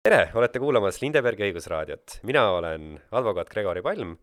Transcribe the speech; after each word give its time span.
tere, 0.00 0.30
olete 0.32 0.60
kuulamas 0.62 0.96
Lindebergi 1.02 1.44
õigusraadiot. 1.50 2.20
mina 2.24 2.46
olen 2.56 2.94
advokaat 3.12 3.50
Gregori 3.52 3.82
Palm. 3.82 4.16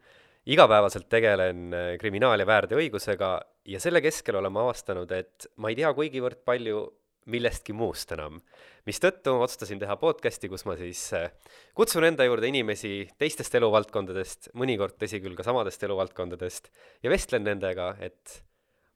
igapäevaselt 0.47 1.09
tegelen 1.09 1.73
äh, 1.73 1.97
kriminaal- 2.01 2.39
ja 2.39 2.47
väärteoõigusega 2.47 3.29
ja 3.65 3.79
selle 3.79 4.01
keskel 4.01 4.39
olen 4.39 4.51
ma 4.51 4.63
avastanud, 4.63 5.11
et 5.11 5.47
ma 5.57 5.69
ei 5.69 5.75
tea 5.75 5.93
kuigivõrd 5.93 6.41
palju 6.45 6.81
millestki 7.27 7.73
muust 7.73 8.11
enam. 8.11 8.41
mistõttu 8.87 9.37
otsustasin 9.37 9.79
teha 9.79 9.95
podcasti, 9.97 10.49
kus 10.49 10.65
ma 10.65 10.75
siis 10.75 11.13
äh, 11.13 11.29
kutsun 11.75 12.03
enda 12.03 12.25
juurde 12.25 12.47
inimesi 12.47 13.09
teistest 13.19 13.53
eluvaldkondadest, 13.55 14.49
mõnikord 14.55 14.97
tõsi 14.97 15.21
küll 15.21 15.35
ka 15.35 15.43
samadest 15.43 15.83
eluvaldkondadest, 15.83 16.71
ja 17.03 17.09
vestlen 17.09 17.43
nendega, 17.43 17.95
et 17.99 18.41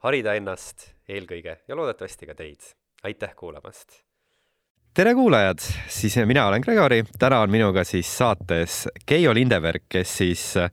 harida 0.02 0.34
ennast 0.34 0.96
eelkõige 1.08 1.60
ja 1.68 1.76
loodetavasti 1.76 2.26
ka 2.26 2.34
teid. 2.34 2.74
aitäh 3.04 3.36
kuulamast! 3.36 4.02
Tere 4.94 5.14
kuulajad, 5.16 5.60
siis 5.88 6.18
mina 6.28 6.46
olen 6.50 6.62
Gregori, 6.62 7.04
täna 7.20 7.40
on 7.46 7.52
minuga 7.52 7.84
siis 7.88 8.10
saates 8.18 8.88
Keijo 9.08 9.34
Lindeberg, 9.34 9.86
kes 9.90 10.18
siis 10.20 10.42
äh, 10.60 10.72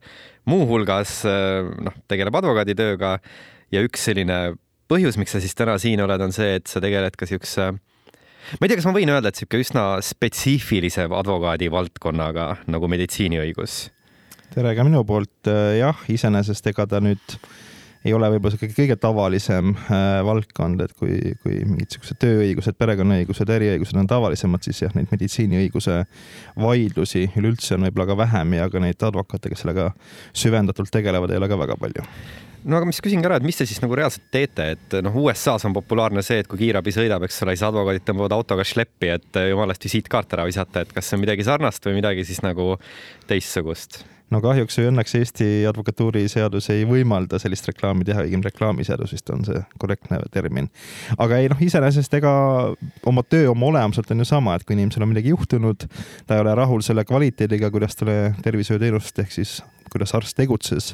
muuhulgas 0.49 1.21
äh, 1.29 1.69
noh, 1.85 1.95
tegeleb 2.07 2.35
advokaaditööga. 2.35 3.17
Ja 3.71 3.83
üks 3.85 4.03
selline 4.09 4.57
põhjus, 4.89 5.19
miks 5.21 5.35
sa 5.35 5.39
siis 5.39 5.55
täna 5.55 5.77
siin 5.79 6.01
oled, 6.01 6.21
on 6.25 6.33
see, 6.35 6.57
et 6.57 6.67
sa 6.67 6.81
tegeled 6.83 7.15
ka 7.15 7.29
siukse 7.29 7.69
ma 7.71 8.65
ei 8.65 8.71
tea, 8.71 8.79
kas 8.79 8.89
ma 8.89 8.95
võin 8.97 9.13
öelda, 9.13 9.31
et 9.31 9.39
sihuke 9.39 9.61
üsna 9.61 9.85
spetsiifilise 10.03 11.05
advokaadi 11.05 11.69
valdkonnaga 11.71 12.49
nagu 12.67 12.91
meditsiiniõigus. 12.91 13.85
tere 14.51 14.75
ka 14.75 14.83
minu 14.83 15.05
poolt, 15.07 15.47
äh, 15.47 15.77
jah, 15.79 16.03
iseenesest 16.11 16.67
ega 16.73 16.89
ta 16.89 16.99
nüüd 16.99 17.39
ei 18.05 18.13
ole 18.15 18.29
võib-olla 18.33 18.55
sihuke 18.55 18.71
kõige 18.75 18.95
tavalisem 18.99 19.73
äh, 19.75 20.19
valdkond, 20.25 20.83
et 20.85 20.93
kui, 20.99 21.17
kui 21.43 21.61
mingid 21.67 21.95
siuksed 21.95 22.19
tööõigused, 22.21 22.77
perekonnaõigused, 22.79 23.53
äriõigused 23.55 23.99
on 23.99 24.07
tavalisemad, 24.09 24.63
siis 24.63 24.83
jah, 24.85 24.93
neid 24.95 25.11
meditsiiniõiguse 25.11 26.03
vaidlusi 26.59 27.27
üleüldse 27.35 27.75
on 27.75 27.87
võib-olla 27.89 28.11
ka 28.11 28.19
vähem 28.23 28.59
ja 28.59 28.69
ka 28.71 28.83
neid 28.83 29.09
advokaate, 29.09 29.51
kes 29.51 29.65
sellega 29.65 29.89
süvendatult 30.31 30.93
tegelevad, 30.93 31.33
ei 31.33 31.41
ole 31.41 31.51
ka 31.51 31.59
väga 31.59 31.79
palju 31.79 32.05
no 32.63 32.77
aga 32.77 32.87
ma 32.87 32.93
siis 32.95 33.03
küsin 33.03 33.23
ka 33.23 33.29
ära, 33.31 33.39
et 33.39 33.47
mis 33.47 33.59
te 33.59 33.67
siis 33.67 33.81
nagu 33.83 33.95
reaalselt 33.95 34.29
teete, 34.33 34.69
et 34.75 34.95
noh, 35.03 35.15
USA-s 35.23 35.67
on 35.67 35.75
populaarne 35.75 36.23
see, 36.25 36.41
et 36.43 36.49
kui 36.49 36.59
kiirabi 36.59 36.93
sõidab, 36.95 37.23
eks 37.27 37.41
ole, 37.45 37.55
siis 37.55 37.67
advokaadid 37.67 38.05
tõmbavad 38.07 38.35
autoga 38.35 38.67
šleppi, 38.67 39.11
et 39.15 39.41
jumalast 39.51 39.87
visiitkaart 39.87 40.37
ära 40.37 40.47
visata, 40.47 40.83
et 40.83 40.95
kas 40.95 41.07
see 41.07 41.19
on 41.19 41.23
midagi 41.23 41.47
sarnast 41.47 41.87
või 41.87 41.99
midagi 42.01 42.27
siis 42.27 42.43
nagu 42.45 42.73
teistsugust? 43.31 44.03
No 44.33 44.41
kahjuks 44.43 44.77
või 44.79 44.89
õnneks 44.91 45.15
Eesti 45.19 45.47
advokatuuri 45.69 46.25
seadus 46.31 46.69
ei 46.73 46.85
võimalda 46.87 47.39
sellist 47.41 47.67
reklaami 47.69 48.05
teha, 48.07 48.25
õigemini 48.27 48.49
reklaamiseadus 48.49 49.13
vist 49.15 49.29
on 49.33 49.45
see 49.47 49.61
korrektne 49.81 50.19
termin. 50.33 50.69
aga 51.17 51.39
ei 51.39 51.49
noh, 51.51 51.61
iseenesest 51.61 52.13
ega 52.19 52.33
oma 53.09 53.23
töö 53.25 53.51
oma 53.53 53.69
olemuselt 53.71 54.11
on 54.11 54.23
ju 54.23 54.29
sama, 54.29 54.55
et 54.55 54.65
kui 54.67 54.77
inimesel 54.77 55.05
on 55.05 55.13
midagi 55.13 55.33
juhtunud, 55.33 55.87
ta 56.27 56.37
ei 56.37 56.45
ole 56.45 56.55
rahul 56.55 56.85
selle 56.85 57.05
kvaliteediga, 57.07 57.71
kuidas 57.73 57.97
talle 57.99 58.35
tervishoiuteenust 58.45 59.25
ehk 59.25 59.33
siis 59.39 59.59
kuidas 59.89 60.13
arst 60.13 60.37
tegutses, 60.37 60.91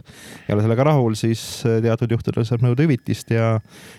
ei 0.47 0.53
ole 0.55 0.64
sellega 0.64 0.86
rahul, 0.88 1.17
siis 1.20 1.42
teatud 1.83 2.14
juhtudel 2.16 2.45
saab 2.47 2.64
nõuda 2.64 2.86
hüvitist 2.86 3.33
ja, 3.33 3.58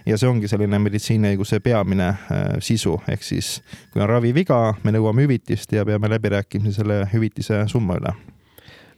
ja 0.08 0.16
see 0.16 0.30
ongi 0.30 0.48
selline 0.48 0.80
meditsiiniõiguse 0.86 1.60
peamine 1.64 2.08
äh, 2.14 2.46
sisu, 2.64 2.96
ehk 3.12 3.26
siis 3.26 3.58
kui 3.92 4.00
on 4.00 4.08
raviviga, 4.08 4.60
me 4.84 4.96
nõuame 4.96 5.26
hüvitist 5.26 5.76
ja 5.76 5.84
peame 5.84 6.08
läbirääkimisi 6.16 6.80
selle 6.80 7.02
hüvitise 7.12 7.66
summa 7.68 8.00
üle 8.00 8.16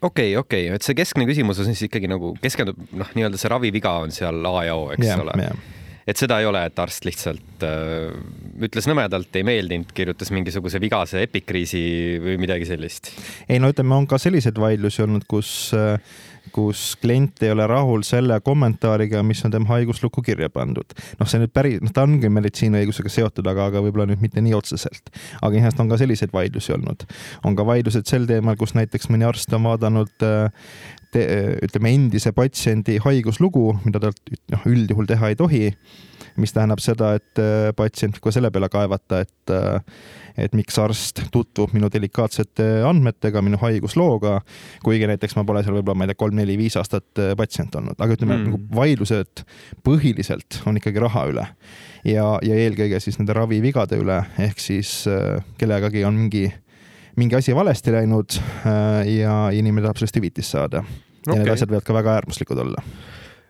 okei 0.02 0.36
okay,, 0.36 0.36
okei 0.40 0.68
okay., 0.68 0.78
et 0.78 0.86
see 0.86 0.96
keskne 0.98 1.26
küsimus 1.28 1.62
on 1.62 1.70
siis 1.70 1.86
ikkagi 1.88 2.10
nagu 2.10 2.34
keskendub, 2.42 2.78
noh, 2.96 3.10
nii-öelda 3.16 3.40
see 3.40 3.50
raviviga 3.52 3.98
on 4.04 4.14
seal 4.14 4.40
A 4.50 4.54
ja 4.68 4.78
O, 4.78 4.88
eks 4.94 5.06
yeah, 5.06 5.22
ole 5.22 5.34
yeah. 5.40 5.66
et 6.08 6.20
seda 6.20 6.38
ei 6.42 6.48
ole, 6.48 6.62
et 6.70 6.82
arst 6.82 7.08
lihtsalt 7.08 7.66
äh, 7.66 8.14
ütles 8.68 8.88
nõmedalt, 8.90 9.34
ei 9.38 9.46
meeldinud, 9.48 9.92
kirjutas 9.96 10.32
mingisuguse 10.34 10.80
vigase 10.82 11.24
epikriisi 11.26 11.82
või 12.22 12.38
midagi 12.40 12.68
sellist. 12.70 13.12
ei 13.48 13.60
no 13.62 13.72
ütleme, 13.74 13.96
on 13.98 14.08
ka 14.10 14.20
selliseid 14.22 14.58
vaidlusi 14.60 15.04
olnud, 15.06 15.26
kus 15.30 15.52
äh, 15.76 15.98
kus 16.52 16.96
klient 17.00 17.42
ei 17.42 17.52
ole 17.54 17.66
rahul 17.70 18.04
selle 18.06 18.40
kommentaariga, 18.44 19.22
mis 19.26 19.44
on 19.46 19.54
tema 19.54 19.74
haiguslukku 19.74 20.22
kirja 20.26 20.50
pandud. 20.52 20.94
noh, 21.20 21.28
see 21.28 21.42
nüüd 21.42 21.54
päris, 21.54 21.80
noh, 21.84 21.92
ta 21.94 22.04
ongi 22.06 22.30
meditsiiniõigusega 22.32 23.12
seotud, 23.12 23.46
aga, 23.50 23.68
aga 23.72 23.82
võib-olla 23.84 24.08
nüüd 24.10 24.22
mitte 24.24 24.44
nii 24.44 24.56
otseselt. 24.58 25.12
aga 25.40 25.54
iseenesest 25.54 25.84
on 25.84 25.92
ka 25.92 26.00
selliseid 26.00 26.34
vaidlusi 26.34 26.74
olnud. 26.76 27.06
on 27.44 27.58
ka 27.58 27.66
vaidlused 27.68 28.08
sel 28.10 28.28
teemal, 28.30 28.58
kus 28.60 28.74
näiteks 28.78 29.10
mõni 29.12 29.28
arst 29.28 29.52
on 29.56 29.66
vaadanud 29.68 30.12
te, 30.18 31.24
ütleme 31.64 31.94
endise 31.94 32.32
patsiendi 32.36 32.98
haiguslugu, 33.04 33.70
mida 33.84 34.02
talt 34.02 34.36
noh, 34.52 34.68
üldjuhul 34.68 35.08
teha 35.08 35.32
ei 35.32 35.38
tohi 35.38 35.64
mis 36.40 36.54
tähendab 36.54 36.80
seda, 36.82 37.12
et 37.18 37.40
äh, 37.42 37.70
patsient 37.76 38.16
võib 38.16 38.28
ka 38.28 38.32
selle 38.34 38.50
peale 38.54 38.68
kaevata, 38.72 39.22
et 39.26 39.52
äh, 39.54 39.98
et 40.38 40.52
miks 40.54 40.76
arst 40.78 41.24
tutvub 41.34 41.72
minu 41.74 41.88
delikaatsete 41.90 42.66
andmetega, 42.86 43.42
minu 43.42 43.58
haiguslooga, 43.58 44.36
kuigi 44.84 45.08
näiteks 45.10 45.34
ma 45.34 45.42
pole 45.48 45.64
seal 45.66 45.74
võib-olla, 45.80 45.98
ma 45.98 46.06
ei 46.06 46.12
tea, 46.12 46.20
kolm-neli-viis 46.22 46.78
aastat 46.78 47.22
äh, 47.22 47.32
patsient 47.38 47.74
olnud, 47.78 47.98
aga 47.98 48.14
ütleme 48.14 48.36
mm., 48.36 48.46
nagu 48.52 48.78
vaidlused 48.78 49.42
põhiliselt 49.86 50.60
on 50.70 50.78
ikkagi 50.78 51.02
raha 51.02 51.26
üle. 51.32 51.48
Ja, 52.06 52.30
ja 52.46 52.54
eelkõige 52.54 53.02
siis 53.02 53.18
nende 53.18 53.34
ravivigade 53.36 53.98
üle, 53.98 54.20
ehk 54.38 54.62
siis 54.62 55.02
kellegagi 55.58 56.06
on 56.06 56.14
mingi, 56.22 56.46
mingi 57.18 57.36
asi 57.40 57.56
valesti 57.56 57.92
läinud 57.92 58.38
ja 59.10 59.34
inimene 59.52 59.88
tahab 59.88 59.98
sellest 59.98 60.20
hüvitist 60.20 60.54
saada. 60.54 60.84
Okay.. 61.26 61.34
ja 61.34 61.42
need 61.42 61.52
asjad 61.52 61.72
võivad 61.72 61.84
ka 61.84 61.96
väga 61.96 62.14
äärmuslikud 62.20 62.60
olla. 62.62 62.84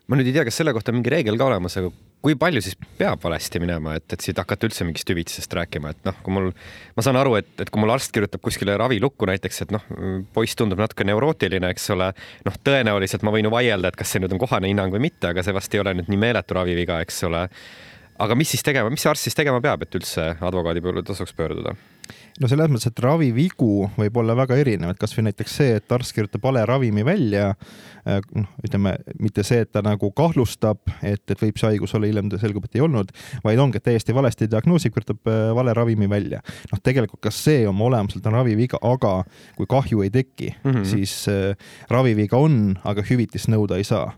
Ma 0.09 0.17
nüüd 0.17 0.31
ei 0.31 0.39
tea, 0.39 0.47
kas 0.49 0.57
selle 0.59 0.73
kohta 0.73 0.91
on 0.91 0.99
mingi 0.99 1.13
reegel 1.13 1.37
ka 1.39 1.51
olemas, 1.51 1.77
aga 1.79 1.93
kui 2.25 2.35
palju 2.39 2.61
siis 2.65 2.77
peab 2.99 3.23
valesti 3.23 3.61
minema, 3.63 3.95
et, 3.99 4.07
et 4.15 4.25
siit 4.25 4.39
hakata 4.41 4.67
üldse 4.69 4.87
mingist 4.87 5.11
hüvitisest 5.11 5.55
rääkima, 5.55 5.93
et 5.95 6.07
noh, 6.09 6.17
kui 6.25 6.35
mul, 6.35 6.49
ma 6.97 7.05
saan 7.05 7.19
aru, 7.21 7.37
et, 7.39 7.51
et 7.63 7.71
kui 7.71 7.83
mul 7.83 7.93
arst 7.95 8.13
kirjutab 8.15 8.43
kuskile 8.45 8.75
ravilukku 8.81 9.29
näiteks, 9.31 9.63
et 9.65 9.75
noh, 9.75 9.85
poiss 10.35 10.59
tundub 10.59 10.83
natuke 10.83 11.07
neurootiline, 11.07 11.71
eks 11.75 11.91
ole, 11.95 12.11
noh, 12.49 12.57
tõenäoliselt 12.67 13.27
ma 13.27 13.35
võin 13.35 13.47
ju 13.47 13.53
vaielda, 13.55 13.93
et 13.93 14.01
kas 14.01 14.15
see 14.15 14.25
nüüd 14.25 14.35
on 14.35 14.43
kohane 14.43 14.71
hinnang 14.71 14.95
või 14.95 15.07
mitte, 15.07 15.31
aga 15.31 15.45
see 15.47 15.55
vast 15.57 15.77
ei 15.77 15.85
ole 15.85 15.95
nüüd 16.01 16.11
nii 16.11 16.23
meeletu 16.27 16.59
raviviga, 16.59 16.99
eks 17.07 17.23
ole. 17.31 17.47
aga 18.19 18.35
mis 18.35 18.51
siis 18.51 18.67
tegema, 18.67 18.91
mis 18.91 19.07
arst 19.07 19.29
siis 19.29 19.39
tegema 19.39 19.63
peab, 19.63 19.87
et 19.87 19.95
üldse 19.95 20.33
advokaadi 20.41 20.83
poole 20.83 21.07
tasuks 21.07 21.37
pöörduda? 21.39 21.77
No 22.41 22.49
selles 22.51 22.71
mõttes, 22.71 22.89
et 22.91 23.01
ravivigu 23.03 23.89
võib 23.99 24.19
olla 24.21 24.37
väga 24.39 24.59
erinev, 24.61 24.93
et 24.93 25.01
kasvõi 25.01 25.27
näiteks 25.29 25.57
see, 25.61 25.79
et 25.79 25.95
arst 25.95 26.15
kirjutab 26.17 26.45
vale 26.45 26.63
ravimi 26.69 27.05
välja, 27.07 27.51
äh, 28.05 28.21
noh, 28.39 28.49
ütleme 28.65 28.95
mitte 29.23 29.45
see, 29.47 29.65
et 29.65 29.73
ta 29.75 29.83
nagu 29.85 30.11
kahtlustab, 30.17 30.81
et, 31.03 31.25
et 31.27 31.43
võib 31.43 31.59
see 31.61 31.73
haigus 31.73 31.95
olla, 31.99 32.11
hiljem 32.11 32.31
selgub, 32.39 32.69
et 32.69 32.79
ei 32.79 32.85
olnud, 32.87 33.13
vaid 33.45 33.63
ongi, 33.63 33.81
et 33.81 33.89
täiesti 33.91 34.17
valesti 34.17 34.51
diagnoosib, 34.51 34.95
kirjutab 34.95 35.33
äh, 35.33 35.49
vale 35.59 35.75
ravimi 35.77 36.11
välja. 36.11 36.43
noh, 36.73 36.83
tegelikult 36.85 37.23
ka 37.25 37.35
see 37.35 37.67
oma 37.69 37.89
olemuselt 37.89 38.27
on 38.31 38.39
raviviga, 38.39 38.81
aga 38.87 39.23
kui 39.59 39.69
kahju 39.69 40.05
ei 40.05 40.11
teki 40.15 40.55
mm, 40.55 40.71
-hmm. 40.71 40.85
siis 40.87 41.27
äh, 41.29 41.57
raviviga 41.91 42.39
on, 42.39 42.79
aga 42.85 43.03
hüvitist 43.03 43.51
nõuda 43.51 43.79
ei 43.79 43.85
saa 43.85 44.13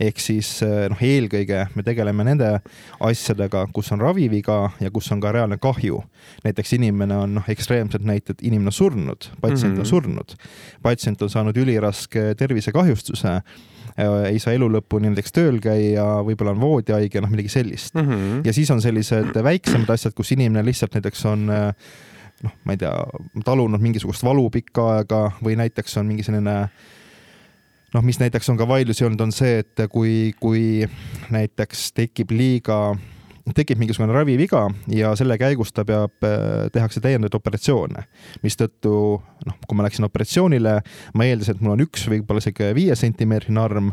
ehk 0.00 0.20
siis 0.20 0.48
eh, 0.64 0.86
noh, 0.90 1.00
eelkõige 1.02 1.64
me 1.74 1.84
tegeleme 1.86 2.26
nende 2.26 2.50
asjadega, 3.04 3.66
kus 3.74 3.92
on 3.94 4.02
raviviga 4.02 4.58
ja 4.82 4.90
kus 4.94 5.10
on 5.14 5.22
ka 5.22 5.32
reaalne 5.34 5.58
kahju. 5.62 6.02
näiteks 6.44 6.74
inimene 6.78 7.16
on 7.16 7.36
noh, 7.38 7.48
ekstreemsed 7.48 8.04
näited, 8.06 8.40
inimene 8.42 8.72
on 8.72 8.78
surnud, 8.78 9.28
patsient 9.40 9.74
mm 9.74 9.76
-hmm. 9.76 9.78
on 9.78 9.86
mhm. 9.86 9.90
surnud, 9.90 10.34
patsient 10.82 11.22
on 11.22 11.30
saanud 11.30 11.56
üliraske 11.56 12.34
tervisekahjustuse 12.38 13.36
eh, 13.98 14.32
ei 14.32 14.38
saa 14.38 14.54
elu 14.54 14.68
lõpuni 14.78 15.12
näiteks 15.12 15.32
tööl 15.32 15.60
käia, 15.60 16.04
võib-olla 16.24 16.50
on 16.50 16.60
voodihaige, 16.60 17.20
noh 17.20 17.30
midagi 17.30 17.48
sellist 17.48 17.94
mm. 17.94 18.08
-hmm. 18.08 18.40
ja 18.44 18.52
siis 18.52 18.70
on 18.70 18.82
sellised 18.82 19.42
väiksemad 19.42 19.90
asjad, 19.90 20.14
kus 20.14 20.32
inimene 20.32 20.64
lihtsalt 20.64 20.94
näiteks 20.94 21.24
on 21.26 21.50
eh, 21.50 21.72
noh, 22.42 22.52
ma 22.64 22.72
ei 22.72 22.76
tea, 22.76 22.94
talunud 23.44 23.80
mingisugust 23.80 24.24
valu 24.24 24.50
pikka 24.50 24.90
aega 24.96 25.30
või 25.44 25.56
näiteks 25.56 25.96
on 25.96 26.06
mingi 26.06 26.22
selline 26.22 26.60
äh, 26.60 26.70
noh, 27.94 28.02
mis 28.02 28.18
näiteks 28.20 28.50
on 28.50 28.58
ka 28.58 28.66
vaidlusi 28.68 29.06
olnud, 29.06 29.20
on 29.24 29.32
see, 29.34 29.60
et 29.62 29.84
kui, 29.92 30.34
kui 30.40 30.84
näiteks 31.34 31.90
tekib 31.96 32.34
liiga 32.34 32.96
tekib 33.52 33.80
mingisugune 33.80 34.14
raviviga 34.14 34.62
ja 34.88 35.10
selle 35.18 35.36
käigus 35.40 35.72
ta 35.76 35.84
peab, 35.84 36.14
äh, 36.24 36.70
tehakse 36.72 37.02
täiendavaid 37.04 37.34
operatsioone, 37.36 38.04
mistõttu 38.44 38.94
noh, 39.44 39.56
kui 39.68 39.76
ma 39.76 39.84
läksin 39.84 40.06
operatsioonile, 40.06 40.78
ma 41.18 41.26
eeldasin, 41.28 41.58
et 41.58 41.64
mul 41.64 41.74
on 41.74 41.82
üks 41.84 42.06
võib-olla 42.08 42.40
sihuke 42.40 42.70
viie 42.76 42.96
sentimeetrine 42.96 43.60
arm 43.60 43.90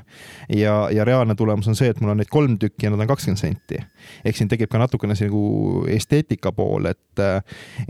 ja, 0.47 0.75
ja 0.93 1.03
reaalne 1.07 1.35
tulemus 1.35 1.67
on 1.67 1.75
see, 1.75 1.91
et 1.91 1.99
mul 1.99 2.13
on 2.13 2.21
neid 2.21 2.31
kolm 2.31 2.55
tükki 2.61 2.87
ja 2.87 2.93
nad 2.93 3.03
on 3.03 3.09
kakskümmend 3.11 3.41
senti. 3.41 3.81
ehk 4.23 4.39
siin 4.39 4.51
tekib 4.51 4.71
ka 4.71 4.79
natukene 4.79 5.17
see 5.19 5.27
nagu 5.27 5.83
esteetika 5.91 6.53
pool, 6.55 6.87
et, 6.93 7.23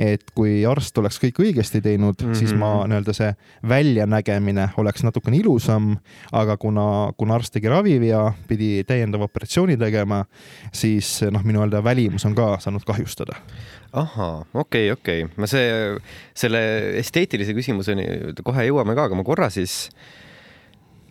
et 0.01 0.33
kui 0.33 0.63
arst 0.65 0.97
oleks 0.97 1.21
kõik 1.21 1.43
õigesti 1.45 1.83
teinud 1.83 2.17
mm, 2.17 2.31
-hmm. 2.31 2.39
siis 2.39 2.55
ma 2.57 2.87
nii-öelda 2.89 3.13
see 3.13 3.29
väljanägemine 3.69 4.69
oleks 4.81 5.05
natukene 5.05 5.37
ilusam, 5.37 5.93
aga 6.31 6.57
kuna, 6.57 7.13
kuna 7.17 7.37
arst 7.37 7.53
tegi 7.53 7.69
ravivea, 7.69 8.25
pidi 8.47 8.83
täiendava 8.87 9.29
operatsiooni 9.29 9.77
tegema, 9.77 10.23
siis 10.73 11.21
noh, 11.29 11.43
nii-öelda 11.55 11.83
välimus 11.85 12.25
on 12.27 12.35
ka 12.37 12.55
saanud 12.63 12.85
kahjustada. 12.87 13.37
ahhaa, 13.91 14.45
okei 14.53 14.89
okay,, 14.91 14.97
okei 14.97 15.23
okay., 15.25 15.37
ma 15.37 15.49
see, 15.51 15.67
selle 16.37 16.63
esteetilise 17.01 17.55
küsimuseni 17.57 18.07
kohe 18.43 18.67
jõuame 18.69 18.95
ka, 18.97 19.09
aga 19.09 19.19
ma 19.19 19.27
korra 19.27 19.49
siis 19.53 19.89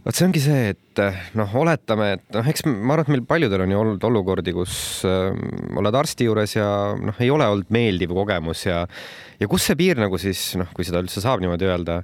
vot 0.05 0.17
see 0.17 0.27
ongi 0.27 0.41
see, 0.43 0.73
et 0.73 1.03
noh, 1.37 1.57
oletame, 1.61 2.15
et 2.17 2.37
noh, 2.37 2.47
eks 2.49 2.65
ma 2.67 2.97
arvan, 2.97 3.05
et 3.05 3.13
meil 3.15 3.27
paljudel 3.29 3.67
on 3.67 3.75
ju 3.75 3.81
olnud 3.83 4.07
olukordi, 4.11 4.55
kus 4.57 4.75
äh, 5.09 5.37
oled 5.77 6.01
arsti 6.01 6.29
juures 6.29 6.57
ja 6.57 6.69
noh, 6.97 7.21
ei 7.21 7.33
ole 7.33 7.49
olnud 7.53 7.73
meeldiv 7.75 8.15
kogemus 8.17 8.65
ja 8.69 8.85
ja 9.41 9.49
kus 9.49 9.69
see 9.69 9.79
piir 9.81 10.01
nagu 10.01 10.21
siis 10.21 10.55
noh, 10.61 10.69
kui 10.77 10.89
seda 10.89 11.03
üldse 11.05 11.23
saab 11.23 11.45
niimoodi 11.45 11.69
öelda, 11.69 12.01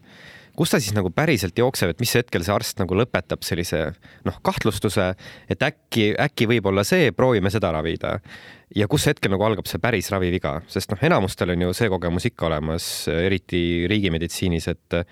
kus 0.56 0.72
ta 0.72 0.80
siis 0.82 0.94
nagu 0.96 1.10
päriselt 1.14 1.58
jookseb, 1.58 1.92
et 1.92 2.02
mis 2.02 2.12
hetkel 2.18 2.44
see 2.46 2.54
arst 2.54 2.80
nagu 2.80 2.98
lõpetab 2.98 3.44
sellise 3.46 3.82
noh, 4.26 4.40
kahtlustuse, 4.44 5.12
et 5.52 5.62
äkki, 5.62 6.12
äkki 6.26 6.48
võib 6.50 6.70
olla 6.72 6.84
see, 6.86 7.12
proovime 7.16 7.52
seda 7.52 7.72
ravida. 7.76 8.18
ja 8.74 8.88
kus 8.90 9.06
hetkel 9.06 9.30
nagu 9.32 9.44
algab 9.46 9.68
see 9.70 9.80
päris 9.82 10.10
raviviga, 10.10 10.60
sest 10.68 10.90
noh, 10.90 11.02
enamustel 11.02 11.54
on 11.54 11.68
ju 11.68 11.74
see 11.76 11.90
kogemus 11.92 12.28
ikka 12.30 12.48
olemas, 12.50 12.86
eriti 13.08 13.86
riigimeditsiinis, 13.90 14.68
et 14.74 15.02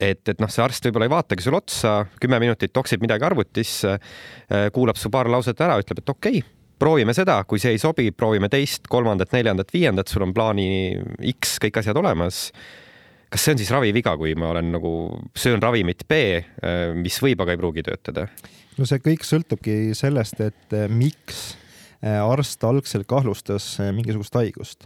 et, 0.00 0.28
et 0.28 0.40
noh, 0.42 0.50
see 0.50 0.62
arst 0.64 0.84
võib-olla 0.84 1.06
ei 1.06 1.12
vaatagi 1.12 1.44
sulle 1.44 1.60
otsa, 1.60 1.94
kümme 2.20 2.40
minutit 2.42 2.72
toksib 2.74 3.04
midagi 3.04 3.24
arvutisse, 3.24 3.94
kuulab 4.74 4.98
su 4.98 5.10
paar 5.10 5.30
lauset 5.30 5.60
ära, 5.64 5.78
ütleb, 5.80 6.02
et 6.02 6.10
okei 6.10 6.40
okay,, 6.42 6.54
proovime 6.78 7.14
seda, 7.16 7.38
kui 7.48 7.62
see 7.62 7.74
ei 7.74 7.80
sobi, 7.80 8.10
proovime 8.12 8.50
teist, 8.52 8.88
kolmandat, 8.90 9.32
neljandat, 9.34 9.70
viiendat, 9.72 10.10
sul 10.10 10.26
on 10.26 10.34
plaani 10.36 10.66
X 11.36 11.58
kõik 11.62 11.78
asjad 11.80 11.98
olemas. 12.00 12.48
Kas 13.34 13.42
see 13.42 13.56
on 13.56 13.60
siis 13.60 13.72
raviviga, 13.74 14.14
kui 14.20 14.36
ma 14.38 14.52
olen 14.52 14.70
nagu, 14.76 14.94
söön 15.38 15.62
ravimit 15.62 16.06
B, 16.10 16.20
äh, 16.38 16.94
mis 16.94 17.18
võib, 17.22 17.42
aga 17.42 17.56
ei 17.56 17.60
pruugi 17.60 17.86
töötada? 17.86 18.28
no 18.78 18.86
see 18.90 19.02
kõik 19.02 19.26
sõltubki 19.26 19.94
sellest, 19.98 20.40
et 20.42 20.74
äh, 20.74 20.88
miks 20.90 21.52
arst 22.04 22.60
algselt 22.68 23.06
kahlustas 23.08 23.78
mingisugust 23.96 24.34
haigust 24.36 24.82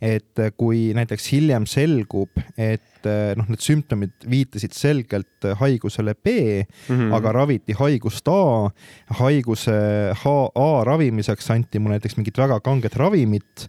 et 0.00 0.40
kui 0.56 0.90
näiteks 0.96 1.26
hiljem 1.34 1.66
selgub, 1.68 2.40
et 2.56 3.08
noh, 3.36 3.48
need 3.48 3.62
sümptomid 3.64 4.26
viitasid 4.28 4.74
selgelt 4.76 5.46
haigusele 5.60 6.14
B 6.14 6.32
mm, 6.32 6.88
-hmm. 6.88 7.14
aga 7.16 7.32
raviti 7.32 7.76
haigust 7.76 8.28
A, 8.28 8.70
haiguse 9.20 9.76
A 10.14 10.84
ravimiseks 10.84 11.50
anti 11.50 11.78
mulle 11.78 11.98
näiteks 11.98 12.16
mingit 12.16 12.38
väga 12.38 12.60
kanget 12.60 12.96
ravimit, 12.96 13.68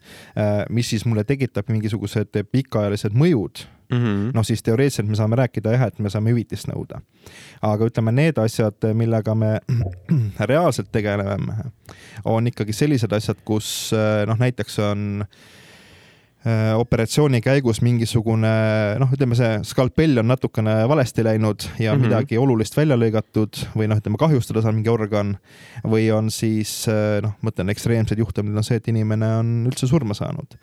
mis 0.69 0.89
siis 0.89 1.05
mulle 1.05 1.23
tekitab 1.23 1.69
mingisugused 1.69 2.43
pikaajalised 2.51 3.15
mõjud 3.15 3.67
mm 3.91 3.97
-hmm. 3.97 4.31
noh, 4.33 4.45
siis 4.45 4.63
teoreetiliselt 4.63 5.07
me 5.07 5.15
saame 5.15 5.35
rääkida 5.35 5.71
jah, 5.71 5.87
et 5.87 5.99
me 5.99 6.09
saame 6.09 6.31
hüvitist 6.31 6.67
nõuda. 6.67 7.01
aga 7.61 7.85
ütleme, 7.85 8.11
need 8.11 8.37
asjad, 8.37 8.93
millega 8.93 9.35
me 9.35 9.59
reaalselt 10.51 10.91
tegeleme, 10.91 11.55
on 12.25 12.47
ikkagi 12.47 12.73
sellised 12.73 13.11
asjad, 13.11 13.37
kus 13.45 13.91
noh, 14.27 14.37
näiteks 14.39 14.79
on 14.79 15.21
äh, 15.21 15.27
Äh, 15.27 15.60
operatsiooni 16.41 17.37
käigus 17.45 17.83
mingisugune 17.85 18.51
noh, 18.97 19.11
ütleme 19.13 19.35
see 19.37 19.59
skalpell 19.67 20.17
on 20.23 20.31
natukene 20.31 20.73
valesti 20.89 21.21
läinud 21.21 21.67
ja 21.77 21.93
mm 21.93 21.99
-hmm. 21.99 22.07
midagi 22.07 22.37
olulist 22.41 22.77
välja 22.77 22.97
lõigatud 22.97 23.59
või 23.77 23.87
noh, 23.91 23.99
ütleme 24.01 24.17
kahjustada 24.17 24.63
saab 24.65 24.73
mingi 24.73 24.89
organ 24.89 25.35
või 25.85 26.09
on 26.09 26.31
siis 26.33 26.87
äh, 26.89 27.21
noh, 27.21 27.35
ma 27.41 27.53
ütlen 27.53 27.69
ekstreemsed 27.69 28.17
juhtumid 28.17 28.57
on 28.57 28.65
see, 28.65 28.81
et 28.81 28.87
inimene 28.87 29.29
on 29.37 29.53
üldse 29.69 29.87
surma 29.87 30.17
saanud. 30.17 30.57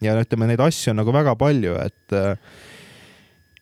ja 0.00 0.14
ütleme, 0.20 0.46
neid 0.46 0.60
asju 0.60 0.90
on 0.90 1.02
nagu 1.02 1.12
väga 1.12 1.34
palju, 1.34 1.74
et 1.82 2.12
äh, 2.12 2.38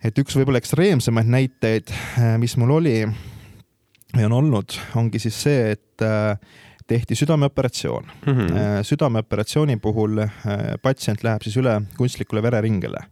et 0.05 0.19
üks 0.19 0.37
võib-olla 0.37 0.59
ekstreemsemaid 0.59 1.29
näiteid, 1.31 1.93
mis 2.39 2.57
mul 2.57 2.71
oli 2.71 2.97
ja 3.01 4.27
on 4.27 4.33
olnud, 4.33 4.77
ongi 4.99 5.19
siis 5.23 5.43
see, 5.43 5.73
et 5.73 6.05
tehti 6.93 7.17
südameoperatsioon 7.19 8.13
mm. 8.27 8.37
-hmm. 8.37 8.85
südameoperatsiooni 8.89 9.81
puhul 9.83 10.23
äh, 10.27 10.31
patsient 10.83 11.25
läheb 11.25 11.43
siis 11.43 11.57
üle 11.61 11.81
kunstlikule 11.97 12.43
vereringele 12.45 13.07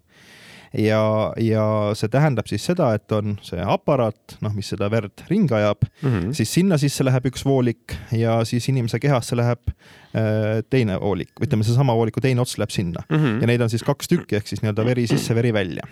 ja, 0.78 1.02
ja 1.40 1.64
see 1.98 2.10
tähendab 2.12 2.48
siis 2.50 2.64
seda, 2.70 2.92
et 2.94 3.10
on 3.14 3.36
see 3.44 3.62
aparaat, 3.64 4.36
noh, 4.44 4.54
mis 4.54 4.70
seda 4.70 4.90
verd 4.92 5.24
ringi 5.30 5.54
ajab 5.56 5.82
mm, 5.86 6.10
-hmm. 6.10 6.34
siis 6.36 6.52
sinna 6.54 6.78
sisse 6.78 7.04
läheb 7.04 7.26
üks 7.32 7.44
voolik 7.44 7.96
ja 8.14 8.40
siis 8.44 8.68
inimese 8.68 9.00
kehasse 9.02 9.36
läheb 9.36 9.72
äh, 10.14 10.62
teine 10.70 11.00
voolik, 11.00 11.32
ütleme, 11.42 11.66
seesama 11.66 11.96
vooliku 11.96 12.20
teine 12.20 12.40
ots 12.40 12.58
läheb 12.58 12.70
sinna 12.70 13.02
mm 13.08 13.16
-hmm. 13.16 13.40
ja 13.40 13.46
neid 13.46 13.60
on 13.60 13.70
siis 13.70 13.82
kaks 13.82 14.08
tükki, 14.08 14.36
ehk 14.36 14.46
siis 14.46 14.62
nii-öelda 14.62 14.84
veri 14.84 15.06
sisse, 15.06 15.34
veri 15.34 15.52
välja 15.52 15.82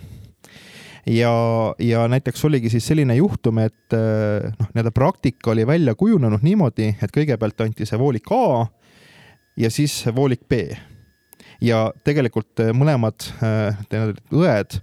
ja, 1.08 1.74
ja 1.78 2.08
näiteks 2.08 2.44
oligi 2.44 2.70
siis 2.70 2.86
selline 2.86 3.16
juhtum, 3.16 3.58
et 3.62 3.96
eh, 3.96 4.50
noh, 4.58 4.70
nii-öelda 4.74 4.92
praktika 4.94 5.50
oli 5.50 5.66
välja 5.66 5.94
kujunenud 5.98 6.44
niimoodi, 6.44 6.92
et 7.02 7.14
kõigepealt 7.14 7.64
anti 7.64 7.88
see 7.88 7.98
voolik 7.98 8.30
A 8.34 8.66
ja 9.58 9.70
siis 9.70 10.02
voolik 10.14 10.44
B. 10.48 10.68
ja 11.60 11.88
tegelikult 12.04 12.60
eh, 12.62 12.72
mõlemad 12.76 13.24
äh, 13.42 13.78
õed, 14.30 14.78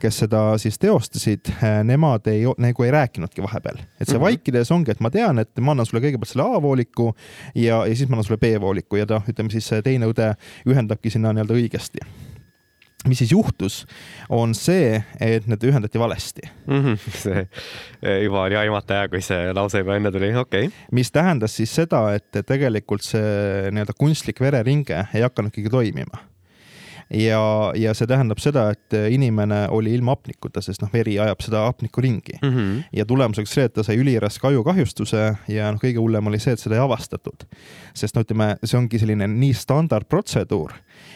kes 0.00 0.18
seda 0.24 0.42
siis 0.60 0.78
teostasid, 0.78 1.50
nemad 1.84 2.26
ei, 2.28 2.44
nagu 2.58 2.84
ei 2.84 2.92
rääkinudki 2.92 3.42
vahepeal, 3.44 3.78
et 3.98 4.08
see 4.08 4.14
mm 4.14 4.18
-hmm. 4.18 4.24
vaikides 4.24 4.70
ongi, 4.72 4.90
et 4.90 5.00
ma 5.00 5.10
tean, 5.10 5.38
et 5.38 5.60
ma 5.60 5.72
annan 5.72 5.86
sulle 5.86 6.02
kõigepealt 6.04 6.32
selle 6.32 6.44
A-vooliku 6.44 7.14
ja, 7.54 7.86
ja 7.86 7.96
siis 7.96 8.08
ma 8.08 8.18
annan 8.18 8.24
sulle 8.24 8.40
B-vooliku 8.40 8.96
ja 8.96 9.06
ta, 9.06 9.22
ütleme 9.28 9.50
siis 9.50 9.70
teine 9.84 10.06
õde 10.06 10.34
ühendabki 10.66 11.10
sinna 11.10 11.32
nii-öelda 11.32 11.54
õigesti 11.54 12.04
mis 13.08 13.20
siis 13.20 13.32
juhtus, 13.32 13.82
on 14.32 14.54
see, 14.56 14.98
et 15.20 15.48
need 15.50 15.64
ühendati 15.68 16.00
valesti 16.00 16.46
mm. 16.66 16.84
-hmm. 16.84 17.16
see 17.22 17.40
eh, 18.02 18.22
juba 18.24 18.44
oli 18.48 18.56
aimata 18.56 19.00
hea, 19.00 19.08
kui 19.12 19.22
see 19.24 19.52
lause 19.52 19.82
juba 19.82 19.96
enne 19.96 20.12
tuli, 20.12 20.34
okei 20.36 20.68
okay.. 20.68 20.86
mis 20.92 21.12
tähendas 21.12 21.56
siis 21.56 21.74
seda, 21.74 22.06
et 22.14 22.44
tegelikult 22.46 23.04
see 23.04 23.70
nii-öelda 23.70 23.96
kunstlik 23.98 24.40
vereringe 24.40 25.06
ei 25.14 25.26
hakanudki 25.26 25.68
toimima 25.70 26.33
ja, 27.10 27.72
ja 27.76 27.94
see 27.96 28.08
tähendab 28.08 28.40
seda, 28.42 28.68
et 28.74 28.96
inimene 29.12 29.64
oli 29.74 29.94
ilma 29.94 30.14
hapnikuta, 30.14 30.62
sest 30.64 30.82
noh, 30.84 30.92
veri 30.92 31.16
ajab 31.20 31.42
seda 31.44 31.64
hapnikku 31.68 32.02
ringi 32.04 32.38
mm. 32.40 32.50
-hmm. 32.50 32.82
ja 32.92 33.06
tulemuseks 33.06 33.54
see, 33.54 33.66
et 33.68 33.74
ta 33.74 33.82
sai 33.82 33.98
üliraske 34.00 34.46
ajukahjustuse 34.48 35.24
ja 35.48 35.72
noh, 35.72 35.80
kõige 35.82 36.00
hullem 36.00 36.32
oli 36.32 36.40
see, 36.42 36.54
et 36.54 36.62
seda 36.62 36.78
ei 36.78 36.84
avastatud. 36.84 37.46
sest 37.94 38.16
no 38.16 38.24
ütleme, 38.24 38.56
see 38.64 38.78
ongi 38.78 38.98
selline 38.98 39.28
nii 39.28 39.52
standardprotseduur, 39.54 40.72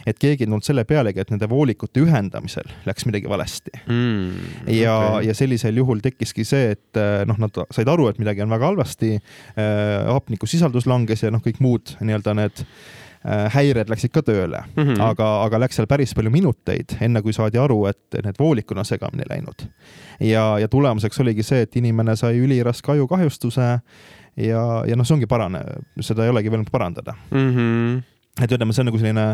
et 0.07 0.19
keegi 0.19 0.45
ei 0.45 0.47
tulnud 0.47 0.65
selle 0.65 0.85
pealegi, 0.85 1.21
et 1.21 1.31
nende 1.31 1.49
voolikute 1.49 2.01
ühendamisel 2.01 2.69
läks 2.87 3.07
midagi 3.07 3.29
valesti 3.29 3.73
mm,. 3.87 4.31
ja 4.67 4.99
okay., 4.99 5.27
ja 5.27 5.35
sellisel 5.35 5.77
juhul 5.77 6.01
tekkiski 6.05 6.45
see, 6.45 6.71
et 6.77 7.03
noh, 7.27 7.39
nad 7.39 7.65
said 7.71 7.89
aru, 7.89 8.09
et 8.09 8.19
midagi 8.19 8.43
on 8.43 8.51
väga 8.51 8.73
halvasti 8.73 9.17
äh,, 9.17 10.07
hapnikusisaldus 10.13 10.87
langes 10.87 11.23
ja 11.23 11.31
noh, 11.31 11.43
kõik 11.45 11.61
muud 11.61 11.97
nii-öelda 12.01 12.35
need 12.35 12.65
Äh, 12.65 13.08
häired 13.25 13.91
läksid 13.91 14.13
ka 14.15 14.23
tööle 14.23 14.61
mm, 14.63 14.83
-hmm. 14.83 15.01
aga, 15.03 15.29
aga 15.45 15.59
läks 15.65 15.79
seal 15.79 15.89
päris 15.91 16.15
palju 16.15 16.31
minuteid, 16.31 16.97
enne 17.03 17.23
kui 17.23 17.33
saadi 17.35 17.59
aru, 17.59 17.81
et 17.91 18.19
need 18.25 18.39
voolikud 18.39 18.79
on 18.79 18.87
segamini 18.87 19.27
läinud. 19.31 19.67
ja, 20.21 20.59
ja 20.59 20.69
tulemuseks 20.69 21.21
oligi 21.21 21.43
see, 21.43 21.63
et 21.67 21.77
inimene 21.77 22.17
sai 22.17 22.39
üliraske 22.39 22.93
ajukahjustuse 22.93 23.81
ja, 24.37 24.63
ja 24.87 24.97
noh, 24.97 25.07
see 25.07 25.17
ongi 25.17 25.27
parane, 25.27 25.65
seda 26.01 26.25
ei 26.25 26.31
olegi 26.31 26.53
võimalik 26.53 26.71
parandada 26.71 27.15
mm. 27.31 27.51
-hmm. 27.57 28.03
et 28.45 28.53
ütleme, 28.53 28.73
see 28.73 28.83
on 28.83 28.91
nagu 28.93 28.99
selline 29.03 29.27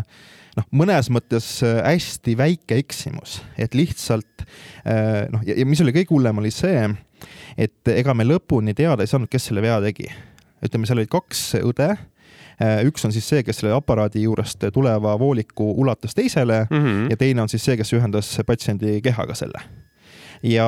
noh, 0.57 0.67
mõnes 0.71 1.11
mõttes 1.13 1.49
äh, 1.63 1.83
hästi 1.85 2.37
väike 2.37 2.79
eksimus, 2.81 3.43
et 3.57 3.75
lihtsalt 3.75 4.45
äh, 4.87 5.27
noh, 5.31 5.45
ja 5.45 5.65
mis 5.65 5.81
oli 5.81 5.93
kõige 5.93 6.15
hullem, 6.15 6.41
oli 6.41 6.51
see, 6.51 6.89
et 7.57 7.93
ega 7.93 8.13
me 8.13 8.25
lõpuni 8.25 8.73
teada 8.73 9.03
ei 9.03 9.07
saanud, 9.07 9.29
kes 9.29 9.51
selle 9.51 9.61
vea 9.61 9.79
tegi. 9.81 10.09
ütleme, 10.65 10.85
seal 10.87 10.97
olid 10.97 11.11
kaks 11.11 11.53
õde 11.61 11.93
Äh, 11.93 12.14
üks 12.87 13.05
on 13.05 13.11
siis 13.11 13.27
see, 13.27 13.43
kes 13.43 13.57
selle 13.59 13.73
aparaadi 13.75 14.23
juurest 14.23 14.63
tuleva 14.73 15.17
vooliku 15.19 15.73
ulatas 15.81 16.15
teisele 16.15 16.67
mm 16.69 16.77
-hmm. 16.77 17.09
ja 17.09 17.17
teine 17.17 17.41
on 17.41 17.49
siis 17.49 17.65
see, 17.65 17.77
kes 17.77 17.93
ühendas 17.93 18.29
patsiendi 18.47 19.01
kehaga 19.01 19.35
selle 19.35 19.59
ja 20.43 20.67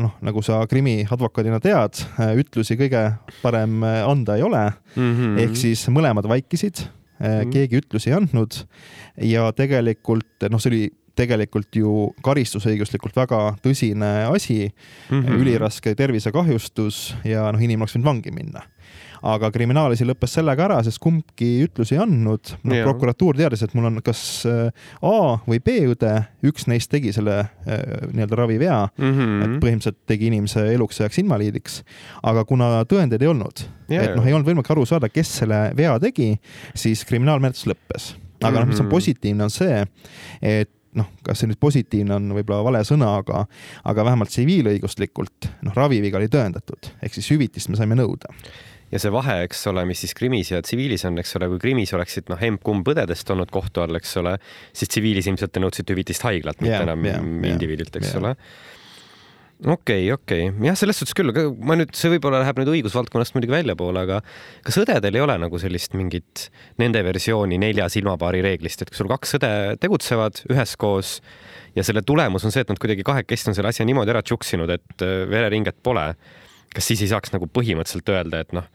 noh, 0.00 0.16
nagu 0.24 0.42
sa 0.42 0.60
krimiadvokaadina 0.70 1.60
tead, 1.60 2.02
äh, 2.20 2.34
ütlusi 2.40 2.76
kõige 2.76 3.02
parem 3.42 3.82
äh, 3.82 4.02
anda 4.08 4.36
ei 4.36 4.42
ole 4.42 4.72
mm. 4.96 5.14
-hmm. 5.14 5.38
ehk 5.38 5.56
siis 5.56 5.88
mõlemad 5.88 6.28
vaikisid 6.28 6.86
-hmm. 7.20 7.50
keegi 7.52 7.80
ütlusi 7.80 8.10
ei 8.10 8.16
andnud 8.16 8.62
ja 9.22 9.52
tegelikult 9.52 10.48
noh, 10.50 10.60
see 10.60 10.70
oli 10.70 10.84
tegelikult 11.16 11.76
ju 11.76 12.12
karistusõiguslikult 12.24 13.16
väga 13.16 13.56
tõsine 13.64 14.28
asi 14.28 14.66
mm, 14.68 15.22
-hmm. 15.22 15.40
üliraske 15.40 15.94
tervisekahjustus 15.94 17.16
ja 17.24 17.50
noh, 17.52 17.60
inimene 17.60 17.86
oleks 17.86 17.96
võinud 17.96 18.10
vangi 18.10 18.34
minna 18.34 18.66
aga 19.26 19.50
kriminaalasi 19.54 20.06
lõppes 20.08 20.36
sellega 20.38 20.66
ära, 20.66 20.78
sest 20.84 21.00
kumbki 21.02 21.48
ütlusi 21.64 21.96
ei 21.96 22.02
andnud. 22.04 22.52
noh, 22.66 22.82
prokuratuur 22.84 23.38
teadis, 23.38 23.62
et 23.64 23.74
mul 23.76 23.88
on 23.90 24.00
kas 24.04 24.20
äh, 24.48 24.68
A 25.06 25.38
või 25.46 25.60
B 25.64 25.78
õde, 25.92 26.12
üks 26.46 26.68
neist 26.70 26.90
tegi 26.92 27.12
selle 27.16 27.38
äh, 27.42 27.82
nii-öelda 28.12 28.40
ravivea 28.42 28.78
mm, 28.88 29.16
-hmm. 29.16 29.42
et 29.46 29.56
põhimõtteliselt 29.64 29.98
tegi 30.06 30.30
inimese 30.30 30.66
eluks 30.74 31.00
ajaks 31.00 31.22
invaliidiks. 31.22 31.82
aga 32.22 32.44
kuna 32.44 32.84
tõendeid 32.84 33.22
ei 33.22 33.32
olnud, 33.32 33.66
et 33.88 34.14
noh, 34.16 34.26
ei 34.26 34.36
olnud 34.36 34.48
võimalik 34.48 34.70
aru 34.74 34.86
saada, 34.86 35.08
kes 35.08 35.38
selle 35.42 35.70
vea 35.76 35.98
tegi, 36.02 36.34
siis 36.74 37.04
kriminaalmenetlus 37.08 37.68
lõppes. 37.72 38.14
aga 38.42 38.60
noh, 38.60 38.68
mis 38.68 38.80
on 38.80 38.86
mhm. 38.86 38.94
positiivne, 38.94 39.44
on 39.44 39.50
see, 39.50 39.84
et 40.42 40.70
noh, 40.96 41.08
kas 41.24 41.42
see 41.42 41.50
nüüd 41.50 41.60
positiivne 41.60 42.16
on 42.16 42.30
võib-olla 42.38 42.62
vale 42.66 42.82
sõna, 42.88 43.12
aga, 43.20 43.44
aga 43.88 44.06
vähemalt 44.08 44.32
tsiviilõiguslikult 44.32 45.50
noh, 45.66 45.76
raviviga 45.76 46.20
oli 46.20 46.30
tõendatud, 46.32 46.90
ehk 47.02 47.18
siis 47.18 47.30
hüvitist 47.34 47.72
me 47.72 47.80
saime 47.80 47.98
nõuda 47.98 48.32
ja 48.92 49.00
see 49.02 49.12
vahe, 49.14 49.40
eks 49.46 49.66
ole, 49.72 49.84
mis 49.88 50.04
siis 50.04 50.14
krimis 50.16 50.52
ja 50.52 50.62
tsiviilis 50.62 51.06
on, 51.08 51.18
eks 51.22 51.36
ole, 51.40 51.50
kui 51.52 51.62
krimis 51.62 51.92
oleksid 51.96 52.30
noh, 52.32 52.40
emb-kumb 52.50 52.86
õdedest 52.92 53.34
olnud 53.34 53.50
kohtu 53.54 53.82
all, 53.84 53.98
eks 53.98 54.16
ole, 54.22 54.36
siis 54.76 54.92
tsiviilis 54.92 55.28
ilmselt 55.32 55.54
te 55.54 55.62
nõudsite 55.62 55.96
hüvitist 55.96 56.26
haiglalt, 56.26 56.62
mitte 56.62 56.76
yeah, 56.76 56.86
enam 56.86 57.06
yeah, 57.06 57.52
indiviidilt, 57.52 57.94
eks 57.98 58.12
yeah. 58.12 58.22
ole 58.22 58.34
okei 59.64 60.12
okay,, 60.12 60.12
okei 60.12 60.48
okay., 60.50 60.66
jah, 60.68 60.76
selles 60.76 60.98
suhtes 61.00 61.16
küll, 61.16 61.32
aga 61.32 61.46
ma 61.64 61.78
nüüd, 61.78 61.94
see 61.96 62.10
võib-olla 62.12 62.42
läheb 62.42 62.58
nüüd 62.60 62.70
õigusvaldkonnast 62.74 63.36
muidugi 63.36 63.54
väljapoole, 63.54 64.02
aga 64.04 64.20
kas 64.66 64.76
õdedel 64.82 65.16
ei 65.16 65.24
ole 65.24 65.38
nagu 65.40 65.60
sellist 65.60 65.96
mingit 65.96 66.48
nende 66.82 67.00
versiooni 67.06 67.58
nelja 67.62 67.88
silmapaari 67.92 68.42
reeglist, 68.44 68.84
et 68.84 68.92
kui 68.92 69.00
sul 69.00 69.10
kaks 69.10 69.38
õde 69.38 69.52
tegutsevad 69.80 70.42
üheskoos 70.52 71.18
ja 71.76 71.84
selle 71.86 72.04
tulemus 72.06 72.44
on 72.44 72.52
see, 72.52 72.66
et 72.66 72.72
nad 72.72 72.80
kuidagi 72.80 73.06
kahekesti 73.06 73.52
on 73.52 73.56
selle 73.56 73.72
asja 73.72 73.86
niimoodi 73.88 74.12
ära 74.12 74.24
tšuksinud, 74.26 74.72
et 74.76 75.06
äh, 75.06 75.22
vereringet 75.32 75.80
pole, 75.84 76.10
kas 76.74 76.92
siis 76.92 77.02
ei 77.04 77.10
saaks 77.12 77.34
nagu 77.34 77.48
põhimõtteliselt 77.50 78.14
öelda, 78.14 78.42
et 78.44 78.54
noh, 78.56 78.68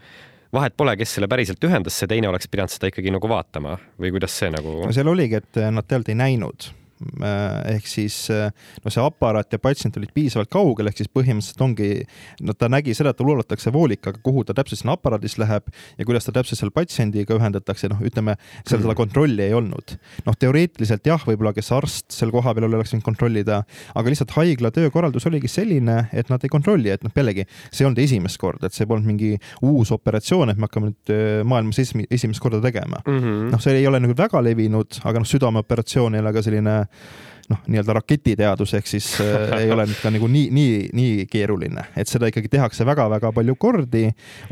vahet 0.53 0.75
pole, 0.77 0.95
kes 1.00 1.17
selle 1.17 1.29
päriselt 1.31 1.63
ühendas, 1.67 1.98
see 1.98 2.10
teine 2.12 2.29
oleks 2.31 2.50
pidanud 2.51 2.74
seda 2.74 2.91
ikkagi 2.91 3.13
nagu 3.13 3.31
vaatama 3.31 3.77
või 4.01 4.13
kuidas 4.17 4.36
see 4.38 4.51
nagu? 4.53 4.81
no 4.86 4.93
seal 4.95 5.12
oligi, 5.12 5.41
et 5.41 5.63
nad 5.71 5.88
tegelikult 5.88 6.13
ei 6.15 6.21
näinud 6.24 6.71
ehk 7.72 7.88
siis 7.89 8.15
äh, 8.34 8.51
no 8.84 8.93
see 8.93 9.03
aparaat 9.03 9.53
ja 9.53 9.60
patsient 9.62 9.98
olid 10.00 10.12
piisavalt 10.15 10.51
kaugel, 10.51 10.89
ehk 10.89 11.01
siis 11.01 11.12
põhimõtteliselt 11.12 11.63
ongi, 11.65 11.89
no 12.46 12.55
ta 12.58 12.70
nägi 12.72 12.96
seda, 12.98 13.13
et 13.13 13.20
tal 13.20 13.31
uulatakse 13.31 13.74
voolikaga, 13.74 14.22
kuhu 14.24 14.43
ta 14.48 14.55
täpselt 14.58 14.81
sinna 14.81 14.96
aparaadis 14.98 15.38
läheb 15.41 15.70
ja 15.98 16.08
kuidas 16.08 16.27
ta 16.27 16.36
täpselt 16.36 16.62
selle 16.62 16.75
patsiendiga 16.75 17.36
ühendatakse, 17.38 17.89
noh, 17.91 18.01
ütleme, 18.05 18.38
seal 18.65 18.84
seda 18.84 18.96
kontrolli 18.98 19.48
ei 19.48 19.55
olnud. 19.58 19.96
noh, 20.25 20.38
teoreetiliselt 20.39 21.08
jah, 21.08 21.24
võib-olla 21.27 21.53
kes 21.55 21.72
arst 21.75 22.12
seal 22.15 22.34
kohapeal 22.34 22.70
oleks 22.70 22.93
võinud 22.96 23.05
kontrollida, 23.05 23.62
aga 23.96 24.13
lihtsalt 24.13 24.36
haigla 24.38 24.72
töökorraldus 24.75 25.27
oligi 25.29 25.50
selline, 25.51 26.05
et 26.13 26.29
nad 26.31 26.43
ei 26.43 26.51
kontrolli, 26.51 26.91
et 26.93 27.05
noh, 27.05 27.13
jällegi 27.15 27.48
see 27.70 27.84
ei 27.84 27.89
olnud 27.89 28.01
esimest 28.03 28.39
korda, 28.41 28.70
et 28.70 28.77
see 28.77 28.89
polnud 28.89 29.08
mingi 29.08 29.34
uus 29.67 29.91
operatsioon, 29.96 30.51
et 30.51 30.60
me 30.60 30.67
hakkame 30.70 30.91
nüüd 30.91 31.13
äh, 31.13 31.41
maailmas 31.48 31.81
esimest 31.81 32.41
korda 32.43 32.62
tegema. 32.63 33.01
Mm 33.05 33.20
-hmm.. 33.20 33.51
noh, 33.55 33.62
see 33.63 33.77
ei 33.79 33.88
ole 33.88 34.01
nagu 34.03 34.15
väga 34.17 34.41
levinud, 34.43 35.01
aga 35.03 35.22
noh, 35.22 35.27
südameoperatsioon 35.27 36.15
ei 36.15 36.24
ole 36.24 36.34
ka 36.34 36.43
selline 36.46 36.75
noh, 37.51 37.62
nii-öelda 37.67 37.95
raketiteadus, 38.00 38.74
ehk 38.77 38.89
siis 38.89 39.07
äh, 39.21 39.51
ei 39.62 39.71
ole 39.71 39.86
nüüd 39.89 40.01
ka 40.01 40.12
nagu 40.13 40.27
nii, 40.31 40.50
nii, 40.55 40.75
nii 40.98 41.25
keeruline, 41.31 41.88
et 42.00 42.12
seda 42.12 42.29
ikkagi 42.31 42.51
tehakse 42.51 42.88
väga-väga 42.88 43.33
palju 43.36 43.55
kordi, 43.62 44.05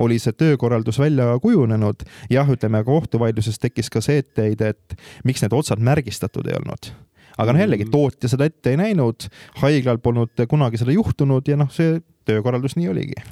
oli 0.04 0.20
see 0.22 0.36
töökorraldus 0.38 1.00
välja 1.02 1.32
kujunenud. 1.44 2.08
jah, 2.32 2.50
ütleme 2.50 2.84
kohtuvaidluses 2.88 3.60
tekkis 3.60 3.92
ka 3.94 4.04
see 4.06 4.24
etteheide, 4.24 4.74
et 4.76 4.98
miks 5.28 5.44
need 5.46 5.56
otsad 5.56 5.84
märgistatud 5.84 6.48
ei 6.50 6.58
olnud. 6.60 6.92
Aga 7.40 7.54
noh, 7.56 7.62
jällegi 7.64 7.86
mm. 7.88 7.94
tootja 7.94 8.32
seda 8.32 8.50
ette 8.50 8.74
ei 8.74 8.80
näinud, 8.80 9.30
haiglal 9.62 10.02
polnud 10.04 10.44
kunagi 10.50 10.82
seda 10.82 10.92
juhtunud 10.92 11.48
ja 11.48 11.56
noh, 11.60 11.72
see 11.72 12.02
töökorraldus 12.28 12.76
nii 12.76 12.92
oligi 12.92 13.24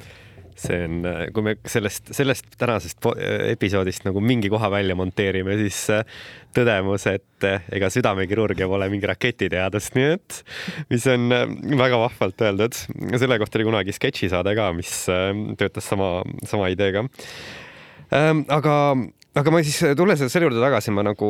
see 0.58 0.78
on, 0.84 1.06
kui 1.34 1.44
me 1.46 1.54
sellest, 1.68 2.10
sellest 2.16 2.50
tänasest 2.58 3.04
episoodist 3.52 4.06
nagu 4.08 4.22
mingi 4.24 4.50
koha 4.52 4.70
välja 4.72 4.96
monteerime, 4.98 5.56
siis 5.60 5.80
äh, 5.94 6.18
tõdemus, 6.56 7.06
et 7.10 7.46
äh, 7.46 7.66
ega 7.74 7.90
südamekirurgia 7.92 8.68
pole 8.70 8.88
mingi 8.92 9.08
raketiteadus, 9.10 9.92
nii 9.96 10.08
et 10.16 10.40
mis 10.92 11.06
on 11.10 11.28
äh, 11.34 11.46
väga 11.78 12.00
vahvalt 12.02 12.46
öeldud. 12.48 12.82
selle 13.20 13.38
kohta 13.38 13.60
oli 13.60 13.68
kunagi 13.70 13.94
sketšisaade 13.96 14.56
ka, 14.58 14.72
mis 14.76 14.92
töötas 15.60 15.88
sama, 15.88 16.18
sama 16.48 16.70
ideega. 16.74 17.06
Ähm, 18.14 18.46
aga 18.48 18.74
aga 19.36 19.52
ma 19.52 19.60
siis, 19.64 19.80
tulles 19.98 20.22
selle 20.24 20.48
juurde 20.48 20.62
tagasi, 20.62 20.92
ma 20.94 21.04
nagu, 21.06 21.28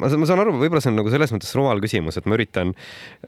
ma, 0.00 0.10
ma 0.10 0.28
saan 0.28 0.42
aru, 0.42 0.56
võib-olla 0.58 0.82
see 0.82 0.92
on 0.92 0.98
nagu 1.00 1.12
selles 1.12 1.32
mõttes 1.34 1.54
rumal 1.56 1.82
küsimus, 1.82 2.18
et 2.18 2.26
ma 2.28 2.36
üritan 2.38 2.74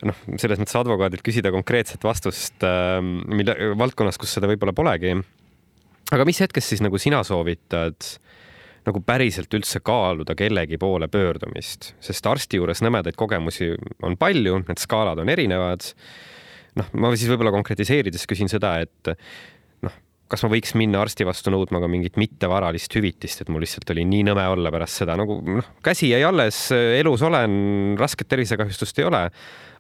noh, 0.09 0.25
selles 0.35 0.61
mõttes 0.61 0.79
advokaadilt 0.81 1.25
küsida 1.27 1.55
konkreetset 1.55 2.05
vastust 2.07 2.67
äh,, 2.67 2.99
mille 3.03 3.73
valdkonnas, 3.79 4.19
kus 4.21 4.35
seda 4.39 4.51
võib-olla 4.51 4.75
polegi. 4.77 5.15
aga 6.13 6.29
mis 6.29 6.43
hetkest 6.43 6.75
siis 6.75 6.85
nagu 6.85 6.99
sina 7.01 7.23
soovitad 7.27 8.11
nagu 8.87 9.03
päriselt 9.07 9.55
üldse 9.55 9.79
kaaluda 9.85 10.35
kellegi 10.39 10.79
poole 10.81 11.07
pöördumist, 11.11 11.93
sest 12.03 12.27
arsti 12.27 12.59
juures 12.59 12.83
nõmedaid 12.83 13.17
kogemusi 13.19 13.73
on 14.03 14.19
palju, 14.19 14.59
need 14.67 14.83
skaalad 14.83 15.23
on 15.23 15.31
erinevad. 15.31 15.93
noh, 16.79 16.89
ma 16.97 17.13
siis 17.15 17.31
võib-olla 17.31 17.53
konkretiseerides 17.55 18.27
küsin 18.27 18.51
seda, 18.51 18.79
et 18.83 19.15
kas 20.33 20.47
ma 20.47 20.49
võiks 20.55 20.73
minna 20.81 21.03
arsti 21.05 21.27
vastu 21.29 21.53
nõudma 21.53 21.83
ka 21.83 21.89
mingit 21.93 22.17
mittevaralist 22.21 22.95
hüvitist, 22.97 23.43
et 23.43 23.51
mul 23.53 23.65
lihtsalt 23.67 23.91
oli 23.93 24.07
nii 24.09 24.25
nõme 24.31 24.47
olla 24.55 24.73
pärast 24.73 25.03
seda, 25.03 25.17
nagu 25.21 25.37
noh, 25.45 25.69
käsi 25.85 26.09
jäi 26.09 26.23
alles, 26.25 26.65
elus 26.73 27.25
olen, 27.29 27.59
rasket 28.01 28.31
tervisekahjustust 28.33 29.03
ei 29.03 29.09
ole, 29.11 29.23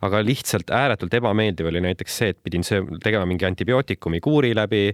aga 0.04 0.20
lihtsalt 0.26 0.72
ääretult 0.74 1.14
ebameeldiv 1.16 1.70
oli 1.70 1.80
näiteks 1.86 2.18
see, 2.20 2.34
et 2.34 2.40
pidin 2.44 2.66
söö-, 2.66 2.98
tegema 3.02 3.24
mingi 3.28 3.46
antibiootikumi 3.48 4.20
kuuri 4.20 4.52
läbi, 4.58 4.84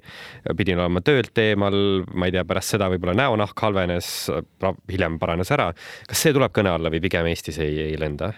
pidin 0.56 0.78
olema 0.78 1.02
töölt 1.02 1.42
eemal, 1.42 1.78
ma 2.14 2.28
ei 2.28 2.36
tea, 2.36 2.44
pärast 2.48 2.76
seda 2.76 2.90
võib-olla 2.92 3.16
näonahk 3.18 3.66
halvenes, 3.66 4.12
hiljem 4.92 5.18
paranes 5.18 5.50
ära. 5.56 5.72
kas 6.06 6.22
see 6.22 6.36
tuleb 6.36 6.54
kõne 6.54 6.76
alla 6.76 6.92
või 6.92 7.02
pigem 7.02 7.26
Eestis 7.32 7.58
ei, 7.64 7.80
ei 7.88 7.98
lenda? 7.98 8.30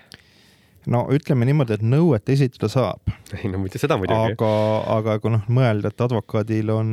No 0.87 1.05
ütleme 1.13 1.49
niimoodi, 1.49 1.77
et 1.77 1.85
nõuet 1.85 2.33
esitada 2.33 2.71
saab. 2.73 3.13
ei 3.37 3.51
no 3.53 3.61
muidu 3.63 3.81
seda 3.81 3.99
muidugi. 4.01 4.35
aga, 4.35 4.53
aga 4.97 5.19
kui 5.21 5.35
noh, 5.35 5.45
mõelda, 5.49 5.93
et 5.93 6.07
advokaadil 6.07 6.71
on 6.75 6.93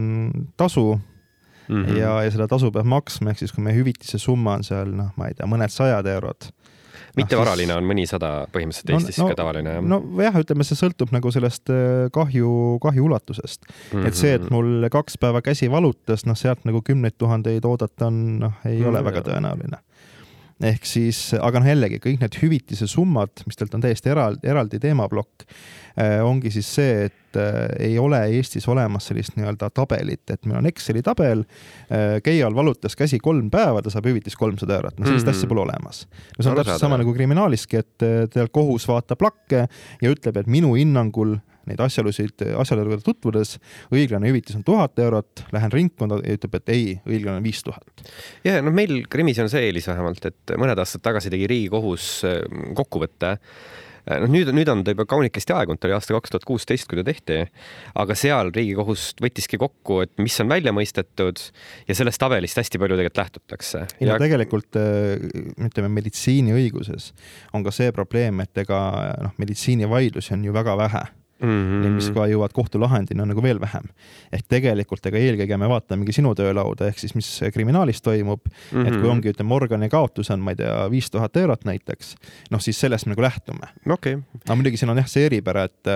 tasu 0.57 0.99
mm 1.67 1.83
-hmm. 1.83 1.97
ja, 1.97 2.21
ja 2.23 2.31
seda 2.31 2.47
tasu 2.47 2.71
peab 2.71 2.85
maksma, 2.85 3.31
ehk 3.31 3.39
siis 3.39 3.51
kui 3.51 3.63
meie 3.63 3.77
hüvitise 3.77 4.19
summa 4.19 4.57
on 4.59 4.63
seal 4.63 4.91
noh, 4.91 5.11
ma 5.15 5.27
ei 5.27 5.33
tea, 5.37 5.47
mõned 5.47 5.73
sajad 5.73 6.05
eurod 6.05 6.51
mittevaraline 7.17 7.73
on 7.77 7.87
mõnisada 7.87 8.29
põhimõtteliselt 8.53 8.91
no, 8.91 8.99
Eestis 8.99 9.19
no, 9.21 9.27
ka 9.31 9.37
tavaline, 9.39 9.73
jah? 9.77 9.85
nojah, 9.93 10.39
ütleme, 10.43 10.65
see 10.67 10.77
sõltub 10.79 11.13
nagu 11.15 11.31
sellest 11.33 11.71
äh, 11.73 12.09
kahju, 12.13 12.77
kahju 12.83 13.07
ulatusest 13.09 13.65
mm. 13.65 13.73
-hmm. 13.93 14.07
et 14.07 14.19
see, 14.19 14.33
et 14.37 14.43
mhm. 14.43 14.53
mul 14.53 14.89
kaks 14.93 15.17
päeva 15.21 15.41
käsi 15.45 15.71
valutas, 15.71 16.25
noh, 16.29 16.37
sealt 16.37 16.65
nagu 16.65 16.81
kümneid 16.85 17.17
tuhandeid 17.17 17.65
oodata 17.65 18.11
on, 18.11 18.39
noh, 18.43 18.59
ei 18.65 18.79
mm, 18.79 18.89
ole 18.91 19.03
väga 19.09 19.25
tõenäoline 19.29 19.81
ehk 20.63 20.87
siis, 20.89 21.19
aga 21.37 21.61
noh, 21.61 21.69
jällegi 21.69 21.99
kõik 22.01 22.21
need 22.21 22.37
hüvitise 22.41 22.87
summad, 22.89 23.43
mis 23.45 23.59
teilt 23.59 23.75
on 23.77 23.83
täiesti 23.83 24.09
eraldi, 24.09 24.47
eraldi 24.49 24.79
teemaplokk, 24.81 25.45
äh, 25.99 26.17
ongi 26.25 26.49
siis 26.53 26.69
see, 26.79 27.07
et 27.09 27.37
äh, 27.37 27.59
ei 27.89 27.97
ole 28.01 28.23
Eestis 28.33 28.65
olemas 28.71 29.09
sellist 29.11 29.37
nii-öelda 29.37 29.69
tabelit, 29.75 30.23
et 30.33 30.47
meil 30.49 30.59
on 30.61 30.69
Exceli 30.69 31.03
tabel, 31.05 31.43
äh, 31.91 32.17
Keial 32.25 32.57
valutas 32.57 32.97
käsi 32.97 33.21
kolm 33.21 33.51
päeva, 33.53 33.83
ta 33.85 33.93
saab 33.93 34.09
hüvitist 34.09 34.39
kolmsada 34.39 34.79
eurot, 34.79 34.97
no 34.97 35.05
sellist 35.05 35.27
mm 35.27 35.33
-hmm. 35.33 35.37
asja 35.37 35.51
pole 35.51 35.61
olemas. 35.61 36.07
no 36.37 36.43
see 36.43 36.51
on 36.51 36.57
täpselt 36.57 36.81
sama 36.81 36.97
nagu 36.97 37.13
kriminaaliski, 37.13 37.77
et 37.77 38.07
teil 38.33 38.49
kohus 38.51 38.87
vaatab 38.87 39.21
lakke 39.21 39.67
ja 40.01 40.09
ütleb, 40.09 40.37
et 40.37 40.47
minu 40.47 40.73
hinnangul 40.73 41.37
neid 41.69 41.81
asjaolusid, 41.83 42.45
asjaoludega 42.59 43.03
tutvudes, 43.05 43.57
õiglane 43.93 44.31
hüvitis 44.31 44.57
on 44.59 44.65
tuhat 44.67 44.99
eurot, 45.03 45.45
lähen 45.55 45.73
ringkonda 45.73 46.21
ja 46.23 46.37
ütleb, 46.37 46.59
et 46.59 46.73
ei, 46.73 46.85
õiglane 47.07 47.41
on 47.41 47.47
viis 47.47 47.63
tuhat. 47.65 48.05
ja 48.47 48.59
noh, 48.63 48.75
meil 48.75 49.03
Krimis 49.11 49.41
on 49.43 49.51
see 49.51 49.67
eelis 49.69 49.89
vähemalt, 49.91 50.29
et 50.29 50.55
mõned 50.59 50.79
aastad 50.79 51.05
tagasi 51.05 51.33
tegi 51.33 51.49
Riigikohus 51.49 52.07
äh, 52.27 52.39
kokkuvõtte 52.77 53.35
äh, 53.37 53.51
noh, 54.07 54.29
nüüd, 54.31 54.49
nüüd 54.55 54.69
on 54.71 54.83
ta 54.85 54.93
juba 54.93 55.05
kaunikesti 55.09 55.53
aegunud, 55.55 55.79
ta 55.81 55.89
oli 55.89 55.95
aasta 55.97 56.15
kaks 56.15 56.33
tuhat 56.33 56.47
kuusteist, 56.47 56.87
kui 56.89 56.99
ta 56.99 57.05
tehti, 57.07 57.39
aga 57.99 58.17
seal 58.17 58.51
Riigikohus 58.55 59.09
võttiski 59.23 59.59
kokku, 59.61 60.01
et 60.05 60.13
mis 60.21 60.37
on 60.43 60.51
välja 60.51 60.73
mõistetud 60.75 61.41
ja 61.89 61.97
sellest 61.97 62.21
tabelist 62.21 62.59
hästi 62.59 62.81
palju 62.81 62.99
tegelikult 62.99 63.23
lähtutakse. 63.23 63.85
ei 63.99 64.07
no 64.07 64.15
ja... 64.15 64.21
tegelikult 64.23 64.79
äh, 64.79 65.27
ütleme, 65.67 65.91
meditsiiniõiguses 65.99 67.11
on 67.57 67.65
ka 67.67 67.73
see 67.75 67.93
probleem, 67.95 68.43
et 68.45 68.63
ega 68.63 68.81
noh, 69.27 69.37
meditsiinivaidlusi 69.41 70.35
on 70.37 70.47
ju 70.47 70.55
väga 70.55 70.77
vähe 70.79 71.07
mm, 71.41 71.47
-hmm. 71.47 71.95
Mis 71.97 72.09
ka 72.13 72.27
jõuavad 72.27 72.53
kohtulahendini, 72.53 73.21
on 73.21 73.31
nagu 73.33 73.43
veel 73.43 73.59
vähem. 73.61 73.89
ehk 74.31 74.45
tegelikult 74.49 75.05
ega 75.05 75.17
eelkõige 75.17 75.57
me 75.57 75.69
vaatamegi 75.69 76.13
sinu 76.19 76.35
töölauda, 76.35 76.87
ehk 76.87 76.99
siis 76.99 77.15
mis 77.15 77.29
kriminaalis 77.53 78.01
toimub 78.01 78.41
mm, 78.45 78.53
-hmm. 78.71 78.87
et 78.87 78.93
kui 78.93 79.01
mhm. 79.07 79.11
ongi, 79.11 79.33
ütleme, 79.33 79.53
organikaotus 79.53 80.31
on, 80.31 80.39
ma 80.39 80.51
ei 80.51 80.61
tea, 80.63 80.89
viis 80.91 81.11
tuhat 81.11 81.37
eurot 81.37 81.65
näiteks, 81.65 82.15
noh 82.51 82.61
siis 82.61 82.79
sellest 82.79 83.05
me 83.05 83.15
nagu 83.15 83.21
lähtume 83.21 83.67
okay.. 83.89 84.19
aga 84.45 84.55
muidugi 84.55 84.77
siin 84.77 84.89
on 84.89 84.97
jah 84.97 85.07
see 85.07 85.25
eripära, 85.25 85.63
et 85.63 85.93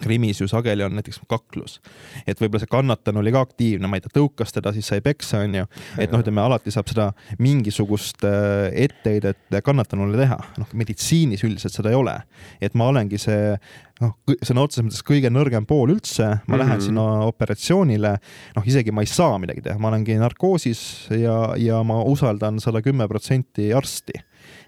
krimis 0.00 0.40
ju 0.40 0.48
sageli 0.48 0.84
on 0.84 0.94
näiteks 0.96 1.20
kaklus, 1.28 1.78
et 2.26 2.40
võib-olla 2.40 2.62
see 2.62 2.70
kannatanu 2.72 3.20
oli 3.20 3.32
ka 3.34 3.42
aktiivne, 3.44 3.90
ma 3.90 3.98
ei 3.98 4.04
tea, 4.04 4.14
tõukas 4.16 4.54
teda, 4.54 4.72
siis 4.72 4.88
sai 4.88 5.02
peksa, 5.04 5.42
onju. 5.44 5.66
et 6.00 6.12
noh, 6.12 6.22
ütleme 6.24 6.40
alati 6.42 6.72
saab 6.72 6.88
seda 6.88 7.10
mingisugust 7.42 8.24
äh, 8.28 8.70
etteheidet 8.86 9.60
kannatanule 9.64 10.16
teha, 10.20 10.38
noh 10.60 10.72
meditsiinis 10.78 11.44
üldiselt 11.44 11.76
seda 11.76 11.92
ei 11.92 11.98
ole. 11.98 12.16
et 12.60 12.74
ma 12.78 12.88
olengi 12.92 13.20
see 13.20 13.52
noh, 14.00 14.16
sõna 14.40 14.64
otseses 14.64 14.86
mõttes 14.86 15.04
kõige 15.06 15.30
nõrgem 15.32 15.66
pool 15.68 15.94
üldse, 15.94 16.24
ma 16.24 16.34
mm 16.34 16.42
-hmm. 16.48 16.64
lähen 16.64 16.82
sinna 16.88 17.06
operatsioonile, 17.28 18.16
noh, 18.56 18.66
isegi 18.66 18.92
ma 18.92 19.04
ei 19.04 19.10
saa 19.10 19.38
midagi 19.38 19.62
teha, 19.62 19.78
ma 19.78 19.92
olengi 19.92 20.16
narkoosis 20.18 21.10
ja, 21.20 21.54
ja 21.56 21.82
ma 21.82 22.02
usaldan 22.02 22.60
sada 22.60 22.82
kümme 22.82 23.08
protsenti 23.08 23.72
arsti 23.72 24.24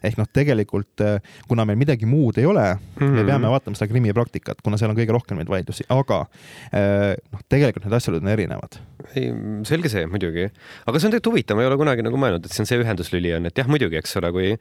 ehk 0.08 0.18
noh, 0.20 0.28
tegelikult 0.32 1.04
äh, 1.04 1.34
kuna 1.48 1.66
meil 1.68 1.78
midagi 1.80 2.08
muud 2.08 2.38
ei 2.40 2.46
ole 2.48 2.64
mm, 2.74 2.80
-hmm. 2.98 3.10
me 3.10 3.22
mhm. 3.22 3.30
peame 3.30 3.52
vaatama 3.52 3.78
seda 3.78 3.90
krimipraktikat, 3.92 4.62
kuna 4.64 4.80
seal 4.80 4.92
on 4.92 4.98
kõige 4.98 5.14
rohkem 5.16 5.40
neid 5.40 5.50
vaidlusi, 5.50 5.86
aga 5.92 6.24
äh, 6.72 7.14
noh, 7.32 7.44
tegelikult 7.48 7.86
need 7.86 7.96
asjaolud 7.98 8.24
on 8.24 8.32
erinevad. 8.34 8.80
ei, 9.14 9.30
selge 9.68 9.92
see 9.92 10.06
muidugi, 10.10 10.48
aga 10.86 10.98
see 10.98 11.08
on 11.08 11.14
tegelikult 11.14 11.32
huvitav, 11.32 11.58
ma 11.58 11.64
ei 11.64 11.70
ole 11.70 11.80
kunagi 11.80 12.06
nagu 12.06 12.20
mõelnud, 12.20 12.46
et 12.46 12.52
see 12.54 12.64
on 12.64 12.70
see 12.70 12.80
ühenduslüli 12.82 13.34
on, 13.36 13.50
et 13.50 13.58
jah, 13.58 13.68
muidugi, 13.70 13.98
eks 14.00 14.16
ole, 14.20 14.32
kui 14.34 14.54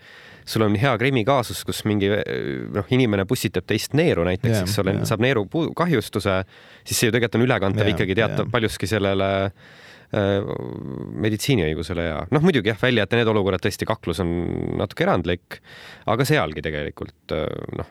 sul 0.46 0.66
on 0.66 0.76
hea 0.80 0.92
krimikaasus, 1.00 1.64
kus 1.64 1.84
mingi 1.90 2.10
noh, 2.10 2.90
inimene 2.92 3.26
pussitab 3.30 3.68
teist 3.70 3.96
neeru 3.98 4.26
näiteks 4.28 4.52
yeah,, 4.52 4.68
eks 4.68 4.80
ole 4.84 4.98
yeah., 4.98 5.08
saab 5.08 5.24
neeru 5.24 5.48
kahjustuse, 5.76 6.42
siis 6.84 7.00
see 7.00 7.10
ju 7.10 7.16
tegelikult 7.16 7.40
on 7.40 7.48
ülekantav 7.48 7.88
yeah, 7.88 7.96
ikkagi 7.96 8.20
teatav 8.20 8.46
yeah. 8.46 8.52
paljuski 8.52 8.90
sellele 8.90 9.32
Äh, 9.34 9.93
meditsiiniõigusele 10.13 12.03
ja 12.05 12.17
noh, 12.29 12.43
muidugi 12.46 12.70
jah, 12.70 12.77
välja 12.82 13.05
jätta 13.05 13.17
need 13.20 13.32
olukorrad, 13.32 13.63
tõesti 13.63 13.88
kaklus 13.89 14.22
on 14.24 14.29
natuke 14.82 15.08
erandlik, 15.08 15.58
aga 16.10 16.27
sealgi 16.27 16.62
tegelikult 16.65 17.34
äh, 17.34 17.48
noh, 17.79 17.89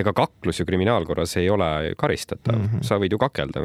ega 0.00 0.14
kaklus 0.16 0.62
ju 0.62 0.66
kriminaalkorras 0.68 1.36
ei 1.40 1.50
ole 1.52 1.92
karistatav 2.00 2.56
mm, 2.56 2.66
-hmm. 2.66 2.86
sa 2.86 2.96
võid 3.02 3.12
ju 3.12 3.20
kakelda. 3.20 3.62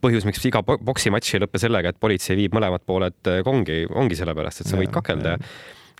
põhjus, 0.00 0.24
miks 0.24 0.44
iga 0.46 0.62
poksimatš 0.64 1.34
ei 1.34 1.44
lõpe 1.44 1.60
sellega, 1.60 1.92
et 1.92 2.00
politsei 2.00 2.36
viib 2.38 2.54
mõlemad 2.56 2.84
pooled 2.86 3.30
äh, 3.30 3.42
kongi, 3.44 3.84
ongi 3.90 4.16
sellepärast, 4.16 4.60
et 4.60 4.70
sa 4.70 4.80
võid 4.80 4.94
kakelda 4.94 5.36
ja 5.36 5.38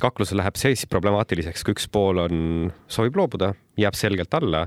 kaklusel 0.00 0.40
läheb 0.40 0.56
siis 0.58 0.86
problemaatiliseks, 0.90 1.62
kui 1.64 1.74
üks 1.76 1.86
pool 1.90 2.18
on, 2.24 2.38
soovib 2.90 3.16
loobuda, 3.18 3.52
jääb 3.78 3.94
selgelt 3.94 4.34
alla 4.34 4.66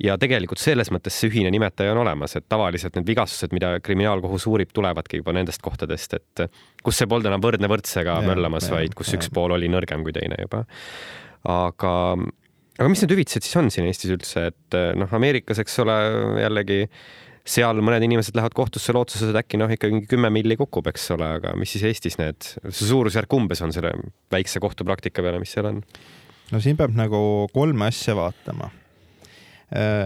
ja 0.00 0.16
tegelikult 0.20 0.60
selles 0.62 0.90
mõttes 0.94 1.16
see 1.16 1.30
ühine 1.30 1.52
nimetaja 1.52 1.92
on 1.94 2.02
olemas, 2.02 2.34
et 2.38 2.46
tavaliselt 2.48 2.96
need 2.96 3.08
vigastused, 3.10 3.52
mida 3.56 3.74
kriminaalkohus 3.84 4.46
uurib, 4.50 4.72
tulevadki 4.74 5.20
juba 5.20 5.34
nendest 5.36 5.62
kohtadest, 5.64 6.16
et 6.18 6.44
kus 6.84 7.00
see 7.00 7.08
polnud 7.10 7.30
enam 7.30 7.42
võrdne 7.44 7.70
võrdsega 7.70 8.20
möllamas, 8.26 8.70
vaid 8.72 8.96
kus 8.98 9.12
ja. 9.12 9.20
üks 9.20 9.32
pool 9.34 9.56
oli 9.56 9.70
nõrgem 9.72 10.04
kui 10.06 10.14
teine 10.16 10.40
juba. 10.40 10.64
aga 11.48 11.94
aga 12.80 12.88
mis 12.88 13.02
need 13.04 13.12
hüvitised 13.12 13.44
siis 13.44 13.58
on 13.60 13.68
siin 13.72 13.88
Eestis 13.90 14.14
üldse, 14.14 14.46
et 14.52 14.78
noh, 14.96 15.10
Ameerikas, 15.16 15.60
eks 15.60 15.76
ole, 15.84 15.96
jällegi 16.46 16.86
seal 17.50 17.80
mõned 17.84 18.04
inimesed 18.04 18.36
lähevad 18.36 18.54
kohtusse 18.56 18.94
lootuses, 18.96 19.28
et 19.28 19.38
äkki 19.40 19.60
noh, 19.60 19.70
ikkagi 19.72 20.04
kümme 20.08 20.30
milli 20.32 20.56
kukub, 20.60 20.88
eks 20.88 21.10
ole, 21.16 21.28
aga 21.40 21.52
mis 21.60 21.72
siis 21.76 21.84
Eestis 21.90 22.16
need, 22.20 22.40
see 22.68 22.88
suurusjärk 22.88 23.36
umbes 23.36 23.60
on 23.64 23.74
selle 23.76 23.92
väikse 24.32 24.62
kohtupraktika 24.64 25.24
peale, 25.24 25.42
mis 25.42 25.52
seal 25.56 25.72
on? 25.74 25.84
no 26.50 26.60
siin 26.62 26.78
peab 26.80 26.96
nagu 26.96 27.20
kolme 27.52 27.90
asja 27.90 28.16
vaatama 28.18 28.72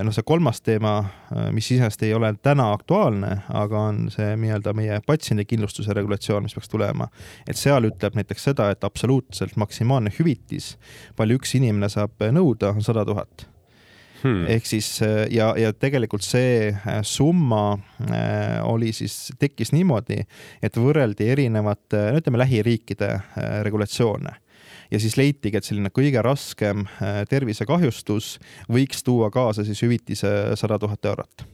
noh, 0.05 0.13
see 0.13 0.25
kolmas 0.27 0.61
teema, 0.65 0.99
äh, 1.33 1.49
mis 1.55 1.71
iseenesest 1.73 2.03
ei 2.05 2.13
ole 2.15 2.35
täna 2.43 2.71
aktuaalne, 2.75 3.31
aga 3.57 3.87
on 3.89 4.03
see 4.13 4.35
nii-öelda 4.41 4.75
meie 4.77 5.01
patsiendikindlustuse 5.07 5.97
regulatsioon, 5.97 6.45
mis 6.45 6.57
peaks 6.57 6.69
tulema. 6.69 7.09
et 7.49 7.57
seal 7.57 7.89
ütleb 7.89 8.19
näiteks 8.19 8.51
seda, 8.51 8.69
et 8.71 8.85
absoluutselt 8.85 9.57
maksimaalne 9.57 10.13
hüvitis, 10.19 10.75
palju 11.17 11.41
üks 11.41 11.57
inimene 11.57 11.89
saab 11.89 12.29
nõuda, 12.33 12.75
on 12.77 12.85
sada 12.85 13.07
tuhat. 13.09 13.49
Hmm.. 14.25 14.47
ehk 14.49 14.65
siis 14.65 14.87
äh, 15.05 15.27
ja, 15.33 15.51
ja 15.61 15.73
tegelikult 15.77 16.25
see 16.25 16.71
summa 17.05 17.75
äh, 18.09 18.61
oli 18.65 18.93
siis, 18.97 19.33
tekkis 19.41 19.75
niimoodi, 19.77 20.23
et 20.65 20.77
võrreldi 20.81 21.29
erinevate, 21.29 22.07
no 22.13 22.23
ütleme, 22.23 22.41
lähiriikide 22.41 23.11
äh, 23.13 23.61
regulatsioone 23.65 24.44
ja 24.91 25.01
siis 25.03 25.17
leitigi, 25.21 25.59
et 25.59 25.67
selline 25.67 25.93
kõige 25.95 26.23
raskem 26.25 26.87
äh, 26.99 27.23
tervisekahjustus 27.31 28.37
võiks 28.73 29.05
tuua 29.07 29.31
kaasa 29.35 29.67
siis 29.67 29.83
hüvitise 29.85 30.57
sada 30.61 30.79
tuhat 30.83 31.13
eurot 31.13 31.49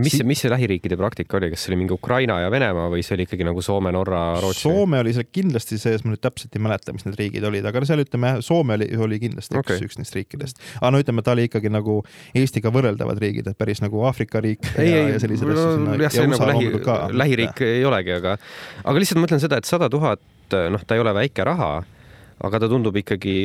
mis 0.00 0.14
see, 0.14 0.26
mis 0.28 0.40
see 0.42 0.50
lähiriikide 0.52 0.96
praktika 0.98 1.38
oli, 1.38 1.48
kas 1.52 1.64
see 1.64 1.72
oli 1.72 1.78
mingi 1.80 1.94
Ukraina 1.96 2.38
ja 2.42 2.50
Venemaa 2.52 2.88
või 2.92 3.02
see 3.06 3.16
oli 3.16 3.26
ikkagi 3.26 3.46
nagu 3.46 3.62
Soome, 3.64 3.92
Norra, 3.94 4.20
Rootsi? 4.42 4.66
Soome 4.66 5.00
oli 5.02 5.14
seal 5.16 5.26
kindlasti 5.32 5.78
sees, 5.80 6.04
ma 6.04 6.12
nüüd 6.12 6.22
täpselt 6.24 6.56
ei 6.56 6.62
mäleta, 6.62 6.94
mis 6.96 7.06
need 7.06 7.18
riigid 7.20 7.46
olid, 7.48 7.66
aga 7.68 7.82
seal 7.88 8.02
ütleme, 8.04 8.36
Soome 8.46 8.76
oli, 8.78 8.88
oli 9.06 9.20
kindlasti 9.22 9.58
okay. 9.58 9.80
üks, 9.80 9.90
üks 9.90 10.00
neist 10.00 10.16
riikidest. 10.16 10.62
aga 10.80 10.92
no 10.94 11.02
ütleme, 11.02 11.24
ta 11.26 11.34
oli 11.36 11.48
ikkagi 11.50 11.72
nagu 11.72 11.98
Eestiga 12.36 12.72
võrreldavad 12.74 13.20
riigid, 13.22 13.50
et 13.50 13.58
päris 13.58 13.82
nagu 13.84 14.04
Aafrika 14.08 14.42
riik 14.44 14.70
ei, 14.76 14.92
ja, 14.92 15.02
ja 15.10 15.18
asjad. 15.18 15.36
jah, 16.04 16.14
see 16.14 16.30
nagu 16.30 16.50
lähi, 16.52 16.72
lähiriik 17.24 17.66
ei 17.66 17.84
olegi, 17.88 18.16
aga, 18.20 18.36
aga 18.84 19.02
lihtsalt 19.02 19.22
mõtlen 19.22 19.42
seda, 19.42 19.60
et 19.60 19.68
sada 19.68 19.90
tuhat, 19.92 20.22
noh, 20.52 20.86
ta 20.86 20.98
ei 20.98 21.02
ole 21.02 21.16
väike 21.16 21.46
raha 21.46 21.74
aga 22.44 22.60
ta 22.60 22.68
tundub 22.68 22.96
ikkagi 23.00 23.36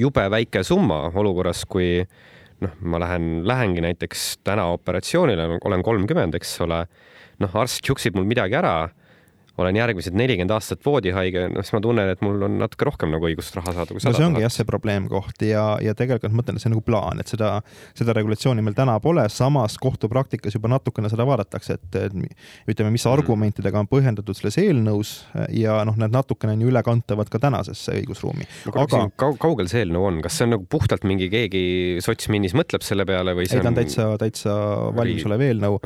jube 0.00 0.24
väike 0.32 0.62
summa 0.64 1.02
olukorras, 1.10 1.64
kui 1.68 2.00
noh, 2.60 2.72
ma 2.80 3.00
lähen, 3.02 3.42
lähengi 3.48 3.84
näiteks 3.84 4.40
täna 4.44 4.68
operatsioonile, 4.74 5.48
olen 5.64 5.84
kolmkümmend, 5.84 6.36
eks 6.38 6.56
ole, 6.64 6.84
noh, 7.40 7.60
arst 7.60 7.82
tšuksib 7.84 8.16
mul 8.16 8.28
midagi 8.28 8.56
ära 8.60 8.74
olen 9.58 9.76
järgmised 9.76 10.14
nelikümmend 10.16 10.52
aastat 10.54 10.84
voodihaige, 10.86 11.48
noh 11.54 11.64
siis 11.64 11.74
ma 11.74 11.80
tunnen, 11.84 12.10
et 12.12 12.22
mul 12.24 12.46
on 12.46 12.58
natuke 12.60 12.86
rohkem 12.88 13.10
nagu 13.12 13.26
õigust 13.28 13.56
raha 13.58 13.74
saada 13.76 13.94
kui 13.94 14.02
sada 14.02 14.14
no 14.14 14.18
see 14.20 14.28
ongi 14.28 14.44
jah, 14.44 14.52
see 14.54 14.66
probleemkoht 14.68 15.44
ja, 15.46 15.64
ja 15.82 15.94
tegelikult 15.98 16.34
ma 16.34 16.40
mõtlen, 16.40 16.58
et 16.58 16.64
see 16.64 16.70
on 16.70 16.76
nagu 16.76 16.84
plaan, 16.86 17.22
et 17.22 17.30
seda, 17.30 17.52
seda 17.98 18.14
regulatsiooni 18.16 18.64
meil 18.64 18.76
täna 18.78 18.96
pole, 19.02 19.26
samas 19.32 19.76
kohtupraktikas 19.82 20.56
juba 20.56 20.70
natukene 20.72 21.10
seda 21.12 21.26
vaadatakse, 21.28 21.76
et, 21.78 21.98
ütleme, 22.70 22.92
mis 22.94 23.04
mm. 23.04 23.12
argumentidega 23.12 23.82
on 23.82 23.90
põhjendatud 23.90 24.38
selles 24.38 24.58
eelnõus 24.62 25.14
ja 25.56 25.80
noh, 25.88 25.98
need 26.00 26.14
natukene 26.14 26.54
on 26.56 26.64
ju 26.64 26.70
ülekantavad 26.72 27.32
ka 27.32 27.42
tänasesse 27.42 27.96
õigusruumi. 28.00 28.48
aga 28.72 29.04
kau 29.20 29.36
kaugel 29.40 29.70
see 29.70 29.84
eelnõu 29.84 30.06
on, 30.08 30.22
kas 30.24 30.38
see 30.38 30.48
on 30.48 30.54
nagu 30.56 30.66
puhtalt 30.70 31.04
mingi 31.08 31.30
keegi 31.32 31.64
sotsminnis 32.04 32.54
mõtleb 32.56 32.84
selle 32.86 33.06
peale 33.08 33.34
või 33.36 33.48
see 33.48 33.60
ei, 33.60 33.64
ta 33.64 33.72
on 33.72 33.78
täitsa, 33.78 34.08
täitsa 34.20 34.56
valmis 34.96 35.26
olev 35.28 35.44
eelnõu. 35.48 35.80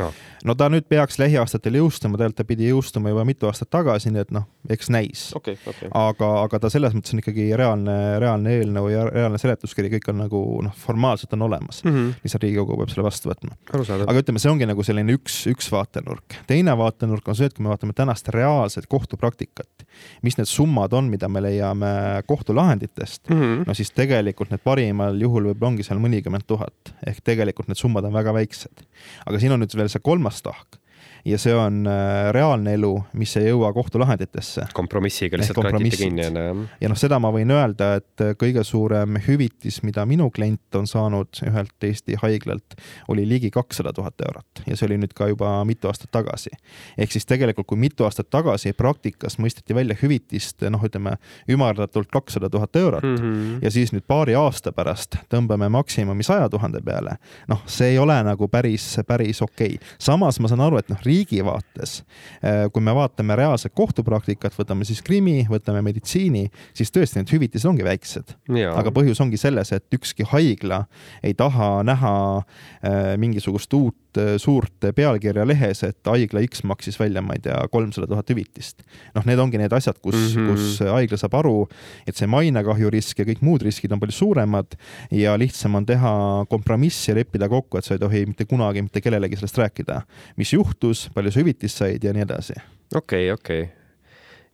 no 0.44 0.58
ta 0.58 0.70
nüüd 0.72 0.88
peaks 0.90 1.18
lähiaastatel 1.22 1.80
jõustuma, 1.80 2.18
tegelikult 2.20 2.40
ta 2.42 2.48
pidi 2.48 2.70
jõustuma 2.70 3.12
juba 3.12 3.24
mitu 3.26 3.48
aastat 3.50 3.63
aastat 3.64 3.72
tagasi, 3.72 4.12
nii 4.12 4.22
et 4.22 4.32
noh, 4.34 4.44
eks 4.70 4.90
näis 4.92 5.32
okay,. 5.36 5.56
Okay. 5.66 5.88
aga, 5.92 6.28
aga 6.44 6.60
ta 6.60 6.70
selles 6.72 6.94
mõttes 6.94 7.14
on 7.14 7.20
ikkagi 7.20 7.50
reaalne, 7.56 8.18
reaalne 8.22 8.54
eelnõu 8.58 8.88
ja 8.92 9.04
reaalne 9.08 9.38
seletuskiri, 9.38 9.90
kõik 9.96 10.08
on 10.12 10.20
nagu 10.24 10.40
noh, 10.64 10.74
formaalselt 10.74 11.32
on 11.36 11.46
olemas 11.48 11.82
mm. 11.84 11.92
-hmm. 11.92 12.12
lihtsalt 12.24 12.44
Riigikogu 12.44 12.76
peab 12.78 12.92
selle 12.92 13.06
vastu 13.06 13.30
võtma. 13.30 13.56
aga 13.72 14.18
ütleme, 14.20 14.38
see 14.38 14.50
ongi 14.50 14.68
nagu 14.68 14.82
selline 14.82 15.16
üks, 15.16 15.46
üks 15.50 15.70
vaatenurk. 15.72 16.38
teine 16.46 16.76
vaatenurk 16.76 17.28
on 17.28 17.36
see, 17.36 17.46
et 17.46 17.54
kui 17.54 17.64
me 17.64 17.72
vaatame 17.72 17.92
tänast 17.92 18.28
reaalset 18.28 18.86
kohtupraktikat, 18.86 19.86
mis 20.22 20.38
need 20.38 20.48
summad 20.48 20.92
on, 20.92 21.10
mida 21.10 21.28
me 21.28 21.42
leiame 21.42 22.22
kohtulahenditest 22.26 23.28
mm, 23.30 23.40
-hmm. 23.40 23.66
no 23.66 23.74
siis 23.74 23.90
tegelikult 23.90 24.50
need 24.50 24.64
parimal 24.64 25.20
juhul 25.20 25.50
võib-olla 25.50 25.74
ongi 25.74 25.82
seal 25.82 26.00
mõnikümmend 26.00 26.46
tuhat 26.46 26.94
ehk 27.06 27.20
tegelikult 27.24 27.68
need 27.68 27.80
summad 27.80 28.04
on 28.04 28.12
väga 28.12 28.34
väiksed. 28.34 28.86
aga 29.26 29.38
siin 29.38 29.52
on 29.52 29.60
nüüd 29.60 29.76
veel 29.76 29.88
see 29.88 30.00
kolmas 30.02 30.42
tahk 30.42 30.83
ja 31.24 31.38
see 31.38 31.54
on 31.54 31.86
äh, 31.86 32.32
reaalne 32.32 32.74
elu, 32.76 32.92
mis 33.16 33.32
ei 33.40 33.48
jõua 33.48 33.72
kohtulahenditesse. 33.72 34.66
kompromissiga 34.76 35.38
lihtsalt 35.40 35.64
kratite 35.64 35.96
kinni 35.96 36.26
enne, 36.26 36.42
jah? 36.44 36.62
ja 36.82 36.90
noh, 36.92 36.98
seda 37.00 37.18
ma 37.22 37.30
võin 37.34 37.50
öelda, 37.54 37.94
et 38.00 38.24
äh, 38.24 38.34
kõige 38.40 38.64
suurem 38.66 39.16
hüvitis, 39.26 39.80
mida 39.86 40.04
minu 40.08 40.28
klient 40.34 40.76
on 40.78 40.88
saanud 40.90 41.40
ühelt 41.48 41.88
Eesti 41.88 42.18
haiglalt, 42.20 42.76
oli 43.08 43.24
ligi 43.28 43.50
kakssada 43.54 43.92
tuhat 43.96 44.20
eurot 44.26 44.64
ja 44.68 44.76
see 44.76 44.88
oli 44.90 44.98
nüüd 45.00 45.14
ka 45.16 45.30
juba 45.32 45.56
mitu 45.68 45.88
aastat 45.88 46.12
tagasi. 46.12 46.52
ehk 46.98 47.12
siis 47.12 47.26
tegelikult, 47.26 47.66
kui 47.72 47.80
mitu 47.80 48.04
aastat 48.04 48.28
tagasi 48.30 48.74
praktikas 48.76 49.38
mõisteti 49.40 49.76
välja 49.76 49.96
hüvitist, 50.02 50.66
noh, 50.68 50.84
ütleme 50.84 51.16
ümardatult 51.48 52.12
kakssada 52.12 52.50
tuhat 52.50 52.76
eurot 52.76 53.04
mm 53.04 53.16
-hmm. 53.16 53.64
ja 53.64 53.70
siis 53.70 53.92
nüüd 53.96 54.04
paari 54.06 54.34
aasta 54.34 54.72
pärast 54.72 55.16
tõmbame 55.32 55.68
maksimumi 55.68 56.22
saja 56.22 56.48
tuhande 56.48 56.80
peale, 56.84 57.16
noh, 57.48 57.62
see 57.66 57.94
ei 57.94 57.98
ole 57.98 58.20
nagu 58.22 58.48
päris, 58.48 59.00
päris 59.06 59.42
okei 59.42 59.74
okay.. 59.74 59.88
samas 59.98 60.40
ma 60.40 60.48
saan 60.48 60.60
aru, 60.60 60.78
et 60.78 60.88
noh, 60.88 61.00
riigi 61.14 61.40
vaates, 61.46 61.96
äh, 62.42 62.66
kui 62.72 62.84
me 62.84 62.94
vaatame 62.96 63.36
reaalset 63.38 63.74
kohtupraktikat, 63.76 64.54
võtame 64.58 64.86
siis 64.88 65.02
krimi, 65.06 65.42
võtame 65.50 65.82
meditsiini, 65.86 66.46
siis 66.76 66.92
tõesti 66.94 67.20
need 67.20 67.32
hüvitised 67.34 67.70
ongi 67.70 67.86
väiksed. 67.86 68.36
aga 68.74 68.94
põhjus 68.94 69.22
ongi 69.24 69.40
selles, 69.40 69.72
et 69.72 69.86
ükski 69.94 70.26
haigla 70.30 70.84
ei 71.22 71.34
taha 71.38 71.82
näha 71.86 72.14
äh, 72.38 73.14
mingisugust 73.20 73.72
uut 73.74 73.96
äh, 74.20 74.34
suurt 74.40 74.88
pealkirja 74.96 75.46
lehes, 75.46 75.82
et 75.86 76.10
haigla 76.10 76.42
X 76.46 76.64
maksis 76.68 76.98
välja, 77.00 77.22
ma 77.24 77.36
ei 77.36 77.44
tea, 77.44 77.58
kolmsada 77.72 78.08
tuhat 78.10 78.30
hüvitist. 78.32 78.84
noh, 79.14 79.26
need 79.28 79.42
ongi 79.42 79.60
need 79.60 79.72
asjad, 79.72 80.00
kus 80.02 80.16
mm, 80.16 80.34
-hmm. 80.34 80.50
kus 80.50 80.80
haigla 80.94 81.20
saab 81.20 81.38
aru, 81.40 81.68
et 82.06 82.16
see 82.16 82.26
mainekahju 82.30 82.90
risk 82.90 83.18
ja 83.18 83.28
kõik 83.28 83.42
muud 83.42 83.62
riskid 83.62 83.92
on 83.92 84.00
palju 84.00 84.16
suuremad 84.18 84.76
ja 85.10 85.36
lihtsam 85.38 85.74
on 85.74 85.86
teha 85.86 86.14
kompromissi 86.48 87.10
ja 87.10 87.20
leppida 87.20 87.48
kokku, 87.48 87.78
et 87.78 87.84
sa 87.84 87.94
ei 87.94 88.02
tohi 88.02 88.26
mitte 88.26 88.44
kunagi 88.44 88.82
mitte 88.82 89.00
kellelegi 89.00 89.36
sellest 89.36 89.58
rääkida. 89.58 90.02
mis 90.36 90.52
juhtus, 90.52 91.08
palju 91.14 91.30
sa 91.30 91.40
hüvitist 91.40 91.76
said 91.76 92.04
ja 92.04 92.12
nii 92.12 92.22
edasi. 92.22 92.54
okei 92.94 93.30
okay,, 93.30 93.32
okei 93.32 93.62
okay 93.62 93.84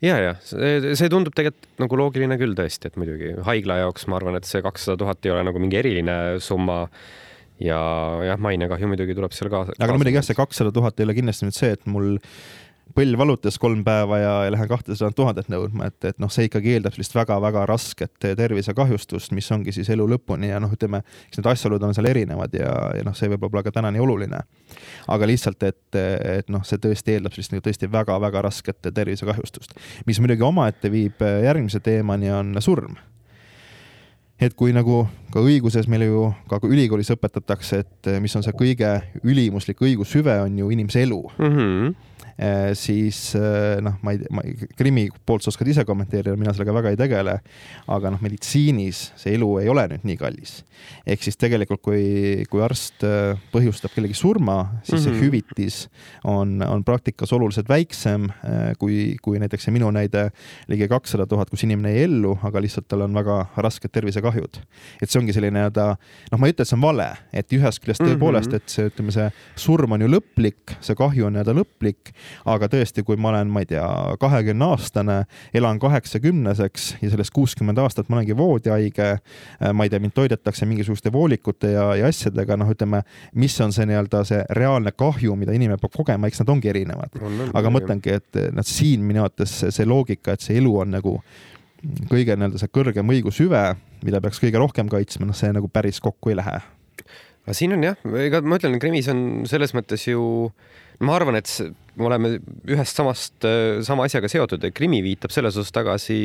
ja, 0.05 0.19
ja 0.21 0.35
see, 0.45 0.95
see 0.99 1.11
tundub 1.13 1.35
tegelikult 1.37 1.83
nagu 1.83 1.99
loogiline 2.01 2.39
küll 2.41 2.57
tõesti, 2.59 2.91
et 2.91 3.01
muidugi 3.01 3.35
haigla 3.47 3.81
jaoks 3.85 4.07
ma 4.11 4.21
arvan, 4.21 4.39
et 4.39 4.49
see 4.49 4.63
kakssada 4.65 5.01
tuhat 5.01 5.27
ei 5.27 5.35
ole 5.35 5.45
nagu 5.49 5.63
mingi 5.63 5.81
eriline 5.81 6.17
summa. 6.43 6.85
Ja 7.61 7.79
jah, 8.31 8.41
mainekahju 8.41 8.89
muidugi 8.91 9.17
tuleb 9.19 9.37
seal 9.37 9.53
kaasa. 9.53 9.77
aga 9.79 9.93
no 9.93 10.01
muidugi 10.01 10.21
jah, 10.21 10.27
see 10.27 10.39
kakssada 10.39 10.73
tuhat 10.75 11.01
ei 11.01 11.09
ole 11.09 11.17
kindlasti 11.19 11.49
nüüd 11.49 11.57
see, 11.57 11.75
et 11.77 11.87
mul 11.91 12.17
põll 12.95 13.15
valutas 13.19 13.59
kolm 13.61 13.83
päeva 13.87 14.19
ja, 14.19 14.33
ja 14.47 14.53
lähen 14.55 14.69
kahtesadat 14.71 15.15
tuhandet 15.17 15.51
nõudma, 15.53 15.91
et, 15.91 15.99
et 16.11 16.19
noh, 16.23 16.31
see 16.33 16.49
ikkagi 16.49 16.75
eeldab 16.75 16.95
sellist 16.97 17.15
väga-väga 17.15 17.65
rasket 17.71 18.27
tervisekahjustust, 18.39 19.35
mis 19.37 19.51
ongi 19.55 19.75
siis 19.75 19.91
elu 19.95 20.07
lõpuni 20.11 20.51
ja 20.51 20.61
noh, 20.63 20.73
ütleme, 20.75 21.03
eks 21.29 21.41
need 21.41 21.51
asjaolud 21.53 21.85
on 21.87 21.95
seal 21.97 22.11
erinevad 22.11 22.55
ja, 22.57 22.73
ja 22.99 23.05
noh, 23.07 23.17
see 23.17 23.31
võib-olla 23.31 23.63
ka 23.67 23.75
täna 23.77 23.93
nii 23.95 24.03
oluline. 24.03 24.43
aga 25.11 25.29
lihtsalt, 25.29 25.63
et, 25.69 26.01
et 26.41 26.51
noh, 26.51 26.65
see 26.67 26.83
tõesti 26.83 27.17
eeldab 27.17 27.37
sellist 27.37 27.55
nagu 27.55 27.67
tõesti 27.67 27.91
väga-väga 27.93 28.43
rasket 28.49 28.91
tervisekahjustust, 28.95 29.77
mis 30.11 30.21
muidugi 30.23 30.47
omaette 30.47 30.91
viib 30.93 31.23
järgmise 31.45 31.83
teemani, 31.85 32.33
on 32.35 32.57
surm 32.65 32.99
et 34.41 34.55
kui 34.57 34.73
nagu 34.73 35.03
ka 35.33 35.43
õiguses 35.45 35.89
meile 35.89 36.11
ju 36.11 36.29
ka 36.49 36.61
ülikoolis 36.67 37.13
õpetatakse, 37.15 37.83
et 37.85 38.13
mis 38.21 38.37
on 38.37 38.43
see 38.43 38.57
kõige 38.57 38.95
ülimuslik 39.23 39.83
õigushüve, 39.85 40.41
on 40.45 40.59
ju 40.59 40.71
inimese 40.71 41.03
elu 41.03 41.25
mm. 41.39 41.57
-hmm 41.57 41.91
Eh, 41.91 42.10
siis 42.79 43.35
eh, 43.39 43.79
noh, 43.85 43.99
ma 44.05 44.15
ei 44.15 44.21
tea, 44.21 44.69
Krimmi 44.79 45.07
poolt 45.27 45.45
sa 45.45 45.51
oskad 45.53 45.69
ise 45.71 45.85
kommenteerida, 45.89 46.37
mina 46.41 46.55
sellega 46.55 46.75
väga 46.77 46.93
ei 46.93 46.99
tegele. 47.01 47.37
aga 47.91 48.13
noh, 48.15 48.21
meditsiinis 48.23 49.11
see 49.19 49.35
elu 49.37 49.49
ei 49.63 49.69
ole 49.73 49.87
nüüd 49.93 50.07
nii 50.09 50.19
kallis. 50.21 50.61
ehk 51.07 51.23
siis 51.23 51.37
tegelikult, 51.41 51.83
kui, 51.85 52.45
kui 52.51 52.63
arst 52.65 53.05
eh, 53.07 53.39
põhjustab 53.53 53.95
kellegi 53.95 54.15
surma, 54.15 54.81
siis 54.83 54.93
mm 54.93 54.97
-hmm. 54.97 55.05
see 55.05 55.13
mhm. 55.13 55.21
hüvitis 55.25 55.89
on, 56.25 56.63
on 56.63 56.85
praktikas 56.85 57.33
oluliselt 57.33 57.69
väiksem 57.69 58.29
kui, 58.79 59.17
kui 59.23 59.39
näiteks 59.39 59.65
see 59.65 59.73
minu 59.73 59.91
näide 59.91 60.31
ligi 60.69 60.89
kakssada 60.89 61.27
tuhat, 61.27 61.51
kus 61.51 61.65
inimene 61.65 61.93
jäi 61.95 62.05
ellu, 62.09 62.39
aga 62.43 62.61
lihtsalt 62.61 62.89
tal 62.89 63.05
on 63.07 63.15
väga 63.15 63.47
rasked 63.57 63.91
tervisekahjud. 63.93 64.61
et 65.03 65.11
see 65.11 65.21
ongi 65.21 65.33
selline 65.33 65.59
nii-öelda, 65.59 65.87
noh, 66.33 66.41
ma 66.41 66.47
ei 66.47 66.55
ütle, 66.55 66.65
et 66.65 66.71
see 66.71 66.79
on 66.79 66.83
vale, 66.83 67.09
et 67.33 67.53
ühest 67.57 67.83
küljest 67.83 68.03
tõepoolest 68.03 68.51
mm, 68.51 68.57
-hmm. 68.57 68.57
et 68.57 68.69
see, 68.69 68.89
ütleme, 68.91 69.15
see 69.15 69.31
surm 69.57 69.93
on 69.93 70.05
ju 70.05 70.09
lõplik, 70.09 70.77
see 70.81 70.97
kahju 70.99 71.27
on 71.27 71.37
nii-öelda 71.37 71.55
lõplik 71.57 72.13
aga 72.49 72.69
tõesti, 72.73 73.05
kui 73.07 73.19
ma 73.21 73.33
olen, 73.33 73.51
ma 73.53 73.65
ei 73.65 73.69
tea, 73.71 73.87
kahekümne 74.21 74.71
aastane, 74.73 75.19
elan 75.57 75.81
kaheksakümneseks 75.83 76.89
ja 77.03 77.13
sellest 77.13 77.35
kuuskümmend 77.37 77.81
aastat 77.83 78.11
ma 78.11 78.19
olengi 78.19 78.37
voodihaige, 78.37 79.09
äh, 79.17 79.73
ma 79.75 79.87
ei 79.87 79.93
tea, 79.93 80.03
mind 80.03 80.17
toidetakse 80.17 80.69
mingisuguste 80.71 81.13
voolikute 81.13 81.75
ja, 81.75 81.91
ja 81.99 82.11
asjadega, 82.11 82.59
noh, 82.61 82.73
ütleme, 82.75 83.03
mis 83.35 83.57
on 83.65 83.75
see 83.77 83.89
nii-öelda 83.91 84.25
see 84.29 84.43
reaalne 84.57 84.95
kahju, 84.97 85.37
mida 85.39 85.55
inimene 85.57 85.81
peab 85.81 85.95
kogema, 85.97 86.31
eks 86.31 86.43
nad 86.45 86.55
ongi 86.57 86.73
erinevad. 86.73 87.21
aga 87.55 87.73
mõtlengi, 87.73 88.19
et 88.21 88.43
noh, 88.55 88.67
siin 88.67 89.05
minu 89.07 89.25
arvates 89.25 89.61
see 89.71 89.89
loogika, 89.89 90.35
et 90.35 90.45
see 90.45 90.59
elu 90.61 90.75
on 90.85 90.95
nagu 90.99 91.17
kõige 92.11 92.37
nii-öelda 92.37 92.61
see 92.61 92.73
kõrgem 92.73 93.15
õigushüve, 93.15 93.63
mida 94.05 94.21
peaks 94.23 94.41
kõige 94.43 94.61
rohkem 94.61 94.91
kaitsma, 94.93 95.29
noh, 95.31 95.37
see 95.37 95.53
nagu 95.55 95.71
päris 95.73 96.01
kokku 96.03 96.33
ei 96.33 96.39
lähe. 96.41 96.61
aga 97.47 97.57
siin 97.57 97.73
on 97.77 97.85
jah, 97.85 97.97
ega 98.21 98.43
ma 98.45 98.61
ütlen, 98.61 98.79
Krimis 98.83 99.09
on 99.13 99.47
selles 99.49 99.73
mõttes 99.77 100.05
ju 100.09 100.21
ma 101.01 101.17
arvan, 101.17 101.39
et 101.41 101.49
me 101.99 102.07
oleme 102.09 102.33
ühest 102.71 102.99
samast, 103.01 103.47
sama 103.87 104.07
asjaga 104.07 104.31
seotud, 104.31 104.63
et 104.67 104.77
Krimmi 104.77 105.01
viitab 105.05 105.35
selles 105.35 105.57
osas 105.59 105.75
tagasi 105.75 106.19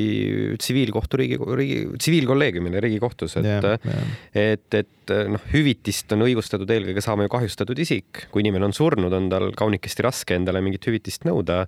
tsiviilkohtu 0.62 1.22
riigi, 1.22 1.40
riigi, 1.58 1.82
tsiviilkolleegiumile 1.98 2.84
Riigikohtus, 2.84 3.38
et 3.42 3.50
yeah,, 3.50 3.90
yeah. 3.90 4.16
et, 4.56 4.80
et 4.82 5.16
noh, 5.32 5.42
hüvitist 5.54 6.12
on 6.16 6.26
õigustatud 6.28 6.70
eelkõige 6.76 7.04
saama 7.04 7.28
ju 7.28 7.34
kahjustatud 7.36 7.82
isik, 7.82 8.26
kui 8.32 8.46
inimene 8.46 8.70
on 8.70 8.76
surnud, 8.76 9.14
on 9.14 9.30
tal 9.32 9.52
kaunikesti 9.58 10.06
raske 10.06 10.38
endale 10.38 10.64
mingit 10.66 10.86
hüvitist 10.90 11.28
nõuda 11.28 11.64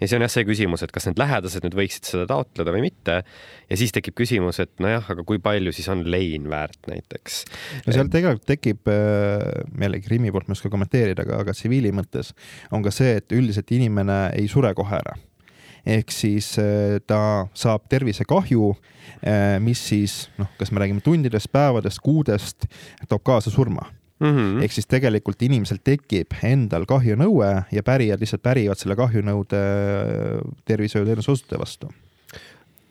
ja 0.00 0.08
see 0.08 0.18
on 0.18 0.24
jah 0.26 0.32
see 0.32 0.44
küsimus, 0.46 0.82
et 0.84 0.92
kas 0.92 1.06
need 1.08 1.20
lähedased 1.20 1.64
nüüd 1.64 1.76
võiksid 1.78 2.08
seda 2.08 2.26
taotleda 2.28 2.72
või 2.74 2.84
mitte. 2.86 3.22
ja 3.70 3.78
siis 3.80 3.94
tekib 3.96 4.16
küsimus, 4.18 4.60
et 4.62 4.72
nojah, 4.82 5.04
aga 5.14 5.24
kui 5.26 5.40
palju 5.42 5.72
siis 5.74 5.88
on 5.92 6.04
lein 6.10 6.50
väärt 6.52 6.90
näiteks. 6.90 7.38
no 7.86 7.94
seal 7.96 8.10
tegelikult 8.12 8.46
tekib 8.48 8.90
äh, 8.92 9.64
jällegi 9.80 10.10
Krimmi 10.10 10.32
poolt 10.34 10.50
ma 10.50 10.54
ei 10.54 10.60
oska 10.60 10.72
kommenteerida, 10.72 11.24
aga, 11.24 11.40
aga 11.46 11.56
tsiviili 11.56 11.94
mõttes 11.96 12.34
on 12.76 12.84
ka 12.84 12.92
see, 12.94 13.16
et 13.22 13.35
üldiselt 13.38 13.70
inimene 13.76 14.20
ei 14.36 14.48
sure 14.50 14.74
kohe 14.74 14.98
ära 14.98 15.16
ehk 15.86 16.10
siis 16.10 16.56
äh, 16.58 16.98
ta 17.06 17.46
saab 17.54 17.86
tervisekahju, 17.90 18.72
äh, 19.22 19.56
mis 19.62 19.82
siis 19.92 20.24
noh, 20.40 20.50
kas 20.58 20.72
me 20.74 20.82
räägime 20.82 21.04
tundidest, 21.04 21.50
päevadest, 21.54 22.02
kuudest, 22.02 22.66
toob 23.08 23.22
kaasa 23.26 23.52
surma 23.54 23.86
mm 24.20 24.32
-hmm.. 24.32 24.64
ehk 24.64 24.72
siis 24.72 24.86
tegelikult 24.90 25.42
inimesel 25.42 25.78
tekib 25.84 26.34
endal 26.42 26.86
kahjunõue 26.88 27.50
ja 27.72 27.82
pärijad 27.82 28.20
lihtsalt 28.20 28.42
pärivad 28.42 28.78
selle 28.82 28.96
kahjunõude 28.96 29.62
äh, 29.62 30.40
tervishoiuteenuse 30.64 31.30
osutaja 31.30 31.60
vastu. 31.60 31.92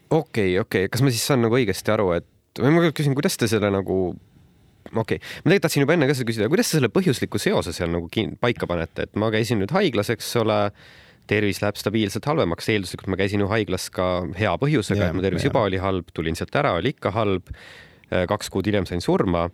okei 0.09 0.55
okay,, 0.55 0.59
okei 0.59 0.85
okay., 0.85 0.89
kas 0.89 1.01
ma 1.01 1.11
siis 1.11 1.27
saan 1.27 1.41
nagu 1.41 1.55
õigesti 1.55 1.91
aru, 1.91 2.11
et 2.15 2.25
või 2.59 2.71
ma 2.71 2.91
küsin, 2.91 3.15
kuidas 3.15 3.37
te 3.37 3.47
selle 3.51 3.71
nagu 3.71 4.15
okei 4.91 5.17
okay., 5.17 5.19
ma 5.19 5.49
tegelikult 5.49 5.65
tahtsin 5.67 5.85
juba 5.85 5.95
enne 5.97 6.09
ka 6.09 6.17
seda 6.17 6.29
küsida, 6.29 6.51
kuidas 6.51 6.69
te 6.69 6.79
selle 6.79 6.91
põhjusliku 6.93 7.41
seose 7.41 7.73
seal 7.75 7.91
nagu 7.93 8.09
paika 8.41 8.69
panete, 8.69 9.09
et 9.09 9.19
ma 9.19 9.31
käisin 9.33 9.61
nüüd 9.61 9.73
haiglas, 9.75 10.11
eks 10.13 10.29
ole, 10.41 10.59
tervis 11.29 11.61
läheb 11.63 11.79
stabiilselt 11.79 12.27
halvemaks, 12.29 12.69
eelduslikult 12.73 13.09
ma 13.09 13.19
käisin 13.19 13.41
ju 13.41 13.49
haiglas 13.49 13.89
ka 13.93 14.09
hea 14.37 14.53
põhjusega 14.61 15.09
et 15.09 15.17
mu 15.17 15.25
tervis 15.25 15.45
yeah. 15.45 15.51
juba 15.51 15.65
oli 15.65 15.81
halb, 15.81 16.09
tulin 16.13 16.37
sealt 16.37 16.53
ära, 16.61 16.75
oli 16.77 16.93
ikka 16.93 17.13
halb. 17.15 17.49
Äh, 18.13 18.27
kaks 18.29 18.51
kuud 18.53 18.67
hiljem 18.69 18.85
sain 18.85 19.01
surma 19.01 19.47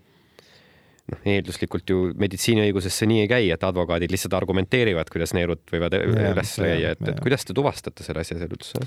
noh, 1.11 1.21
eelduslikult 1.27 1.89
ju 1.91 2.11
meditsiiniõiguses 2.19 2.95
see 2.99 3.09
nii 3.09 3.23
ei 3.25 3.29
käi, 3.31 3.47
et 3.53 3.63
advokaadid 3.67 4.11
lihtsalt 4.13 4.35
argumenteerivad, 4.37 5.09
kuidas 5.13 5.35
neerud 5.37 5.63
võivad 5.71 5.95
üles 6.01 6.55
käia, 6.59 6.93
et, 6.95 7.03
et 7.07 7.21
kuidas 7.23 7.47
te 7.47 7.55
tuvastate 7.57 8.05
selle 8.05 8.25
asja 8.25 8.39
seal 8.39 8.51
üldse? 8.51 8.83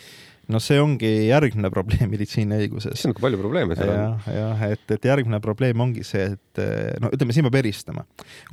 No 0.52 0.61
see 0.62 0.80
ongi 0.80 1.11
järgmine 1.28 1.70
probleem 1.72 2.11
meditsiiniõiguses. 2.14 2.98
see 2.98 3.09
on 3.09 3.14
nagu 3.14 3.24
palju 3.24 3.40
probleeme 3.40 3.76
seal 3.78 3.92
ja, 3.92 4.07
on. 4.12 4.37
jah, 4.37 4.64
et, 4.74 4.85
et 4.96 5.09
järgmine 5.11 5.40
probleem 5.44 5.80
ongi 5.85 6.04
see, 6.07 6.35
et 6.35 6.62
no 7.02 7.11
ütleme, 7.14 7.35
siin 7.35 7.46
peab 7.48 7.59
eristama. 7.62 8.04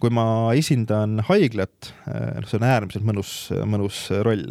kui 0.02 0.14
ma 0.14 0.26
esindan 0.58 1.20
haiglat, 1.28 1.92
noh, 2.08 2.48
see 2.50 2.60
on 2.60 2.68
äärmiselt 2.68 3.06
mõnus, 3.08 3.34
mõnus 3.70 4.04
roll, 4.26 4.48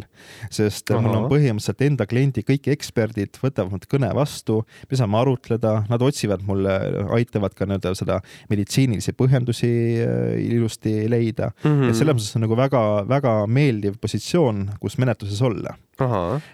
sest 0.53 0.93
Aha. 0.93 1.01
mul 1.03 1.17
on 1.17 1.27
põhimõtteliselt 1.31 1.85
enda 1.87 2.07
kliendi 2.09 2.45
kõik 2.47 2.71
eksperdid 2.75 3.41
võtavad 3.41 3.75
mult 3.75 3.87
kõne 3.91 4.11
vastu, 4.15 4.61
me 4.89 4.99
saame 4.99 5.19
arutleda, 5.21 5.75
nad 5.91 6.05
otsivad 6.05 6.45
mulle, 6.47 6.77
aitavad 7.17 7.55
ka 7.57 7.67
nii-öelda 7.67 7.93
seda 7.97 8.19
meditsiinilisi 8.51 9.15
põhjendusi 9.17 9.71
äh, 10.03 10.35
ilusti 10.41 10.95
leida 11.11 11.51
mm. 11.51 11.69
-hmm. 11.69 11.89
et 11.89 11.99
selles 11.99 12.17
mõttes 12.17 12.35
on 12.37 12.45
nagu 12.45 12.57
väga-väga 12.59 13.37
meeldiv 13.51 13.97
positsioon, 14.01 14.67
kus 14.81 14.99
menetluses 15.01 15.41
olla 15.45 15.77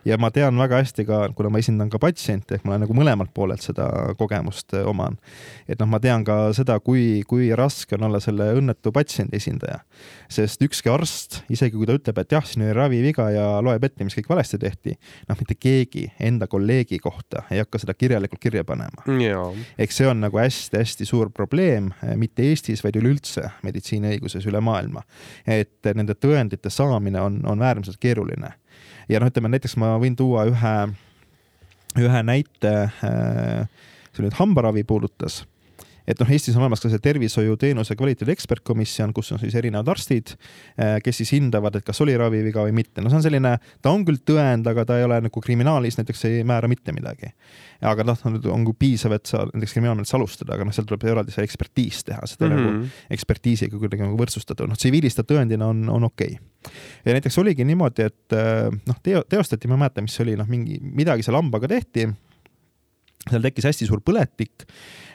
ja 0.07 0.17
ma 0.19 0.29
tean 0.33 0.57
väga 0.59 0.76
hästi 0.81 1.05
ka, 1.07 1.19
kuna 1.35 1.51
ma 1.53 1.61
esindan 1.61 1.89
ka 1.91 1.99
patsiente, 2.01 2.57
ehk 2.57 2.65
ma 2.65 2.73
olen 2.73 2.85
nagu 2.85 2.95
mõlemalt 2.97 3.31
poolelt 3.35 3.63
seda 3.65 3.87
kogemust 4.19 4.75
eh, 4.77 4.85
oman. 4.87 5.17
et 5.67 5.79
noh, 5.79 5.89
ma 5.89 5.99
tean 6.03 6.25
ka 6.27 6.51
seda, 6.57 6.79
kui, 6.83 7.23
kui 7.27 7.49
raske 7.55 7.97
on 7.97 8.07
olla 8.09 8.21
selle 8.23 8.49
õnnetu 8.57 8.93
patsiendi 8.95 9.37
esindaja. 9.37 9.79
sest 10.29 10.61
ükski 10.61 10.91
arst, 10.91 11.41
isegi 11.49 11.77
kui 11.77 11.87
ta 11.89 11.97
ütleb, 11.97 12.21
et 12.21 12.35
jah, 12.37 12.45
siin 12.45 12.65
oli 12.65 12.75
raviviga 12.77 13.29
ja 13.33 13.47
loeb 13.63 13.83
ette, 13.83 14.05
mis 14.07 14.17
kõik 14.17 14.29
valesti 14.29 14.59
tehti, 14.61 14.95
noh, 15.29 15.39
mitte 15.39 15.57
keegi 15.59 16.07
enda 16.19 16.47
kolleegi 16.47 16.99
kohta 17.03 17.45
ei 17.51 17.61
hakka 17.63 17.81
seda 17.83 17.95
kirjalikult 17.97 18.41
kirja 18.41 18.65
panema. 18.67 19.05
ehk 19.77 19.95
see 19.95 20.07
on 20.07 20.21
nagu 20.25 20.41
hästi-hästi 20.41 21.07
suur 21.07 21.31
probleem, 21.33 21.91
eh, 22.03 22.15
mitte 22.19 22.45
Eestis, 22.47 22.83
vaid 22.85 22.99
üleüldse 22.99 23.49
meditsiiniõiguses 23.63 24.45
üle 24.47 24.61
maailma. 24.61 25.03
et 25.47 25.93
nende 25.95 26.13
tõendite 26.13 26.69
saamine 26.69 27.21
on, 27.21 27.41
on 27.47 27.61
äärmiselt 27.63 27.99
keeruline 27.99 28.53
ja 29.09 29.21
noh, 29.21 29.31
ütleme 29.31 29.51
näiteks 29.53 29.77
ma 29.79 29.95
võin 30.01 30.15
tuua 30.19 30.45
ühe, 30.49 30.73
ühe 31.97 32.23
näite, 32.27 32.73
äh, 33.05 33.91
see 34.13 34.25
nüüd 34.25 34.37
hambaravi 34.39 34.83
puudutas 34.87 35.43
et 36.07 36.21
noh, 36.21 36.29
Eestis 36.31 36.55
on 36.55 36.63
olemas 36.63 36.81
ka 36.81 36.89
see 36.91 37.01
tervishoiuteenuse 37.03 37.97
kvaliteedi 37.99 38.31
ekspertkomisjon, 38.31 39.11
kus 39.15 39.33
on 39.35 39.41
siis 39.41 39.55
erinevad 39.59 39.89
arstid, 39.91 40.33
äh, 40.79 40.97
kes 41.03 41.21
siis 41.21 41.33
hindavad, 41.35 41.75
et 41.77 41.85
kas 41.87 41.99
oli 42.05 42.15
raviviga 42.17 42.63
või 42.63 42.75
mitte. 42.79 43.03
no 43.03 43.11
see 43.11 43.19
on 43.19 43.25
selline, 43.25 43.53
ta 43.83 43.93
on 43.93 44.05
küll 44.07 44.21
tõend, 44.27 44.69
aga 44.71 44.85
ta 44.87 44.99
ei 44.99 45.07
ole 45.07 45.19
nagu 45.27 45.43
kriminaalis 45.43 45.99
näiteks 45.99 46.23
ei 46.29 46.43
määra 46.47 46.69
mitte 46.71 46.95
midagi. 46.95 47.33
aga 47.81 48.05
noh, 48.07 48.23
on 48.25 48.63
kui 48.65 48.77
piisav, 48.79 49.13
et 49.17 49.29
sa 49.29 49.43
näiteks 49.51 49.75
kriminaalmenetlust 49.75 50.17
alustada, 50.17 50.55
aga 50.55 50.65
noh, 50.65 50.75
seal 50.75 50.87
tuleb 50.89 51.03
eraldi 51.11 51.35
see 51.35 51.45
ekspertiis 51.45 52.03
teha, 52.07 52.23
seda 52.25 52.47
mm 52.47 52.55
-hmm. 52.55 52.77
nagu 52.79 53.17
ekspertiisiga 53.17 53.77
kuidagi 53.77 54.05
nagu 54.07 54.17
võrdsustada, 54.17 54.67
noh, 54.67 54.79
tsiviilis 54.79 55.15
ta 55.15 55.23
tõendina 55.27 55.67
on, 55.67 55.89
on 55.89 56.07
okei 56.07 56.39
okay. 56.39 56.71
ja 57.05 57.13
näiteks 57.13 57.37
oligi 57.37 57.65
niimoodi, 57.67 58.07
et 58.07 58.33
äh, 58.33 58.71
noh, 58.87 59.01
teo-, 59.03 59.25
teostati, 59.29 59.67
ma 59.67 59.75
ei 59.75 59.83
mäleta, 59.85 60.01
mis 60.01 60.15
see 60.15 60.23
oli, 60.23 60.37
noh, 60.39 60.47
mingi, 60.47 60.79
midagi 60.81 61.23
seal 61.23 61.35
hambaga 61.35 61.67
tehti 61.67 62.07
seal 63.27 63.43
tekkis 63.43 63.67
hästi 63.69 63.87
suur 63.89 64.01
põletik 64.05 64.65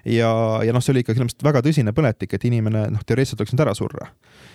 ja, 0.05 0.31
ja 0.65 0.75
noh, 0.75 0.83
see 0.83 0.93
oli 0.95 1.03
ikka 1.03 1.15
selles 1.15 1.31
mõttes 1.31 1.47
väga 1.47 1.63
tõsine 1.65 1.95
põletik, 1.97 2.35
et 2.35 2.47
inimene 2.49 2.87
noh, 2.95 3.05
teoreetiliselt 3.07 3.43
oleks 3.43 3.53
võinud 3.55 3.65
ära 3.67 3.75
surra. 3.79 4.09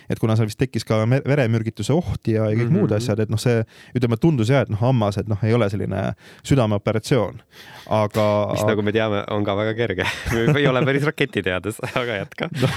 et 0.08 0.20
kuna 0.20 0.36
seal 0.36 0.48
vist 0.48 0.58
tekkis 0.60 0.84
ka 0.88 1.02
veremürgituse 1.04 1.92
oht 1.92 2.28
ja, 2.28 2.48
ja 2.48 2.56
kõik 2.56 2.68
mm 2.68 2.68
-hmm. 2.68 2.78
muud 2.80 2.92
asjad, 2.96 3.20
et 3.20 3.30
noh, 3.30 3.40
see 3.40 3.64
ütleme, 3.96 4.16
tundus 4.16 4.50
jah, 4.50 4.62
et 4.62 4.72
noh, 4.72 4.80
hammas, 4.80 5.18
et 5.18 5.28
noh, 5.28 5.38
ei 5.42 5.54
ole 5.54 5.70
selline 5.70 6.12
südameoperatsioon, 6.42 7.40
aga. 7.86 8.26
mis 8.52 8.64
nagu 8.64 8.82
me 8.82 8.92
teame, 8.92 9.24
on 9.30 9.44
ka 9.44 9.56
väga 9.56 9.74
kerge 9.74 10.06
ei 10.58 10.66
ole 10.66 10.84
päris 10.84 11.04
raketiteades, 11.08 11.80
aga 11.94 12.22
jätka 12.22 12.48
no. 12.62 12.68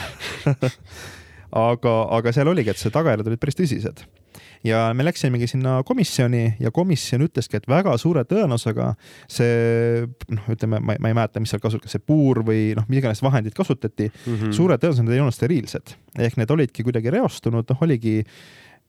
aga, 1.69 1.95
aga 2.17 2.31
seal 2.31 2.47
oligi, 2.47 2.69
et 2.69 2.77
see 2.77 2.91
tagajärjed 2.91 3.27
olid 3.27 3.39
päris 3.39 3.59
tõsised 3.59 4.05
ja 4.67 4.81
me 4.97 5.05
läksimegi 5.05 5.47
sinna 5.51 5.79
komisjoni 5.87 6.55
ja 6.59 6.71
komisjon 6.71 7.25
ütleski, 7.25 7.59
et 7.59 7.69
väga 7.69 7.95
suure 8.01 8.23
tõenäosusega 8.27 8.93
see 9.31 10.07
noh, 10.31 10.49
ütleme, 10.53 10.81
ma 10.83 10.97
ei 10.97 11.15
mäleta, 11.17 11.43
mis 11.43 11.53
seal 11.53 11.63
kasutas, 11.63 11.87
kas 11.87 11.97
see 11.97 12.05
puur 12.05 12.43
või 12.47 12.71
noh, 12.77 12.87
mis 12.91 13.01
iganes 13.01 13.23
vahendid 13.25 13.57
kasutati 13.57 14.09
mm, 14.09 14.33
-hmm. 14.33 14.55
suure 14.55 14.77
tõenäosusega 14.81 15.17
ei 15.17 15.23
olnud 15.23 15.37
steriilsed 15.37 15.95
ehk 16.19 16.37
need 16.37 16.51
olidki 16.51 16.85
kuidagi 16.87 17.13
reostunud, 17.13 17.65
noh, 17.69 17.87
oligi 17.87 18.21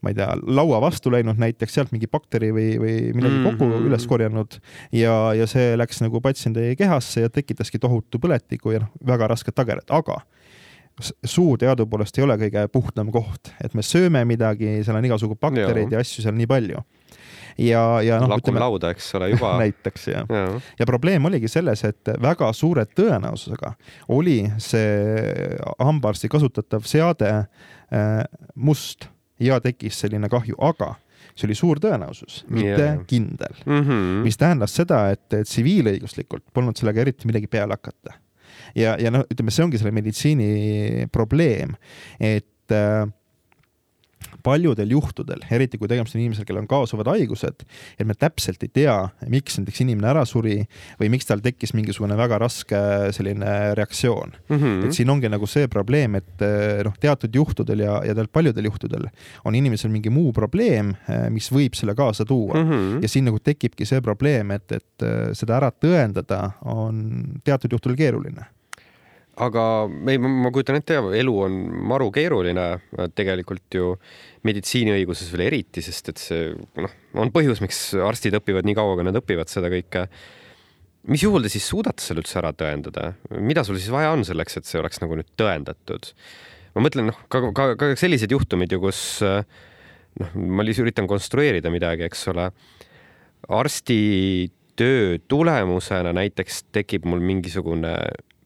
ma 0.02 0.10
ei 0.10 0.16
tea, 0.18 0.32
laua 0.42 0.80
vastu 0.82 1.12
läinud 1.14 1.38
näiteks, 1.38 1.76
sealt 1.76 1.92
mingi 1.94 2.08
bakteri 2.10 2.50
või, 2.54 2.68
või 2.82 2.94
midagi 3.14 3.36
mm 3.36 3.44
-hmm. 3.44 3.58
kokku 3.58 3.86
üles 3.88 4.06
korjanud 4.10 4.58
ja, 4.98 5.14
ja 5.38 5.46
see 5.46 5.76
läks 5.78 6.02
nagu 6.02 6.20
patsiendi 6.20 6.74
kehasse 6.76 7.26
ja 7.26 7.30
tekitaski 7.30 7.78
tohutu 7.78 8.18
põletiku 8.18 8.74
ja 8.74 8.82
noh, 8.82 8.90
väga 9.06 9.30
rasked 9.30 9.54
tagajärjed, 9.54 9.94
aga 9.94 10.20
suu 11.00 11.56
teadupoolest 11.60 12.18
ei 12.18 12.24
ole 12.26 12.36
kõige 12.40 12.64
puhtam 12.72 13.12
koht, 13.14 13.52
et 13.64 13.74
me 13.74 13.84
sööme 13.86 14.24
midagi, 14.28 14.80
seal 14.84 14.98
on 14.98 15.08
igasugu 15.08 15.36
baktereid 15.40 15.88
ja, 15.88 15.98
ja 15.98 16.02
asju 16.04 16.24
seal 16.24 16.36
nii 16.36 16.48
palju. 16.50 16.82
ja, 17.60 17.82
ja 18.04 18.18
noh, 18.22 18.34
ütleme. 18.38 18.60
lauda, 18.62 18.92
eks 18.94 19.10
ole, 19.18 19.30
juba 19.34 19.54
näiteks 19.62 20.08
ja, 20.12 20.24
ja., 20.28 20.44
ja 20.78 20.88
probleem 20.88 21.24
oligi 21.28 21.50
selles, 21.52 21.84
et 21.88 22.12
väga 22.22 22.52
suure 22.56 22.84
tõenäosusega 22.88 23.74
oli 24.12 24.40
see 24.62 25.56
hambaarsti 25.78 26.30
kasutatav 26.32 26.86
seade 26.88 27.32
äh, 27.32 28.22
must 28.54 29.08
ja 29.42 29.60
tekkis 29.60 30.00
selline 30.04 30.30
kahju, 30.32 30.56
aga 30.62 30.94
see 31.32 31.48
oli 31.48 31.56
suur 31.56 31.80
tõenäosus, 31.80 32.42
mitte 32.52 32.84
Jaa. 32.84 32.98
kindel 33.08 33.54
mm. 33.64 33.80
-hmm. 33.80 34.18
mis 34.26 34.36
tähendas 34.36 34.74
seda, 34.76 35.06
et 35.14 35.32
et 35.32 35.48
tsiviilõiguslikult 35.48 36.44
polnud 36.52 36.76
sellega 36.76 37.00
eriti 37.00 37.26
midagi 37.30 37.46
peale 37.46 37.78
hakata. 37.78 38.18
Ja, 38.78 38.96
ja 39.00 39.12
noh, 39.14 39.26
ütleme, 39.30 39.54
see 39.54 39.64
ongi 39.66 39.80
selle 39.80 39.94
meditsiini 39.94 41.08
probleem, 41.12 41.76
et 42.20 42.74
äh, 42.74 43.06
paljudel 44.42 44.90
juhtudel, 44.90 45.42
eriti 45.50 45.78
kui 45.78 45.90
tegemist 45.90 46.16
on 46.16 46.22
inimesel, 46.22 46.46
kellel 46.46 46.64
on 46.64 46.70
kaasuvad 46.70 47.10
haigused, 47.12 47.64
et 47.98 48.06
me 48.08 48.16
täpselt 48.18 48.62
ei 48.66 48.72
tea, 48.80 48.96
miks 49.30 49.58
näiteks 49.60 49.82
inimene 49.84 50.10
ära 50.12 50.24
suri 50.28 50.58
või 51.00 51.10
miks 51.14 51.28
tal 51.28 51.42
tekkis 51.44 51.74
mingisugune 51.76 52.16
väga 52.18 52.40
raske 52.42 52.80
selline 53.14 53.74
reaktsioon 53.78 54.32
Mm 54.32 54.56
et 54.56 54.62
-hmm. 54.62 54.92
siin 54.94 55.10
ongi 55.10 55.28
nagu 55.28 55.46
see 55.46 55.68
probleem, 55.68 56.14
et 56.14 56.42
eh, 56.42 56.82
noh, 56.84 56.94
teatud 57.00 57.34
juhtudel 57.34 57.80
ja, 57.80 58.00
ja 58.04 58.14
paljudel 58.32 58.64
juhtudel 58.64 59.06
on 59.44 59.54
inimesel 59.54 59.90
mingi 59.90 60.10
muu 60.10 60.32
probleem, 60.32 60.94
mis 61.30 61.50
võib 61.52 61.74
selle 61.74 61.94
kaasa 61.94 62.24
tuua 62.24 62.54
Mm 62.54 62.70
-hmm. 62.70 63.02
ja 63.02 63.08
siin 63.08 63.24
nagu 63.24 63.38
tekibki 63.38 63.86
see 63.86 64.00
probleem, 64.00 64.50
et, 64.50 64.72
et 64.72 65.04
seda 65.32 65.56
ära 65.56 65.70
tõendada 65.70 66.50
on 66.64 67.24
teatud 67.44 67.72
juhtudel 67.72 67.96
keeruline. 67.96 68.44
Aga 69.40 69.64
ei, 70.12 70.18
ma 70.20 70.50
kujutan 70.52 70.76
ette, 70.76 70.98
elu 71.16 71.34
on 71.46 71.56
maru 71.88 72.10
keeruline 72.12 72.66
tegelikult 73.16 73.76
ju 73.78 73.94
meditsiiniõiguses 74.44 75.30
veel 75.32 75.46
eriti, 75.46 75.84
sest 75.84 76.12
et 76.12 76.20
see 76.20 76.52
noh, 76.52 76.94
on 77.16 77.32
põhjus, 77.32 77.62
miks 77.64 77.80
arstid 77.96 78.36
õpivad 78.36 78.68
nii 78.68 78.76
kaua, 78.76 78.98
kui 78.98 79.06
nad 79.08 79.16
õpivad 79.22 79.48
seda 79.52 79.72
kõike. 79.72 80.06
mis 81.08 81.24
juhul 81.24 81.42
te 81.42 81.52
siis 81.52 81.64
suudate 81.66 82.04
selle 82.04 82.22
üldse 82.22 82.38
ära 82.38 82.52
tõendada, 82.52 83.14
mida 83.40 83.64
sul 83.64 83.80
siis 83.80 83.92
vaja 83.94 84.12
on 84.12 84.24
selleks, 84.24 84.56
et 84.56 84.68
see 84.68 84.80
oleks 84.80 85.00
nagu 85.00 85.16
nüüd 85.16 85.30
tõendatud? 85.40 86.12
ma 86.74 86.84
mõtlen 86.84 87.08
noh, 87.08 87.18
ka, 87.28 87.40
ka, 87.56 87.68
ka 87.80 87.92
sellised 87.96 88.32
juhtumid 88.32 88.72
ju, 88.72 88.80
kus 88.84 89.22
noh, 89.22 90.34
ma 90.36 90.64
lihtsalt 90.64 90.90
üritan 90.90 91.08
konstrueerida 91.08 91.72
midagi, 91.72 92.04
eks 92.04 92.28
ole. 92.32 92.50
arsti 93.48 94.50
töö 94.76 95.16
tulemusena 95.28 96.12
näiteks 96.16 96.66
tekib 96.72 97.04
mul 97.08 97.20
mingisugune 97.20 97.96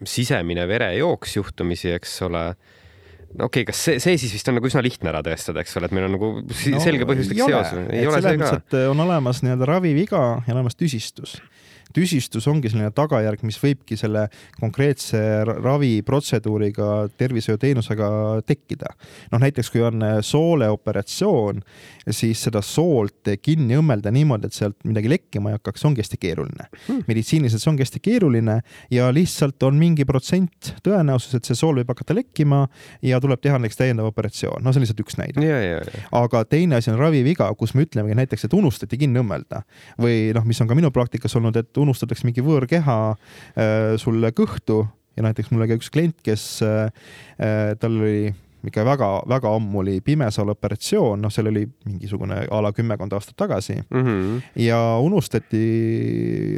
sisemine 0.04 0.66
verejooks 0.68 1.36
juhtumisi, 1.38 1.92
eks 1.96 2.18
ole. 2.26 2.44
no 3.36 3.48
okei 3.48 3.64
okay,, 3.64 3.70
kas 3.70 3.82
see, 3.88 4.00
see 4.02 4.16
siis 4.20 4.34
vist 4.36 4.48
on 4.50 4.58
nagu 4.58 4.68
üsna 4.68 4.82
lihtne 4.84 5.12
ära 5.12 5.22
tõestada, 5.24 5.62
eks 5.64 5.76
ole, 5.80 5.88
et 5.88 5.96
meil 5.96 6.08
on 6.08 6.16
nagu 6.18 6.32
no, 6.42 6.80
selge 6.84 7.08
põhjuslik 7.08 7.40
seos. 7.42 7.72
ei 7.90 8.08
ole 8.08 8.22
see 8.24 8.40
ka? 8.42 8.58
on 8.90 9.06
olemas 9.06 9.42
nii-öelda 9.44 9.70
raviviga 9.72 10.24
ja 10.46 10.56
olemas 10.56 10.78
tüsistus 10.78 11.38
tüsistus 11.96 12.46
ongi 12.50 12.70
selline 12.72 12.92
tagajärg, 12.96 13.42
mis 13.46 13.58
võibki 13.62 13.98
selle 13.98 14.26
konkreetse 14.60 15.20
raviprotseduuriga, 15.48 16.90
tervishoiuteenusega 17.18 18.10
tekkida. 18.46 18.92
noh, 19.32 19.42
näiteks 19.42 19.70
kui 19.72 19.84
on 19.86 20.04
sooleoperatsioon, 20.24 21.62
siis 22.10 22.42
seda 22.46 22.62
soolt 22.64 23.32
kinni 23.42 23.78
õmmelda 23.80 24.12
niimoodi, 24.14 24.50
et 24.50 24.56
sealt 24.56 24.78
midagi 24.86 25.10
lekkima 25.10 25.50
ei 25.50 25.58
hakkaks, 25.58 25.84
ongi 25.88 26.04
hästi 26.04 26.18
keeruline 26.20 26.68
hmm.. 26.86 27.06
meditsiiniliselt 27.08 27.62
see 27.62 27.72
ongi 27.72 27.84
hästi 27.84 28.02
keeruline 28.04 28.60
ja 28.92 29.08
lihtsalt 29.14 29.62
on 29.66 29.78
mingi 29.80 30.06
protsent 30.08 30.72
tõenäosus, 30.86 31.36
et 31.38 31.48
see 31.48 31.58
sool 31.58 31.80
võib 31.80 31.90
hakata 31.92 32.16
lekkima 32.16 32.64
ja 33.04 33.20
tuleb 33.22 33.42
teha 33.42 33.58
näiteks 33.60 33.80
täiendav 33.80 34.10
operatsioon. 34.10 34.62
no 34.62 34.72
see 34.72 34.80
on 34.80 34.86
lihtsalt 34.86 35.02
üks 35.02 35.18
näide. 35.20 35.46
aga 36.20 36.44
teine 36.48 36.78
asi 36.80 36.92
on 36.92 37.00
raviviga, 37.00 37.48
kus 37.58 37.74
me 37.74 37.86
ütlemegi 37.86 38.18
näiteks, 38.18 38.46
et 38.46 38.56
unustati 38.56 38.98
kinni 39.00 39.22
õmmelda 39.22 39.62
või 40.02 40.30
noh, 40.36 40.46
mis 40.48 40.60
on 40.62 40.70
ka 40.70 40.78
minu 40.78 40.92
praktikas 40.94 41.36
olnud, 41.38 41.56
et 41.58 41.82
unustatakse 41.86 42.26
mingi 42.28 42.44
võõrkeha 42.44 42.98
äh, 43.14 43.94
sulle 44.02 44.32
kõhtu 44.36 44.82
ja 45.16 45.24
näiteks 45.24 45.52
mul 45.52 45.64
oli 45.64 45.72
ka 45.72 45.78
üks 45.80 45.92
klient, 45.92 46.18
kes 46.26 46.48
äh,, 46.66 46.90
tal 47.80 48.02
oli 48.02 48.34
ikka 48.66 48.84
väga-väga 48.86 49.50
ammu 49.56 49.80
oli 49.82 50.00
pimesaal 50.04 50.50
operatsioon, 50.50 51.20
noh, 51.22 51.32
seal 51.32 51.50
oli 51.50 51.64
mingisugune 51.86 52.40
a 52.50 52.60
la 52.64 52.72
kümmekond 52.74 53.14
aastat 53.14 53.36
tagasi 53.38 53.76
mm. 53.78 54.02
-hmm. 54.02 54.40
ja 54.64 54.78
unustati, 55.02 55.62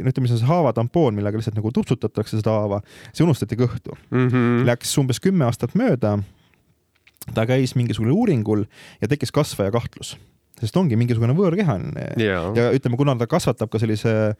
no 0.03 0.09
ütleme, 0.09 0.31
see 0.31 0.49
haavatampoon, 0.49 1.15
millega 1.15 1.37
lihtsalt 1.37 1.59
nagu 1.59 1.71
tupsutatakse 1.75 2.39
seda 2.41 2.55
haava, 2.57 2.81
see 3.13 3.25
unustati 3.25 3.59
kõhtu 3.59 3.97
mm. 4.09 4.27
-hmm. 4.27 4.65
Läks 4.69 4.97
umbes 4.97 5.19
kümme 5.19 5.45
aastat 5.45 5.75
mööda. 5.75 6.19
ta 7.33 7.45
käis 7.45 7.75
mingisugusel 7.75 8.15
uuringul 8.15 8.65
ja 9.01 9.07
tekkis 9.07 9.31
kasvaja 9.31 9.71
kahtlus, 9.71 10.17
sest 10.59 10.77
ongi 10.77 10.95
mingisugune 10.95 11.33
võõrkeha 11.33 11.75
on 11.75 11.93
yeah. 12.17 12.55
ja 12.55 12.71
ütleme, 12.73 12.97
kuna 12.97 13.15
ta 13.15 13.27
kasvatab 13.27 13.69
ka 13.69 13.79
sellise 13.79 14.35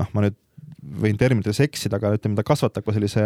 noh, 0.00 0.10
ma 0.16 0.26
nüüd 0.26 0.38
võin 1.00 1.18
terminites 1.20 1.60
eksida, 1.62 1.98
aga 2.00 2.14
ütleme, 2.16 2.38
ta 2.38 2.44
kasvatab 2.46 2.86
ka 2.86 2.94
sellise 2.96 3.22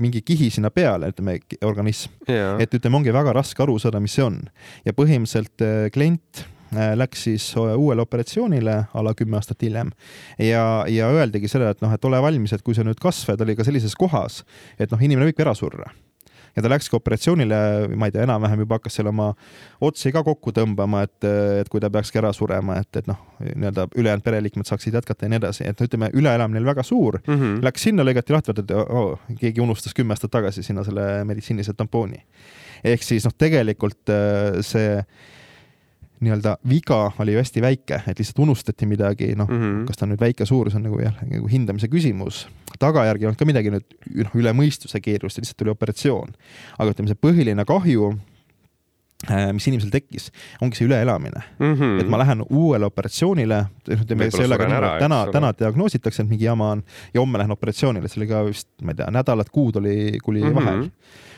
mingi 0.00 0.24
kihi 0.26 0.50
sinna 0.52 0.72
peale, 0.74 1.12
ütleme, 1.12 1.38
organism. 1.66 2.12
Yeah.. 2.28 2.58
et 2.62 2.74
ütleme, 2.76 2.98
ongi 3.00 3.14
väga 3.14 3.34
raske 3.36 3.62
aru 3.62 3.78
saada, 3.82 4.02
mis 4.02 4.16
see 4.18 4.26
on. 4.26 4.40
Ja 4.86 4.94
põhimõtteliselt 4.96 5.94
klient 5.94 6.44
läks 6.70 7.24
siis 7.26 7.46
uuele 7.56 8.02
operatsioonile 8.04 8.76
a 8.94 9.02
la 9.02 9.14
kümme 9.18 9.38
aastat 9.38 9.62
hiljem. 9.66 9.90
Ja, 10.38 10.84
ja 10.90 11.08
öeldigi 11.10 11.50
seda, 11.50 11.72
et 11.74 11.82
noh, 11.82 11.94
et 11.94 12.04
ole 12.06 12.20
valmis, 12.22 12.54
et 12.54 12.62
kui 12.66 12.76
sa 12.78 12.86
nüüd 12.86 13.00
kasvad, 13.02 13.42
oli 13.42 13.56
ka 13.58 13.66
sellises 13.66 13.96
kohas, 13.98 14.44
et 14.78 14.92
noh, 14.92 15.02
inimene 15.02 15.30
võib 15.30 15.42
ära 15.46 15.56
surra 15.58 15.90
ja 16.56 16.62
ta 16.64 16.70
läkski 16.72 16.96
operatsioonile, 16.98 17.60
ma 17.96 18.08
ei 18.08 18.14
tea, 18.14 18.24
enam-vähem 18.26 18.64
juba 18.64 18.78
hakkas 18.78 18.98
seal 18.98 19.10
oma 19.10 19.30
otsi 19.86 20.12
ka 20.14 20.22
kokku 20.26 20.52
tõmbama, 20.56 21.04
et, 21.06 21.28
et 21.62 21.70
kui 21.72 21.82
ta 21.82 21.90
peakski 21.92 22.20
ära 22.22 22.32
surema, 22.36 22.80
et, 22.82 23.00
et 23.00 23.10
noh, 23.10 23.18
nii-öelda 23.40 23.88
ülejäänud 23.94 24.26
pereliikmed 24.26 24.68
saaksid 24.68 24.98
jätkata 24.98 25.26
ja 25.26 25.34
nii 25.34 25.40
edasi, 25.42 25.66
et 25.70 25.82
ütleme, 25.86 26.10
üleelamine 26.16 26.62
oli 26.62 26.70
väga 26.72 26.84
suur 26.86 27.20
mm, 27.20 27.34
-hmm. 27.34 27.58
läks 27.66 27.88
sinna, 27.88 28.06
lõigati 28.06 28.36
lahti, 28.36 28.52
vaata, 28.52 28.66
et 28.66 28.94
oh, 29.00 29.18
keegi 29.40 29.62
unustas 29.64 29.96
kümme 29.96 30.16
aastat 30.16 30.34
tagasi 30.34 30.62
sinna 30.66 30.84
selle 30.86 31.24
meditsiinilise 31.24 31.76
tampooni. 31.78 32.24
ehk 32.84 33.02
siis 33.02 33.24
noh, 33.24 33.34
tegelikult 33.36 34.14
see 34.66 35.04
nii-öelda 36.20 36.56
viga 36.68 37.10
oli 37.18 37.32
ju 37.32 37.40
hästi 37.40 37.62
väike, 37.64 38.02
et 38.06 38.18
lihtsalt 38.20 38.42
unustati 38.44 38.86
midagi, 38.86 39.32
noh 39.36 39.48
mm 39.48 39.60
-hmm., 39.60 39.84
kas 39.88 40.00
ta 40.00 40.06
nüüd 40.06 40.20
väike 40.20 40.46
suurus 40.46 40.74
on 40.74 40.82
nagu 40.84 41.00
jah, 41.00 41.14
nagu 41.26 41.48
hindamise 41.48 41.88
küsimus. 41.88 42.46
tagajärgi 42.78 43.24
ei 43.24 43.28
olnud 43.28 43.38
ka 43.38 43.44
midagi 43.44 43.70
nüüd 43.70 43.96
noh, 44.24 44.34
üle 44.34 44.52
mõistuse 44.52 45.00
keerulist, 45.00 45.38
lihtsalt 45.38 45.56
tuli 45.56 45.70
operatsioon. 45.70 46.34
aga 46.78 46.90
ütleme, 46.90 47.08
see 47.08 47.22
põhiline 47.26 47.64
kahju, 47.64 48.18
mis 49.52 49.66
inimesel 49.68 49.90
tekkis, 49.92 50.30
ongi 50.64 50.76
see 50.76 50.86
üleelamine 50.86 51.42
mm. 51.58 51.74
-hmm. 51.74 52.00
et 52.00 52.08
ma 52.08 52.18
lähen 52.18 52.44
uuele 52.48 52.86
operatsioonile, 52.86 53.64
ütleme 53.88 54.30
sellega 54.30 54.64
et 54.64 54.98
täna, 54.98 55.26
täna 55.32 55.52
diagnoositakse, 55.58 56.22
et 56.22 56.28
mingi 56.28 56.44
jama 56.44 56.70
on 56.70 56.82
ja 57.14 57.20
homme 57.20 57.38
lähen 57.38 57.52
operatsioonile, 57.52 58.08
see 58.08 58.22
oli 58.22 58.28
ka 58.28 58.44
vist, 58.44 58.68
ma 58.82 58.92
ei 58.92 59.00
tea, 59.00 59.10
nädalad, 59.10 59.52
kuud 59.52 59.76
oli, 59.76 60.18
kuli 60.24 60.42
mm 60.42 60.48
-hmm. 60.48 60.54
vahel. 60.54 60.90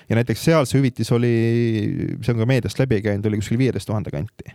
ja 0.08 0.16
näiteks 0.16 0.44
seal 0.44 0.64
see 0.64 0.80
hüvitis 0.80 1.12
oli, 1.12 1.34
see 2.22 2.34
on 2.34 2.38
ka 2.38 2.46
meediast 2.46 2.78
läbi 2.78 3.02
käinud, 3.02 3.26
oli 3.26 3.36
kuskil 3.42 3.58
viieteist 3.58 3.86
tuhande 3.86 4.10
kanti 4.10 4.54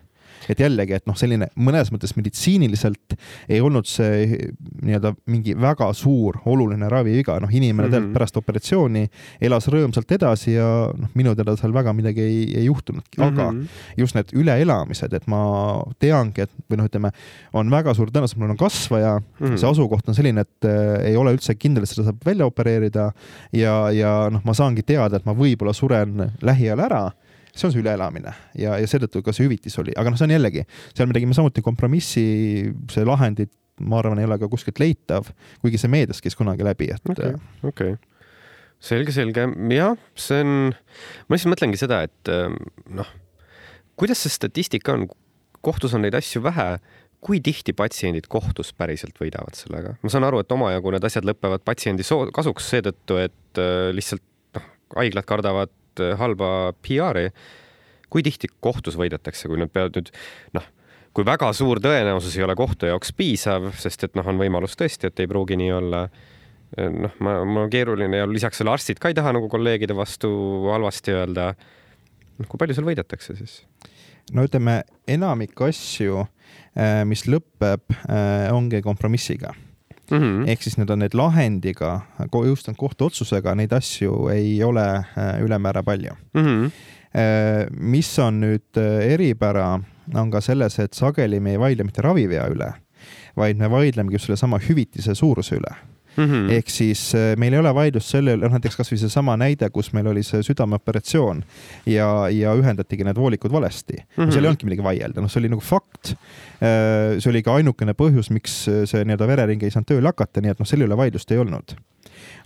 et 0.50 0.62
jällegi, 0.64 0.98
et 0.98 1.06
noh, 1.10 1.16
selline 1.18 1.50
mõnes 1.60 1.92
mõttes 1.94 2.14
meditsiiniliselt 2.18 3.16
ei 3.50 3.62
olnud 3.64 3.88
see 3.90 4.38
nii-öelda 4.84 5.14
mingi 5.32 5.56
väga 5.58 5.90
suur 5.98 6.40
oluline 6.46 6.90
raviviga, 6.92 7.38
noh, 7.44 7.52
inimene 7.52 7.88
mm 7.88 7.92
-hmm. 7.92 7.92
tegelikult 7.92 8.18
pärast 8.18 8.40
operatsiooni 8.42 9.04
elas 9.42 9.68
rõõmsalt 9.72 10.12
edasi 10.18 10.56
ja 10.56 10.68
noh, 10.94 11.12
minu 11.18 11.36
teada 11.36 11.58
seal 11.60 11.74
väga 11.74 11.94
midagi 11.94 12.22
ei, 12.22 12.40
ei 12.62 12.66
juhtunudki, 12.66 13.22
aga 13.22 13.52
mm 13.52 13.60
-hmm. 13.60 13.84
just 13.98 14.16
need 14.16 14.34
üleelamised, 14.34 15.14
et 15.14 15.28
ma 15.28 15.42
teangi, 16.00 16.42
et 16.42 16.52
või 16.70 16.82
noh, 16.82 16.90
ütleme, 16.90 17.12
on 17.54 17.72
väga 17.72 17.94
suur 17.94 18.12
tõenäosus, 18.12 18.38
mul 18.38 18.56
on 18.56 18.58
kasvaja 18.58 19.18
mm, 19.20 19.46
-hmm. 19.48 19.58
see 19.58 19.70
asukoht 19.70 20.10
on 20.10 20.16
selline, 20.16 20.42
et 20.42 20.66
äh, 20.66 21.12
ei 21.12 21.16
ole 21.18 21.34
üldse 21.34 21.56
kindel, 21.56 21.84
et 21.84 21.90
seda 21.90 22.10
saab 22.10 22.26
välja 22.26 22.46
opereerida 22.46 23.12
ja, 23.54 23.92
ja 23.92 24.30
noh, 24.32 24.42
ma 24.44 24.54
saangi 24.54 24.84
teada, 24.84 25.18
et 25.18 25.26
ma 25.26 25.34
võib-olla 25.34 25.74
suren 25.74 26.32
lähiajal 26.42 26.80
ära 26.80 27.12
see 27.58 27.68
on 27.68 27.74
see 27.74 27.82
üleelamine 27.84 28.34
ja, 28.58 28.76
ja 28.78 28.90
seetõttu 28.90 29.24
ka 29.26 29.34
see 29.36 29.48
hüvitis 29.48 29.78
oli, 29.82 29.96
aga 29.98 30.12
noh, 30.14 30.20
see 30.20 30.28
on 30.28 30.36
jällegi, 30.36 30.66
seal 30.94 31.10
me 31.10 31.18
tegime 31.18 31.38
samuti 31.38 31.64
kompromissi, 31.66 32.26
see 32.94 33.08
lahendit, 33.08 33.54
ma 33.84 34.02
arvan, 34.02 34.22
ei 34.22 34.28
ole 34.30 34.40
ka 34.42 34.50
kuskilt 34.52 34.82
leitav, 34.82 35.32
kuigi 35.64 35.82
see 35.82 35.92
meediast 35.94 36.24
käis 36.26 36.38
kunagi 36.38 36.66
läbi, 36.66 36.92
et. 36.94 37.04
okei 37.12 37.34
okay, 37.38 37.72
okay., 37.72 37.96
selge, 38.84 39.14
selge, 39.16 39.48
jah, 39.74 39.98
see 40.18 40.44
on, 40.46 40.54
ma 41.28 41.38
lihtsalt 41.38 41.54
mõtlengi 41.56 41.82
seda, 41.82 42.04
et 42.08 42.34
noh, 42.94 43.10
kuidas 43.98 44.22
see 44.24 44.34
statistika 44.34 44.98
on, 44.98 45.10
kohtus 45.66 45.98
on 45.98 46.06
neid 46.06 46.18
asju 46.18 46.44
vähe 46.46 46.76
kui 47.24 47.40
tihti 47.44 47.74
patsiendid 47.74 48.28
kohtus 48.30 48.70
päriselt 48.78 49.18
võidavad 49.20 49.58
sellega? 49.58 49.96
ma 50.04 50.12
saan 50.14 50.28
aru, 50.28 50.42
et 50.44 50.54
omajagu 50.54 50.94
need 50.94 51.08
asjad 51.10 51.26
lõpevad 51.28 51.64
patsiendi 51.66 52.06
kasuks 52.34 52.70
seetõttu, 52.74 53.18
et 53.22 53.62
lihtsalt 53.98 54.24
noh, 54.58 54.68
haiglad 55.00 55.28
kardavad 55.28 55.74
halba 56.20 56.74
PR-i. 56.86 57.30
kui 58.08 58.24
tihti 58.24 58.48
kohtus 58.64 58.96
võidetakse, 58.96 59.50
kui 59.52 59.60
nad 59.60 59.72
peavad 59.72 59.98
nüüd 59.98 60.14
noh, 60.56 60.64
kui 61.12 61.26
väga 61.28 61.50
suur 61.56 61.82
tõenäosus 61.84 62.38
ei 62.38 62.46
ole 62.46 62.56
kohtu 62.56 62.88
jaoks 62.88 63.12
piisav, 63.18 63.72
sest 63.76 64.08
et 64.08 64.16
noh, 64.16 64.28
on 64.28 64.40
võimalus 64.40 64.78
tõesti, 64.80 65.10
et 65.10 65.20
ei 65.20 65.28
pruugi 65.28 65.58
nii 65.60 65.74
olla. 65.76 66.08
noh, 66.78 67.14
ma, 67.24 67.38
mul 67.48 67.66
on 67.66 67.70
keeruline 67.72 68.24
ja 68.24 68.28
lisaks 68.28 68.60
selle 68.60 68.74
arstid 68.74 69.00
ka 69.00 69.12
ei 69.12 69.16
taha 69.16 69.32
nagu 69.38 69.48
kolleegide 69.50 69.96
vastu 69.96 70.30
halvasti 70.72 71.16
öelda. 71.16 71.54
noh, 72.38 72.48
kui 72.48 72.60
palju 72.60 72.78
seal 72.78 72.88
võidetakse 72.88 73.36
siis? 73.36 73.62
no 74.32 74.44
ütleme, 74.48 74.82
enamik 75.08 75.62
asju, 75.68 76.26
mis 77.08 77.24
lõpeb, 77.28 77.96
ongi 78.54 78.84
kompromissiga 78.86 79.56
Mm 80.12 80.18
-hmm. 80.18 80.50
ehk 80.50 80.62
siis 80.64 80.78
need 80.78 80.90
on 80.90 81.00
need 81.00 81.14
lahendiga, 81.14 82.02
jõustunud 82.32 82.78
kohtuotsusega, 82.78 83.56
neid 83.56 83.74
asju 83.74 84.30
ei 84.32 84.64
ole 84.64 85.04
ülemäära 85.44 85.84
palju 85.84 86.14
mm. 86.34 86.46
-hmm. 86.46 86.72
mis 87.80 88.20
on 88.20 88.40
nüüd 88.40 88.80
eripära 89.02 89.80
on 90.16 90.32
ka 90.32 90.42
selles, 90.42 90.80
et 90.80 90.94
sageli 90.94 91.40
me 91.40 91.52
ei 91.52 91.60
vaidle 91.60 91.84
mitte 91.84 92.02
ravivea 92.02 92.48
üle, 92.48 92.74
vaid 93.36 93.58
me 93.58 93.70
vaidlemegi 93.70 94.16
just 94.16 94.26
sellesama 94.26 94.60
hüvitise 94.60 95.16
suuruse 95.16 95.56
üle 95.56 95.76
mm. 96.18 96.26
-hmm. 96.26 96.52
ehk 96.58 96.70
siis 96.70 97.16
äh, 97.16 97.36
meil 97.38 97.54
ei 97.54 97.60
ole 97.60 97.74
vaidlust 97.76 98.14
selle 98.14 98.36
üle, 98.38 98.50
näiteks 98.50 98.78
kasvõi 98.80 99.00
seesama 99.02 99.38
näide, 99.38 99.70
kus 99.74 99.92
meil 99.94 100.08
oli 100.08 100.24
see 100.24 100.44
südameoperatsioon 100.44 101.44
ja, 101.86 102.10
ja 102.34 102.56
ühendatigi 102.58 103.08
need 103.08 103.18
voolikud 103.18 103.52
valesti 103.52 103.98
mm. 103.98 104.24
-hmm. 104.24 104.32
seal 104.32 104.44
ei 104.44 104.52
olnudki 104.52 104.70
midagi 104.70 104.84
vaielda, 104.84 105.22
noh, 105.22 105.32
see 105.32 105.42
oli 105.42 105.54
nagu 105.54 105.62
fakt. 105.62 106.14
Äh, 106.62 107.18
see 107.20 107.30
oli 107.32 107.44
ka 107.44 107.56
ainukene 107.56 107.94
põhjus, 107.94 108.32
miks 108.34 108.64
see 108.68 109.04
nii-öelda 109.04 109.28
verering 109.28 109.64
ei 109.64 109.72
saanud 109.74 109.94
tööle 109.94 110.14
hakata, 110.14 110.42
nii 110.42 110.56
et 110.56 110.60
noh, 110.60 110.68
selle 110.68 110.90
üle 110.90 110.98
vaidlust 110.98 111.32
ei 111.32 111.44
olnud 111.44 111.78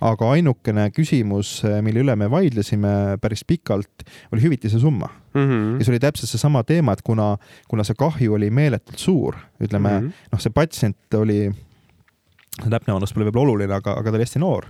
aga 0.02 0.32
ainukene 0.36 0.88
küsimus, 0.96 1.62
mille 1.86 2.04
üle 2.04 2.16
me 2.20 2.30
vaidlesime 2.32 3.18
päris 3.22 3.44
pikalt, 3.48 4.06
oli 4.34 4.44
hüvitise 4.44 4.80
summa 4.82 5.10
mm. 5.34 5.42
-hmm. 5.42 5.80
ja 5.80 5.86
see 5.86 5.94
oli 5.94 6.00
täpselt 6.04 6.30
seesama 6.30 6.64
teema, 6.64 6.94
et 6.94 7.02
kuna, 7.06 7.36
kuna 7.68 7.86
see 7.88 7.98
kahju 7.98 8.34
oli 8.38 8.50
meeletult 8.50 9.00
suur, 9.00 9.38
ütleme 9.62 9.90
mm 9.90 10.08
-hmm. 10.08 10.28
noh, 10.32 10.42
see 10.42 10.54
patsient 10.54 11.20
oli, 11.20 11.52
täpne 12.60 12.94
vanus 12.94 13.14
pole 13.16 13.30
võib-olla 13.30 13.56
oluline, 13.56 13.80
aga, 13.80 13.96
aga 14.00 14.12
ta 14.12 14.20
oli 14.20 14.28
hästi 14.28 14.42
noor 14.44 14.68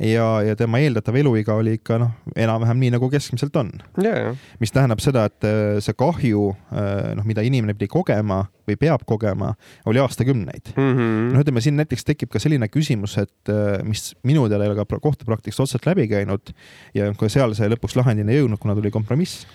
ja, 0.00 0.26
ja 0.44 0.56
tema 0.56 0.80
eeldatav 0.80 1.16
eluiga 1.20 1.54
oli 1.60 1.74
ikka 1.78 1.98
noh, 2.00 2.12
enam-vähem 2.38 2.80
nii 2.80 2.92
nagu 2.94 3.10
keskmiselt 3.12 3.56
on 3.60 3.70
yeah.. 4.00 4.32
mis 4.62 4.72
tähendab 4.72 5.02
seda, 5.04 5.26
et 5.28 5.46
äh, 5.46 5.78
see 5.84 5.96
kahju, 5.98 6.46
äh, 6.72 7.10
noh, 7.18 7.26
mida 7.28 7.44
inimene 7.44 7.76
pidi 7.76 7.90
kogema 7.92 8.42
või 8.68 8.78
peab 8.80 9.04
kogema, 9.08 9.52
oli 9.90 10.00
aastakümneid 10.02 10.72
mm. 10.72 10.92
-hmm. 10.92 11.30
noh, 11.34 11.44
ütleme 11.44 11.64
siin 11.64 11.76
näiteks 11.80 12.06
tekib 12.08 12.32
ka 12.32 12.42
selline 12.42 12.70
küsimus, 12.72 13.18
et 13.20 13.52
äh, 13.52 13.80
mis 13.84 14.14
minu 14.24 14.46
teada 14.48 14.64
ei 14.64 14.72
ole 14.72 14.80
ka 14.80 15.00
kohtupraktikast 15.00 15.66
otseselt 15.66 15.90
läbi 15.90 16.08
käinud 16.10 16.54
ja 16.96 17.12
ka 17.12 17.28
seal 17.28 17.54
see 17.58 17.68
lõpuks 17.68 17.98
lahendini 18.00 18.36
ei 18.36 18.44
jõudnud, 18.44 18.62
kuna 18.62 18.78
tuli 18.78 18.92
kompromiss. 18.94 19.46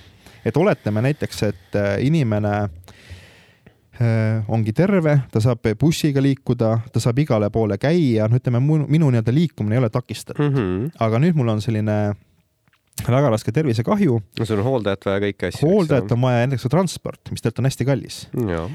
et 0.45 0.58
oletame 0.58 1.01
näiteks, 1.01 1.43
et 1.49 1.82
inimene 2.06 2.58
Äh, 2.65 3.05
ongi 4.47 4.73
terve, 4.75 5.17
ta 5.31 5.39
saab 5.39 5.67
bussiga 5.79 6.21
liikuda, 6.23 6.71
ta 6.91 6.99
saab 6.99 7.19
igale 7.23 7.49
poole 7.49 7.77
käia, 7.81 8.27
no 8.27 8.39
ütleme, 8.39 8.60
minu 8.60 9.10
nii-öelda 9.10 9.34
liikumine 9.34 9.77
ei 9.77 9.84
ole 9.84 9.89
takistatud 9.89 10.43
mm. 10.43 10.55
-hmm. 10.55 10.95
aga 10.99 11.19
nüüd 11.23 11.38
mul 11.39 11.53
on 11.53 11.62
selline 11.62 12.15
väga 13.03 13.29
raske 13.29 13.51
tervisekahju. 13.51 14.21
no 14.39 14.45
sul 14.45 14.60
on 14.60 14.65
hooldajat 14.65 15.05
vaja 15.05 15.19
kõiki 15.25 15.49
asju. 15.49 15.67
hooldajat 15.67 16.12
on 16.12 16.21
vaja, 16.21 16.47
näiteks 16.47 16.69
transport, 16.71 17.21
mis 17.31 17.41
tegelikult 17.41 17.60
on 17.60 17.69
hästi 17.69 17.86
kallis. 17.86 18.21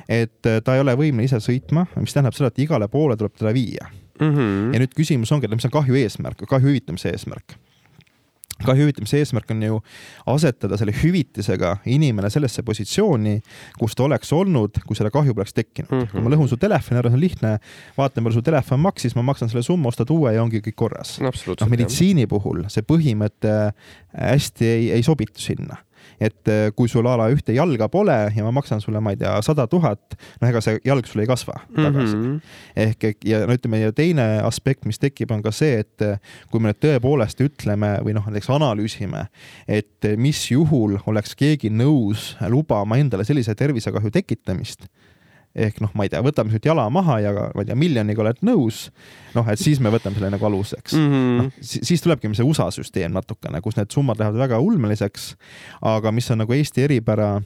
et 0.09 0.47
äh, 0.47 0.61
ta 0.65 0.75
ei 0.75 0.81
ole 0.81 0.95
võimeline 0.95 1.25
ise 1.25 1.41
sõitma, 1.41 1.87
mis 1.97 2.13
tähendab 2.13 2.37
seda, 2.37 2.53
et 2.53 2.59
igale 2.67 2.89
poole 2.89 3.17
tuleb 3.17 3.35
teda 3.37 3.53
viia 3.55 3.89
mm. 4.21 4.31
-hmm. 4.31 4.75
ja 4.75 4.81
nüüd 4.81 4.95
küsimus 4.97 5.33
ongi, 5.33 5.49
et 5.49 5.55
mis 5.55 5.65
on 5.65 5.71
kahju 5.71 5.95
eesmärk, 5.95 6.47
kahju 6.49 6.69
hüvitamise 6.69 7.11
eesmärk 7.11 7.57
kahju 8.67 8.87
hüvitamise 8.87 9.21
eesmärk 9.21 9.51
on 9.55 9.63
ju 9.67 9.81
asetada 10.31 10.79
selle 10.81 10.95
hüvitisega 10.97 11.77
inimene 11.91 12.31
sellesse 12.33 12.65
positsiooni, 12.67 13.37
kus 13.79 13.97
ta 13.97 14.07
oleks 14.07 14.33
olnud, 14.37 14.83
kui 14.87 14.99
selle 14.99 15.13
kahju 15.15 15.35
poleks 15.37 15.57
tekkinud 15.57 15.91
mm. 15.91 16.03
-hmm. 16.05 16.13
kui 16.13 16.27
ma 16.27 16.35
lõhun 16.35 16.51
su 16.51 16.59
telefoni 16.61 17.01
ära, 17.01 17.11
see 17.11 17.21
on 17.21 17.25
lihtne, 17.25 17.53
vaatan, 17.99 18.25
palju 18.25 18.39
su 18.39 18.47
telefon 18.47 18.81
maksis, 18.81 19.17
ma 19.19 19.27
maksan 19.27 19.53
selle 19.53 19.63
summa, 19.67 19.89
ostad 19.93 20.11
uue 20.11 20.35
ja 20.35 20.43
ongi 20.43 20.63
kõik 20.65 20.79
korras 20.79 21.19
no,. 21.21 21.33
noh, 21.33 21.71
meditsiini 21.71 22.27
puhul 22.31 22.65
see 22.69 22.87
põhimõte 22.87 23.55
hästi 24.15 24.67
ei, 24.67 24.91
ei 24.99 25.07
sobitu 25.07 25.41
sinna 25.41 25.81
et 26.21 26.51
äh, 26.51 26.69
kui 26.77 26.89
sul 26.89 27.07
a 27.09 27.17
la 27.21 27.29
ühte 27.33 27.55
jalga 27.57 27.89
pole 27.93 28.17
ja 28.35 28.45
ma 28.47 28.53
maksan 28.55 28.83
sulle, 28.83 29.01
ma 29.01 29.15
ei 29.15 29.21
tea, 29.21 29.37
sada 29.45 29.67
tuhat, 29.71 30.17
no 30.41 30.49
ega 30.49 30.63
see 30.65 30.79
jalg 30.87 31.09
sul 31.09 31.25
ei 31.25 31.31
kasva 31.31 31.59
tagasi 31.77 32.17
mm. 32.17 32.25
-hmm. 32.25 32.41
ehk 32.85 33.27
ja 33.27 33.45
no 33.47 33.57
ütleme, 33.57 33.81
ja 33.81 33.93
teine 33.93 34.27
aspekt, 34.45 34.87
mis 34.87 34.99
tekib, 34.99 35.31
on 35.31 35.43
ka 35.43 35.53
see, 35.55 35.81
et 35.85 36.07
äh, 36.07 36.19
kui 36.51 36.61
me 36.61 36.71
nüüd 36.71 36.81
tõepoolest 36.85 37.41
ütleme 37.45 37.97
või 38.05 38.15
noh, 38.17 38.27
näiteks 38.27 38.51
analüüsime, 38.51 39.27
et 39.69 40.05
äh, 40.05 40.17
mis 40.17 40.51
juhul 40.51 40.99
oleks 41.07 41.35
keegi 41.35 41.71
nõus 41.71 42.37
lubama 42.49 43.01
endale 43.01 43.25
sellise 43.25 43.55
tervisekahju 43.55 44.11
tekitamist 44.11 44.89
ehk 45.55 45.81
noh, 45.83 45.91
ma 45.99 46.07
ei 46.07 46.13
tea, 46.13 46.23
võtame 46.23 46.53
siit 46.55 46.67
jala 46.69 46.87
maha 46.93 47.19
ja 47.25 47.33
ma 47.35 47.63
ei 47.63 47.69
tea, 47.69 47.79
miljoniga 47.79 48.23
oled 48.23 48.43
nõus, 48.47 48.85
noh, 49.35 49.49
et 49.51 49.59
siis 49.61 49.81
me 49.83 49.91
võtame 49.91 50.19
selle 50.19 50.31
nagu 50.31 50.47
aluseks 50.47 50.95
mm. 50.95 51.09
-hmm. 51.11 51.39
noh, 51.41 51.71
siis 51.85 52.05
tulebki 52.05 52.31
see 52.35 52.47
USA 52.47 52.71
süsteem 52.75 53.15
natukene, 53.17 53.61
kus 53.65 53.79
need 53.79 53.91
summad 53.91 54.21
lähevad 54.21 54.39
väga 54.47 54.61
ulmeliseks, 54.63 55.35
aga 55.83 56.13
mis 56.15 56.31
on 56.31 56.45
nagu 56.45 56.55
Eesti 56.55 56.87
eripära 56.87 57.41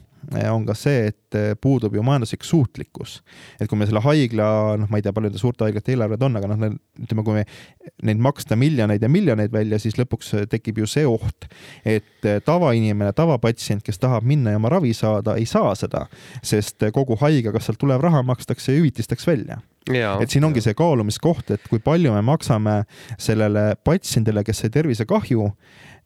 on 0.51 0.65
ka 0.67 0.75
see, 0.77 1.09
et 1.11 1.37
eh, 1.37 1.53
puudub 1.61 1.95
ju 1.95 2.03
majanduslik 2.05 2.45
suutlikkus. 2.47 3.21
et 3.59 3.69
kui 3.69 3.77
me 3.79 3.87
selle 3.87 4.01
haigla, 4.03 4.47
noh, 4.81 4.89
ma 4.91 4.99
ei 4.99 5.05
tea, 5.05 5.13
palju 5.15 5.29
nende 5.29 5.41
suurte 5.41 5.67
haiglate 5.67 5.93
eelarved 5.93 6.25
on, 6.25 6.39
aga 6.39 6.49
noh, 6.51 6.77
ütleme, 7.01 7.25
kui 7.27 7.37
me 7.39 7.45
neid 8.09 8.23
maksta 8.23 8.57
miljoneid 8.59 9.03
ja 9.03 9.11
miljoneid 9.11 9.53
välja, 9.53 9.79
siis 9.81 9.99
lõpuks 9.99 10.33
tekib 10.51 10.81
ju 10.81 10.89
see 10.89 11.05
oht, 11.09 11.49
et 11.83 12.27
eh, 12.27 12.41
tavainimene, 12.45 13.13
tavapatsient, 13.15 13.85
kes 13.85 14.01
tahab 14.01 14.27
minna 14.27 14.55
ja 14.55 14.61
oma 14.61 14.73
ravi 14.73 14.93
saada, 14.97 15.37
ei 15.39 15.47
saa 15.49 15.75
seda, 15.77 16.05
sest 16.43 16.87
kogu 16.95 17.19
haigekassalt 17.21 17.79
tulev 17.81 18.03
raha 18.03 18.23
makstakse 18.25 18.75
hüvitisteks 18.75 19.27
välja 19.27 19.61
Ja, 19.93 20.15
et 20.21 20.33
siin 20.33 20.45
ongi 20.47 20.63
ja. 20.63 20.65
see 20.65 20.77
kaalumiskoht, 20.77 21.51
et 21.53 21.65
kui 21.69 21.77
palju 21.83 22.13
me 22.15 22.21
maksame 22.25 22.79
sellele 23.21 23.75
patsiendile, 23.85 24.41
kes 24.45 24.63
sai 24.63 24.71
tervisekahju 24.73 25.45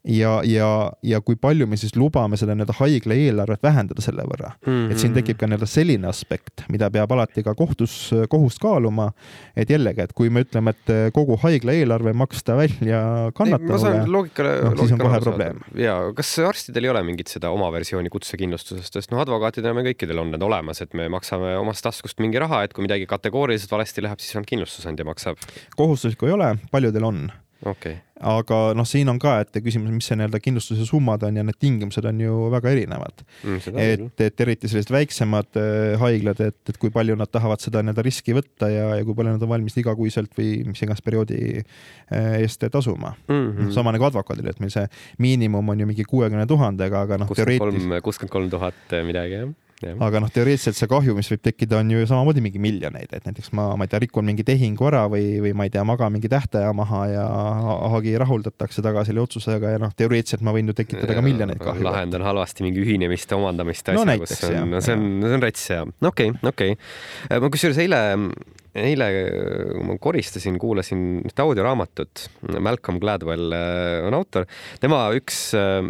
ja, 0.04 0.40
ja, 0.44 0.68
ja 1.02 1.20
kui 1.20 1.36
palju 1.36 1.66
me 1.68 1.76
siis 1.80 1.92
lubame 1.98 2.38
selle 2.40 2.54
nii-öelda 2.56 2.76
haigla 2.78 3.16
eelarvet 3.20 3.62
vähendada 3.62 4.00
selle 4.04 4.24
võrra 4.24 4.54
mm. 4.54 4.70
-hmm. 4.70 4.92
et 4.92 5.02
siin 5.02 5.16
tekib 5.16 5.36
ka 5.40 5.48
nii-öelda 5.48 5.68
selline 5.68 6.08
aspekt, 6.08 6.64
mida 6.72 6.88
peab 6.90 7.12
alati 7.12 7.44
ka 7.44 7.54
kohtus, 7.54 8.10
kohus 8.32 8.58
kaaluma. 8.62 9.10
et 9.56 9.70
jällegi, 9.70 10.00
et 10.00 10.12
kui 10.16 10.30
me 10.30 10.44
ütleme, 10.46 10.72
et 10.72 11.12
kogu 11.12 11.36
haigla 11.42 11.72
eelarve 11.76 12.12
maksta 12.16 12.56
välja 12.56 13.02
kannatanule, 13.34 13.92
noh, 14.06 14.78
siis 14.80 14.92
on 14.96 15.04
kohe 15.04 15.20
probleem. 15.20 15.60
ja 15.76 15.98
kas 16.16 16.32
arstidel 16.38 16.88
ei 16.88 16.94
ole 16.94 17.02
mingit 17.02 17.28
seda 17.28 17.50
oma 17.50 17.68
versiooni 17.72 18.08
kutsekindlustusest, 18.08 18.92
sest 18.96 19.12
noh, 19.12 19.20
advokaatidel 19.20 19.76
me 19.76 19.84
kõikidel 19.90 20.24
on 20.24 20.32
need 20.32 20.42
olemas, 20.42 20.80
et 20.80 20.96
me 20.96 21.08
maksame 21.12 21.56
omast 21.60 21.84
taskust 21.84 22.20
mingi 22.24 22.40
raha, 22.40 22.64
et 22.64 22.72
kui 22.72 22.86
midagi 22.86 23.06
kategooriliselt 23.10 23.76
valesti 23.76 24.02
läheb, 24.08 24.18
siis 24.18 24.36
on 24.40 24.48
kindlustusandja 24.48 25.04
maksab. 25.04 25.36
kohustuslikku 25.76 26.26
ei 26.26 26.36
ole, 26.38 26.54
paljudel 26.72 27.04
on 27.04 27.24
okay. 27.66 27.96
aga 28.20 28.58
noh, 28.76 28.86
siin 28.88 29.08
on 29.12 29.18
ka, 29.20 29.36
et 29.44 29.58
küsimus, 29.64 29.92
mis 29.94 30.08
see 30.08 30.18
nii-öelda 30.18 30.40
kindlustuse 30.42 30.86
summad 30.88 31.24
on 31.26 31.38
ja 31.40 31.44
need 31.46 31.58
tingimused 31.60 32.06
on 32.08 32.20
ju 32.22 32.36
väga 32.54 32.72
erinevad 32.74 33.22
mm,. 33.24 33.78
et, 33.80 34.24
et 34.26 34.44
eriti 34.44 34.70
sellised 34.70 34.92
väiksemad 34.94 35.60
äh, 35.60 35.94
haiglad, 36.00 36.42
et, 36.46 36.60
et 36.72 36.80
kui 36.80 36.92
palju 36.94 37.16
nad 37.20 37.32
tahavad 37.32 37.62
seda 37.62 37.84
nii-öelda 37.84 38.04
riski 38.06 38.36
võtta 38.36 38.70
ja, 38.72 38.90
ja 38.98 39.06
kui 39.06 39.16
palju 39.18 39.36
nad 39.36 39.46
on 39.46 39.52
valmis 39.54 39.78
igakuiselt 39.80 40.36
või 40.38 40.52
mis 40.68 40.84
iganes 40.84 41.04
perioodi 41.04 41.40
äh, 41.60 42.36
eest 42.40 42.64
tasuma 42.72 43.14
mm. 43.28 43.34
-hmm. 43.34 43.72
sama 43.76 43.94
nagu 43.96 44.08
advokaadil, 44.10 44.52
et 44.52 44.60
meil 44.60 44.72
see 44.74 44.86
miinimum 45.18 45.74
on 45.74 45.80
ju 45.80 45.90
mingi 45.90 46.06
kuuekümne 46.08 46.46
tuhandega, 46.50 47.06
aga 47.08 47.20
noh, 47.20 47.34
teoreetiliselt. 47.34 48.04
kuuskümmend 48.04 48.36
kolm 48.36 48.52
tuhat 48.52 49.00
midagi, 49.06 49.42
jah 49.42 49.50
aga 49.80 50.20
noh, 50.22 50.30
teoreetiliselt 50.32 50.78
see 50.78 50.88
kahju, 50.90 51.14
mis 51.16 51.30
võib 51.32 51.42
tekkida, 51.44 51.80
on 51.80 51.92
ju 51.94 52.04
samamoodi 52.08 52.42
mingi 52.44 52.60
miljoneid, 52.62 53.12
et 53.16 53.26
näiteks 53.28 53.52
ma, 53.56 53.70
ma 53.78 53.86
ei 53.86 53.92
tea, 53.92 54.02
rikun 54.04 54.26
mingi 54.28 54.44
tehingu 54.46 54.88
ära 54.90 55.06
või, 55.12 55.40
või 55.44 55.54
ma 55.56 55.66
ei 55.66 55.72
tea, 55.74 55.84
magan 55.88 56.14
mingi 56.14 56.30
tähtaja 56.32 56.70
maha 56.76 57.02
ja 57.10 57.24
hagi 57.94 58.14
rahuldatakse 58.20 58.84
tagasi 58.84 59.10
selle 59.10 59.24
otsusega 59.24 59.74
ja 59.74 59.80
noh, 59.82 59.94
teoreetiliselt 59.96 60.44
ma 60.46 60.54
võin 60.56 60.70
ju 60.70 60.76
tekitada 60.76 61.16
ka 61.16 61.24
miljoneid 61.24 61.62
kahju. 61.62 61.86
lahendan 61.86 62.26
halvasti 62.26 62.66
mingi 62.66 62.84
ühinemist, 62.84 63.32
omandamist 63.36 63.88
asja 63.92 64.06
no,, 64.06 64.18
kus 64.20 64.36
on, 64.46 64.60
no 64.76 64.84
see 64.84 64.96
on, 64.98 65.08
see 65.24 65.40
on 65.40 65.44
rets 65.48 65.66
ja 65.72 65.82
okei 65.84 66.32
okay,, 66.34 66.52
okei. 66.52 66.76
Okay.. 66.76 67.40
ma 67.42 67.52
kusjuures 67.52 67.80
eile 67.82 68.00
eile, 68.78 69.08
ma 69.82 69.96
koristasin, 70.02 70.58
kuulasin 70.62 71.24
ühte 71.26 71.42
audioraamatut, 71.42 72.28
Malcolm 72.62 73.00
Gladwell 73.02 73.56
äh, 73.56 73.96
on 74.06 74.14
autor, 74.14 74.46
tema 74.82 75.08
üks 75.16 75.48
äh, 75.58 75.82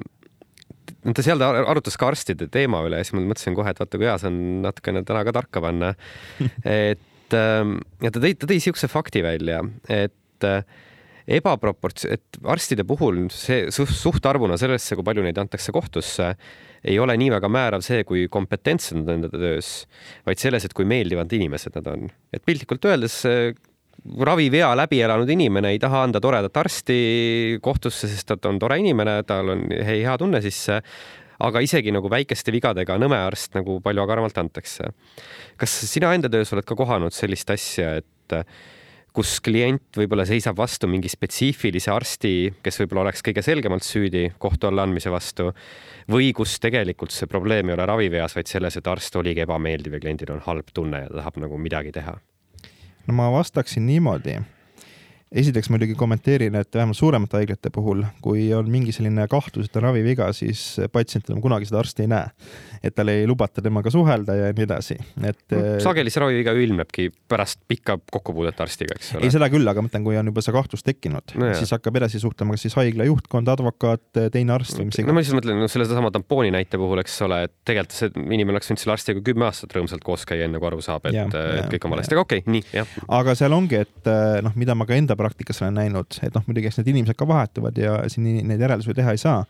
ta 1.01 1.25
seal 1.25 1.41
ta 1.41 1.51
arutas 1.63 1.97
ka 2.01 2.11
arstide 2.11 2.51
teema 2.53 2.83
üle 2.87 3.01
ja 3.01 3.07
siis 3.07 3.17
ma 3.17 3.25
mõtlesin 3.25 3.57
kohe, 3.57 3.73
et 3.73 3.81
vaata 3.81 4.01
kui 4.01 4.09
hea 4.09 4.19
see 4.21 4.31
on 4.31 4.39
natukene 4.67 5.05
täna 5.09 5.25
ka 5.27 5.35
tarka 5.37 5.63
panna. 5.65 5.95
et 6.85 7.37
ähm, 7.37 7.79
ja 8.05 8.13
ta 8.13 8.23
tõi, 8.23 8.37
ta 8.37 8.51
tõi 8.51 8.61
siukse 8.63 8.91
fakti 8.93 9.25
välja, 9.25 9.63
et 9.89 10.49
äh, 10.49 10.65
ebaproports-, 11.41 12.09
et 12.11 12.41
arstide 12.49 12.85
puhul 12.89 13.27
see 13.35 13.69
suhtarvuna 13.71 14.59
sellesse, 14.61 14.99
kui 14.99 15.07
palju 15.07 15.25
neid 15.25 15.41
antakse 15.41 15.73
kohtusse, 15.75 16.35
ei 16.81 16.97
ole 17.01 17.17
nii 17.21 17.33
väga 17.35 17.49
määrav 17.53 17.85
see, 17.85 18.05
kui 18.09 18.27
kompetentsed 18.33 19.01
nad 19.01 19.11
on 19.11 19.19
enda 19.21 19.33
töös, 19.33 19.73
vaid 20.29 20.41
selles, 20.41 20.65
et 20.65 20.77
kui 20.77 20.89
meeldivad 20.89 21.33
inimesed 21.37 21.77
nad 21.77 21.91
on. 21.93 22.09
et 22.33 22.45
piltlikult 22.47 22.89
öeldes 22.89 23.23
ravivea 24.01 24.73
läbi 24.79 25.01
elanud 25.05 25.31
inimene 25.31 25.75
ei 25.75 25.79
taha 25.83 26.05
anda 26.07 26.21
toredat 26.21 26.57
arsti 26.57 27.59
kohtusse, 27.63 28.09
sest 28.09 28.35
ta 28.37 28.49
on 28.49 28.59
tore 28.59 28.79
inimene, 28.81 29.21
tal 29.29 29.55
on 29.57 29.67
hea 29.71 30.17
tunne 30.19 30.43
sisse 30.45 30.81
aga 31.41 31.63
isegi 31.65 31.93
nagu 31.95 32.11
väikeste 32.13 32.53
vigadega 32.53 32.99
nõme 33.01 33.19
arst 33.29 33.57
nagu 33.57 33.79
palju 33.85 34.05
karmalt 34.09 34.39
antakse. 34.43 34.91
kas 35.57 35.79
sina 35.89 36.13
enda 36.15 36.29
töös 36.29 36.53
oled 36.53 36.67
ka 36.69 36.77
kohanud 36.77 37.15
sellist 37.17 37.51
asja, 37.51 37.97
et 38.01 38.37
kus 39.17 39.41
klient 39.43 39.99
võib-olla 39.99 40.25
seisab 40.29 40.59
vastu 40.61 40.87
mingi 40.87 41.11
spetsiifilise 41.11 41.91
arsti, 41.91 42.35
kes 42.63 42.81
võib-olla 42.83 43.09
oleks 43.09 43.25
kõige 43.27 43.43
selgemalt 43.43 43.87
süüdi 43.87 44.29
kohtu 44.39 44.69
alla 44.71 44.87
andmise 44.87 45.11
vastu 45.11 45.51
või 46.11 46.31
kus 46.37 46.59
tegelikult 46.63 47.15
see 47.15 47.27
probleem 47.31 47.71
ei 47.71 47.79
ole 47.79 47.89
raviveas, 47.91 48.37
vaid 48.39 48.51
selles, 48.51 48.79
et 48.79 48.91
arst 48.91 49.17
oligi 49.19 49.43
ebameeldiv 49.47 49.99
ja 49.99 50.05
kliendil 50.05 50.37
on 50.37 50.45
halb 50.47 50.71
tunne 50.75 51.07
ja 51.07 51.11
ta 51.11 51.25
tahab 51.25 51.43
nagu 51.43 51.59
midagi 51.59 51.95
teha 51.97 52.21
no 53.07 53.15
ma 53.15 53.31
vastaksin 53.33 53.87
niimoodi, 53.87 54.41
esiteks 55.31 55.71
muidugi 55.71 55.95
kommenteerin, 55.95 56.57
et 56.59 56.75
vähemalt 56.75 56.99
suuremate 56.99 57.39
haiglate 57.39 57.71
puhul, 57.71 58.03
kui 58.23 58.49
on 58.55 58.67
mingi 58.71 58.91
selline 58.95 59.29
kahtlus, 59.31 59.69
et 59.69 59.77
on 59.79 59.85
raviviga, 59.87 60.27
siis 60.35 60.81
patsient 60.91 61.31
enam 61.31 61.43
kunagi 61.45 61.69
seda 61.69 61.79
arsti 61.85 62.03
ei 62.07 62.11
näe. 62.11 62.33
et 62.83 62.95
tal 62.97 63.11
ei 63.13 63.27
lubata 63.29 63.61
temaga 63.61 63.91
suhelda 63.93 64.35
ja 64.35 64.47
nii 64.57 64.65
edasi, 64.65 64.95
et. 65.29 65.43
Äh, 65.53 65.75
sageli 65.85 66.11
see 66.11 66.23
raviviga 66.23 66.55
ju 66.57 66.63
ilmnebki 66.65 67.11
pärast 67.29 67.61
pikka 67.69 67.99
kokkupuudet 68.11 68.61
arstiga, 68.65 68.97
eks 68.97 69.13
ole. 69.15 69.27
ei, 69.27 69.35
seda 69.35 69.51
küll, 69.53 69.69
aga 69.69 69.83
ma 69.83 69.91
mõtlen, 69.91 70.07
kui 70.07 70.17
on 70.17 70.31
juba 70.33 70.43
see 70.43 70.55
kahtlus 70.57 70.87
tekkinud 70.87 71.35
no, 71.39 71.51
siis 71.59 71.75
hakkab 71.77 72.01
edasi 72.01 72.23
suhtlema 72.23 72.57
kas 72.57 72.65
siis 72.67 72.79
haigla 72.81 73.07
juhtkond, 73.07 73.53
advokaat, 73.53 74.07
teine 74.33 74.57
arst 74.57 74.81
või 74.81 74.89
mis 74.89 74.99
iganes. 74.99 75.11
no 75.13 75.19
ma 75.19 75.23
lihtsalt 75.23 75.39
mõtlen 75.43 75.61
no, 75.61 75.69
sellesama 75.71 76.11
tampooni 76.15 76.55
näite 76.57 76.81
puhul, 76.81 77.05
eks 77.05 77.21
ole, 77.29 77.43
et 77.47 77.55
tegelikult 77.69 77.99
see 77.99 78.11
inimene 78.17 78.57
oleks 78.57 78.73
võinud 78.73 78.83
selle 78.83 78.97
arstiga 78.97 79.25
kümme 79.29 79.47
aastat 79.51 79.77
rõõmsalt 79.77 80.07
koos 80.07 80.25
käia, 80.27 80.49
enne 80.49 80.59
kui 80.59 80.71
aru 80.73 80.81
saab, 80.85 81.07
et, 81.13 81.21
et 81.21 81.71
kõik 81.77 81.87
on 81.87 81.95
valesti, 81.99 82.17
aga 82.17 82.25
okei 82.25 82.43
okay,, 82.43 82.57
nii, 82.57 82.65
jah. 82.81 82.97
aga 83.21 83.37
seal 83.39 83.55
ongi, 83.55 83.85
et 83.85 84.11
noh, 84.49 84.57
mida 84.57 84.75
ma 84.79 84.89
ka 84.89 84.97
enda 84.97 85.20
praktikas 85.21 85.61
olen 85.63 85.77
näinud, 85.79 86.19
et 86.25 86.35
noh, 86.35 86.45
muidugi 86.49 86.71
eks 86.71 86.81
need 86.81 86.91
inimesed 86.95 87.19
ka 87.19 87.29
vahetuvad 87.29 87.79
ja 87.79 87.97
siin 88.11 88.27
neid 88.49 88.63
järeldusi 88.65 88.97
teha 88.97 89.15
ei 89.15 89.21
saa. 89.21 89.45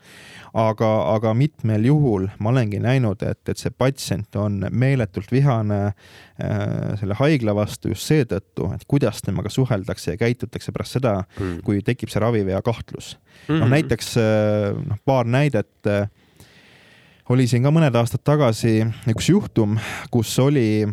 aga, 0.53 0.89
aga 1.15 1.33
mitmel 1.37 1.85
juhul 1.87 2.27
ma 2.43 2.51
olengi 2.51 2.81
näinud, 2.83 3.23
et, 3.23 3.39
et 3.47 3.57
see 3.57 3.71
patsient 3.71 4.35
on 4.35 4.65
meeletult 4.71 5.31
vihane 5.31 5.79
äh, 5.87 6.95
selle 6.99 7.15
haigla 7.19 7.55
vastu 7.55 7.93
just 7.93 8.09
seetõttu, 8.11 8.67
et 8.75 8.83
kuidas 8.87 9.23
temaga 9.23 9.49
suheldakse 9.49 10.17
ja 10.17 10.19
käitutakse 10.19 10.75
pärast 10.75 10.99
seda 10.99 11.21
mm., 11.23 11.61
kui 11.67 11.79
tekib 11.87 12.11
see 12.11 12.19
ravivea 12.19 12.59
kahtlus 12.65 13.15
mm. 13.15 13.47
-hmm. 13.47 13.61
noh, 13.63 13.71
näiteks 13.77 14.17
äh, 14.19 14.75
noh, 14.75 14.99
paar 15.05 15.25
näidet 15.25 15.87
äh, 15.87 16.09
oli 17.31 17.47
siin 17.47 17.63
ka 17.63 17.71
mõned 17.71 17.95
aastad 17.95 18.23
tagasi 18.27 18.81
üks 19.11 19.29
juhtum, 19.31 19.77
kus 20.11 20.33
oli 20.43 20.83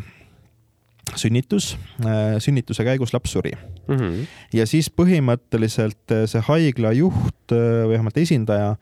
sünnitus, 1.17 1.73
äh, 2.05 2.37
sünnituse 2.43 2.85
käigus 2.85 3.13
laps 3.15 3.33
suri 3.33 3.53
mm. 3.55 3.97
-hmm. 3.97 4.27
ja 4.53 4.67
siis 4.67 4.91
põhimõtteliselt 4.91 6.13
äh, 6.13 6.25
see 6.31 6.43
haigla 6.49 6.93
juht 6.93 7.53
äh, 7.53 7.85
või 7.87 7.97
vähemalt 7.97 8.17
esindaja 8.19 8.77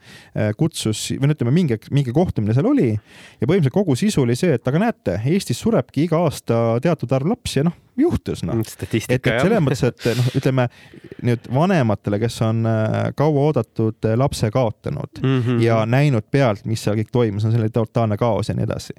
kutsus 0.57 1.11
või 1.17 1.29
no 1.29 1.35
ütleme, 1.35 1.51
mingi, 1.51 1.77
mingi 1.91 2.13
kohtumine 2.13 2.53
seal 2.53 2.67
oli 2.69 2.91
ja 2.93 3.47
põhimõtteliselt 3.47 3.73
kogu 3.73 3.95
sisu 3.95 4.21
oli 4.21 4.35
see, 4.35 4.53
et 4.57 4.67
aga 4.67 4.79
näete, 4.79 5.19
Eestis 5.25 5.59
surebki 5.59 6.05
iga 6.07 6.19
aasta 6.25 6.79
teatud 6.83 7.11
arv 7.11 7.31
lapsi 7.31 7.59
ja 7.59 7.67
noh, 7.67 7.75
juhtus 7.97 8.43
noh. 8.45 8.59
et, 8.61 8.95
et 9.09 9.29
selles 9.41 9.63
mõttes, 9.63 9.83
et 9.87 10.09
noh, 10.17 10.31
ütleme 10.37 10.67
nüüd 11.27 11.47
vanematele, 11.53 12.19
kes 12.21 12.41
on 12.45 12.65
kauaoodatud 13.17 14.09
lapse 14.15 14.51
kaotanud 14.51 15.23
mm 15.23 15.39
-hmm. 15.41 15.61
ja 15.63 15.85
näinud 15.85 16.27
pealt, 16.31 16.65
mis 16.65 16.83
seal 16.83 16.97
kõik 16.99 17.11
toimus, 17.11 17.45
on 17.45 17.55
selline 17.55 17.73
totaalne 17.73 18.17
kaos 18.17 18.49
ja 18.49 18.55
nii 18.55 18.67
edasi. 18.69 18.93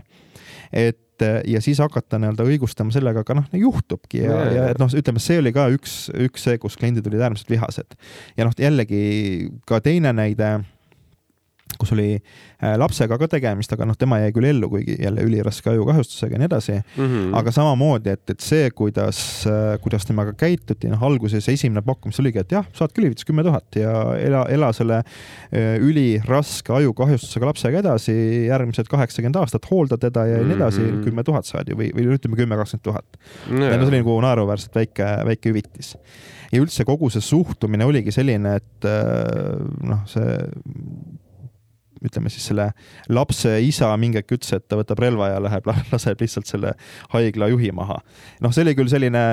et 0.72 1.08
et 1.19 1.51
ja 1.51 1.61
siis 1.64 1.81
hakata 1.83 2.21
nii-öelda 2.21 2.47
õigustama 2.49 2.95
sellega, 2.95 3.25
aga 3.27 3.39
noh, 3.41 3.47
juhtubki 3.53 4.23
ja, 4.23 4.33
ja, 4.33 4.51
ja 4.55 4.66
et 4.73 4.81
noh, 4.83 4.91
ütleme, 4.91 5.23
see 5.23 5.39
oli 5.43 5.53
ka 5.55 5.69
üks, 5.75 5.99
üks 6.29 6.49
see, 6.49 6.59
kus 6.62 6.79
kliendid 6.81 7.07
olid 7.11 7.23
äärmiselt 7.27 7.53
vihased. 7.53 7.99
ja 8.39 8.49
noh, 8.49 8.57
jällegi 8.59 9.03
ka 9.69 9.83
teine 9.85 10.14
näide 10.16 10.59
kus 11.79 11.93
oli 11.95 12.09
äh, 12.16 12.74
lapsega 12.81 13.18
ka 13.20 13.29
tegemist, 13.31 13.72
aga 13.74 13.87
noh, 13.89 13.97
tema 13.99 14.18
jäi 14.22 14.33
küll 14.37 14.49
ellu, 14.51 14.70
kuigi 14.72 14.97
jälle 15.03 15.24
üliraske 15.26 15.70
ajukahjustusega 15.72 16.37
ja 16.37 16.43
nii 16.43 16.49
edasi 16.51 16.74
mm. 16.74 17.05
-hmm. 17.05 17.37
aga 17.39 17.53
samamoodi, 17.55 18.14
et, 18.16 18.24
et 18.35 18.45
see, 18.45 18.70
kuidas, 18.76 19.20
äh, 19.49 19.76
kuidas 19.83 20.07
temaga 20.09 20.35
käituti, 20.39 20.91
noh, 20.93 21.03
alguses 21.09 21.49
esimene 21.49 21.83
pakkumis 21.87 22.20
oligi, 22.22 22.43
et 22.43 22.57
jah, 22.59 22.66
saad 22.76 22.95
küll 22.97 23.09
hüvitist 23.09 23.29
kümme 23.29 23.45
tuhat 23.47 23.79
ja 23.79 23.93
ela, 24.18 24.45
ela 24.53 24.72
selle 24.76 25.03
äh, 25.03 25.76
üliraske 25.85 26.74
ajukahjustusega 26.81 27.53
lapsega 27.53 27.83
edasi 27.85 28.16
järgmised 28.49 28.91
kaheksakümmend 28.91 29.39
aastat, 29.43 29.70
hoolda 29.70 29.99
teda 29.99 30.26
ja 30.26 30.43
nii 30.43 30.57
edasi 30.59 30.83
-hmm., 30.83 31.05
kümme 31.05 31.24
tuhat 31.24 31.47
saad 31.47 31.70
ju 31.70 31.79
või, 31.79 31.93
või 31.95 32.11
ütleme 32.18 32.37
kümme, 32.37 32.59
kakskümmend 32.59 32.85
tuhat. 32.85 33.22
no 33.51 33.70
see 33.87 33.93
oli 33.93 34.03
nagu 34.03 34.18
naeruväärselt 34.24 34.74
väike, 34.74 35.07
väike 35.29 35.53
hüvitis 35.53 35.95
ja 36.53 36.62
üldse 36.62 36.85
kogu 36.89 37.11
see 37.12 37.24
suhtumine 37.24 37.87
oligi 37.89 38.12
selline, 38.14 38.57
et 38.61 38.89
noh, 39.85 40.05
see 40.09 40.37
ütleme 42.05 42.32
siis 42.32 42.49
selle 42.51 42.70
lapse 43.09 43.55
isa 43.64 43.90
mingi 44.01 44.20
hetk 44.20 44.38
ütles, 44.38 44.55
et 44.57 44.66
ta 44.68 44.78
võtab 44.78 45.03
relva 45.03 45.32
ja 45.34 45.44
läheb, 45.44 45.68
laseb 45.92 46.24
lihtsalt 46.24 46.51
selle 46.51 46.74
haigla 47.14 47.51
juhi 47.55 47.72
maha. 47.74 48.01
noh, 48.44 48.55
see 48.55 48.66
oli 48.66 48.76
küll 48.78 48.92
selline 48.92 49.24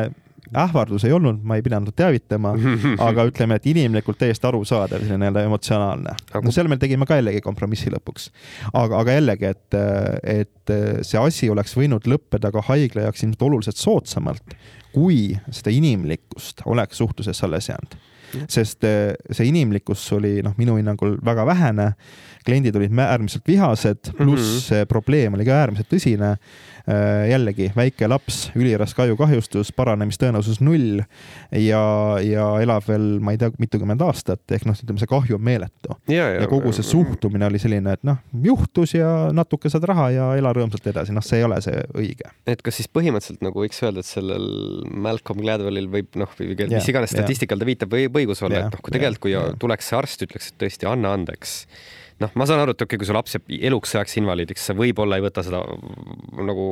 ähvardus 0.54 1.06
ei 1.08 1.14
olnud, 1.16 1.40
ma 1.44 1.58
ei 1.58 1.64
pidanud 1.66 1.96
teavitama, 1.98 2.54
aga 3.08 3.26
ütleme, 3.30 3.58
et 3.58 3.66
inimlikult 3.70 4.20
täiesti 4.22 4.48
arusaadav, 4.50 5.02
selline 5.02 5.24
nii-öelda 5.24 5.46
emotsionaalne. 5.48 6.16
no 6.44 6.54
seal 6.54 6.70
me 6.72 6.78
tegime 6.82 7.08
ka 7.10 7.20
jällegi 7.20 7.42
kompromissi 7.46 7.94
lõpuks. 7.94 8.30
aga, 8.74 9.02
aga 9.02 9.20
jällegi, 9.20 9.52
et, 9.56 9.80
et 10.24 10.76
see 11.06 11.22
asi 11.22 11.50
oleks 11.50 11.76
võinud 11.78 12.10
lõppeda 12.10 12.54
ka 12.54 12.66
haigla 12.70 13.08
jaoks 13.08 13.26
ilmselt 13.26 13.48
oluliselt 13.50 13.82
soodsamalt, 13.82 14.58
kui 14.94 15.34
seda 15.52 15.74
inimlikkust 15.74 16.66
oleks 16.70 17.02
suhtluses 17.02 17.42
alles 17.44 17.72
jäänud 17.74 17.98
sest 18.52 18.84
see 18.84 19.48
inimlikkus 19.48 20.02
oli 20.18 20.40
noh, 20.44 20.56
minu 20.60 20.76
hinnangul 20.80 21.16
väga 21.24 21.46
vähene 21.48 21.86
kliendid 22.46 22.78
olid 22.78 22.94
äärmiselt 23.06 23.48
vihased, 23.48 24.14
pluss 24.18 24.72
mm 24.72 24.78
-hmm. 24.78 24.88
probleem 24.88 25.34
oli 25.34 25.46
ka 25.46 25.60
äärmiselt 25.64 25.92
tõsine. 25.92 26.38
Äh, 26.86 27.30
jällegi 27.32 27.72
väike 27.74 28.06
laps, 28.08 28.52
üliraske 28.54 29.02
ajukahjustus, 29.02 29.72
paranemistõenäosus 29.74 30.60
null 30.62 31.00
ja, 31.50 31.80
ja 32.22 32.44
elab 32.62 32.86
veel, 32.86 33.08
ma 33.26 33.34
ei 33.34 33.40
tea, 33.42 33.50
mitukümmend 33.58 34.04
aastat, 34.06 34.44
ehk 34.54 34.68
noh, 34.70 34.78
ütleme 34.78 35.02
see 35.02 35.10
kahju 35.10 35.40
on 35.40 35.42
meeletu. 35.42 35.96
Ja, 36.06 36.28
ja, 36.30 36.44
ja 36.44 36.52
kogu 36.52 36.70
see 36.78 36.86
suhtumine 36.86 37.48
oli 37.50 37.58
selline, 37.58 37.96
et 37.98 38.06
noh, 38.06 38.22
juhtus 38.44 38.94
ja 38.94 39.32
natuke 39.34 39.74
saad 39.74 39.90
raha 39.90 40.12
ja 40.14 40.30
ela 40.38 40.54
rõõmsalt 40.54 40.86
edasi, 40.94 41.16
noh, 41.18 41.26
see 41.26 41.42
ei 41.42 41.50
ole 41.50 41.58
see 41.66 41.82
õige. 41.98 42.30
et 42.46 42.62
kas 42.62 42.78
siis 42.78 42.94
põhimõtteliselt 42.94 43.42
nagu 43.42 43.66
võiks 43.66 43.82
öelda, 43.82 44.06
et 44.06 44.12
sellel 44.12 44.48
Malcolm 44.94 45.42
Gladwellil 45.42 45.90
võib 45.90 46.22
noh, 46.22 46.38
mis 46.38 46.94
iganes 46.94 47.18
statistikal 47.18 47.58
ta 47.58 47.66
viitab, 47.66 47.98
võib 47.98 48.22
õigus 48.22 48.46
olla, 48.46 48.62
et 48.62 48.78
noh, 48.78 48.86
kui 48.86 48.94
tegelikult, 48.94 49.26
kui 49.26 49.60
tuleks 49.66 49.90
see 49.90 49.98
arst, 49.98 50.30
ütleks, 50.30 50.54
et 50.54 50.62
tõesti 50.62 50.94
anna 50.94 51.18
andeks 51.18 51.64
noh, 52.24 52.32
ma 52.40 52.48
saan 52.48 52.62
aru, 52.64 52.76
et 52.76 52.82
okei 52.82 52.96
okay,, 52.96 53.02
kui 53.02 53.10
su 53.10 53.16
laps 53.16 53.36
jääb 53.36 53.52
eluks 53.72 53.96
ajaks 53.98 54.18
invaliidiks, 54.22 54.70
sa 54.70 54.76
võib-olla 54.78 55.20
ei 55.20 55.26
võta 55.26 55.44
seda 55.46 55.62
nagu 56.46 56.68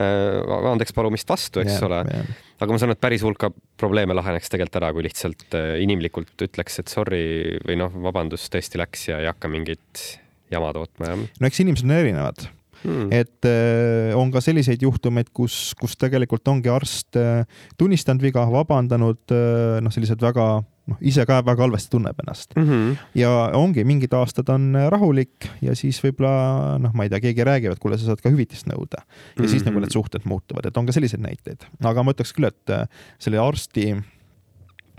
äh, 0.00 0.40
andeks 0.72 0.96
palumist 0.96 1.30
vastu, 1.30 1.62
eks 1.62 1.76
yeah, 1.76 1.86
ole 1.88 2.00
yeah. 2.10 2.34
aga 2.58 2.74
ma 2.74 2.80
saan 2.80 2.92
aru, 2.92 2.98
et 2.98 3.04
päris 3.06 3.24
hulka 3.26 3.52
probleeme 3.80 4.16
laheneks 4.16 4.52
tegelikult 4.52 4.80
ära, 4.82 4.90
kui 4.96 5.06
lihtsalt 5.06 5.56
äh, 5.58 5.76
inimlikult 5.84 6.46
ütleks, 6.48 6.80
et 6.82 6.92
sorry 6.92 7.24
või 7.66 7.78
noh, 7.84 7.94
vabandust, 8.08 8.50
tõesti 8.54 8.80
läks 8.82 9.08
ja 9.12 9.22
ei 9.22 9.30
hakka 9.30 9.52
mingit 9.52 10.04
jama 10.52 10.74
tootma 10.76 11.12
ja. 11.12 11.16
no 11.18 11.50
eks 11.50 11.62
inimesed 11.64 11.88
on 11.88 11.96
erinevad 11.96 12.48
Hmm. 12.84 13.08
et 13.14 13.48
äh, 13.48 14.12
on 14.16 14.28
ka 14.32 14.42
selliseid 14.44 14.82
juhtumeid, 14.84 15.30
kus, 15.32 15.72
kus 15.80 15.96
tegelikult 15.96 16.44
ongi 16.52 16.68
arst 16.68 17.16
äh, 17.16 17.46
tunnistanud 17.80 18.20
viga, 18.20 18.44
vabandanud 18.52 19.32
äh,, 19.32 19.80
noh, 19.80 19.94
sellised 19.94 20.20
väga 20.20 20.48
noh, 20.60 20.98
ise 21.00 21.24
ka 21.24 21.38
väga 21.46 21.64
halvasti 21.64 21.94
tunneb 21.94 22.18
ennast 22.20 22.52
mm. 22.58 22.66
-hmm. 22.68 22.96
ja 23.16 23.30
ongi, 23.56 23.86
mingid 23.88 24.12
aastad 24.12 24.52
on 24.52 24.76
rahulik 24.92 25.48
ja 25.64 25.72
siis 25.76 26.02
võib-olla 26.04 26.76
noh, 26.84 26.92
ma 26.92 27.06
ei 27.06 27.12
tea, 27.14 27.22
keegi 27.24 27.46
räägib, 27.48 27.72
et 27.72 27.80
kuule, 27.80 27.96
sa 27.96 28.10
saad 28.10 28.20
ka 28.20 28.32
hüvitist 28.32 28.68
nõuda 28.68 29.00
ja 29.00 29.06
mm 29.06 29.38
-hmm. 29.38 29.50
siis 29.54 29.64
nagu 29.64 29.80
need 29.80 29.96
suhted 29.96 30.28
muutuvad, 30.28 30.66
et 30.68 30.76
on 30.76 30.86
ka 30.86 30.92
selliseid 30.92 31.24
näiteid, 31.24 31.64
aga 31.80 32.02
ma 32.04 32.12
ütleks 32.12 32.36
küll, 32.36 32.52
et 32.52 32.76
selle 33.18 33.40
arsti 33.40 33.94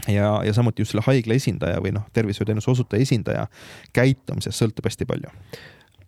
ja, 0.08 0.42
ja 0.46 0.54
samuti 0.54 0.82
just 0.82 0.94
selle 0.94 1.06
haigla 1.06 1.38
esindaja 1.38 1.80
või 1.84 1.94
noh, 1.96 2.10
tervishoiuteenuse 2.14 2.72
osutaja 2.72 3.06
esindaja 3.06 3.48
käitumisest 3.94 4.58
sõltub 4.58 4.90
hästi 4.90 5.06
palju 5.10 5.32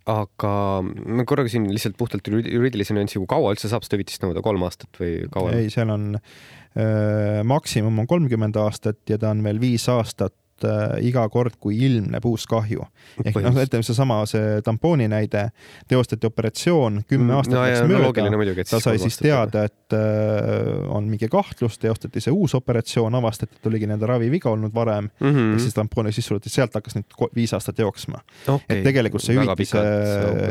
aga 0.07 0.51
ma 0.83 1.25
korra 1.27 1.43
küsin 1.47 1.67
lihtsalt 1.71 1.97
puhtalt 1.99 2.27
juriidilise 2.31 2.95
nüansi, 2.95 3.19
kui 3.19 3.29
kaua 3.29 3.51
üldse 3.55 3.69
saab 3.71 3.83
seda 3.85 3.99
hüvitist 3.99 4.23
nõuda, 4.23 4.43
kolm 4.45 4.63
aastat 4.67 4.99
või 5.01 5.27
kaua? 5.33 5.53
ei, 5.57 5.71
seal 5.73 5.91
on 5.93 6.13
äh, 6.17 7.43
maksimum 7.47 8.03
on 8.03 8.09
kolmkümmend 8.09 8.59
aastat 8.61 9.01
ja 9.11 9.19
ta 9.21 9.33
on 9.35 9.43
veel 9.45 9.59
viis 9.63 9.87
aastat 9.91 10.35
äh, 10.65 10.97
iga 11.07 11.27
kord, 11.29 11.57
kui 11.61 11.77
ilmneb 11.87 12.25
uus 12.25 12.47
kahju. 12.49 12.85
ehk 13.23 13.39
noh, 13.43 13.59
ütleme 13.61 13.85
seesama, 13.85 14.19
see 14.29 14.61
tampooni 14.65 15.07
näide, 15.11 15.47
teostati 15.89 16.27
operatsioon, 16.27 17.01
kümme 17.07 17.31
mm, 17.31 17.37
aastat 17.37 17.57
no, 17.57 17.63
läks 17.65 17.83
mööda 17.89 18.27
no,, 18.37 18.65
ta 18.69 18.81
sai 18.83 18.97
siis 19.01 19.19
teada, 19.21 19.65
et 19.67 19.95
äh, 19.95 20.87
on 20.93 21.07
mingi 21.09 21.29
kahtlus, 21.31 21.79
teostati 21.81 22.23
see 22.23 22.33
uus 22.33 22.55
operatsioon, 22.57 23.15
avastati, 23.19 23.59
et 23.59 23.69
oligi 23.69 23.89
nende 23.89 24.09
raviviga 24.09 24.51
olnud 24.53 24.73
varem 24.75 25.09
mm, 25.09 25.27
-hmm. 25.27 25.53
ehk 25.55 25.65
siis 25.65 25.77
tampooni 25.77 26.13
sisse 26.15 26.33
surati, 26.33 26.51
sealt 26.53 26.75
hakkas 26.77 26.97
nüüd 26.97 27.17
viis 27.35 27.53
aastat 27.55 27.79
jooksma 27.79 28.19
okay.. 28.47 28.61
et 28.69 28.83
tegelikult 28.87 29.23
see 29.23 29.37
hüvitise 29.37 29.83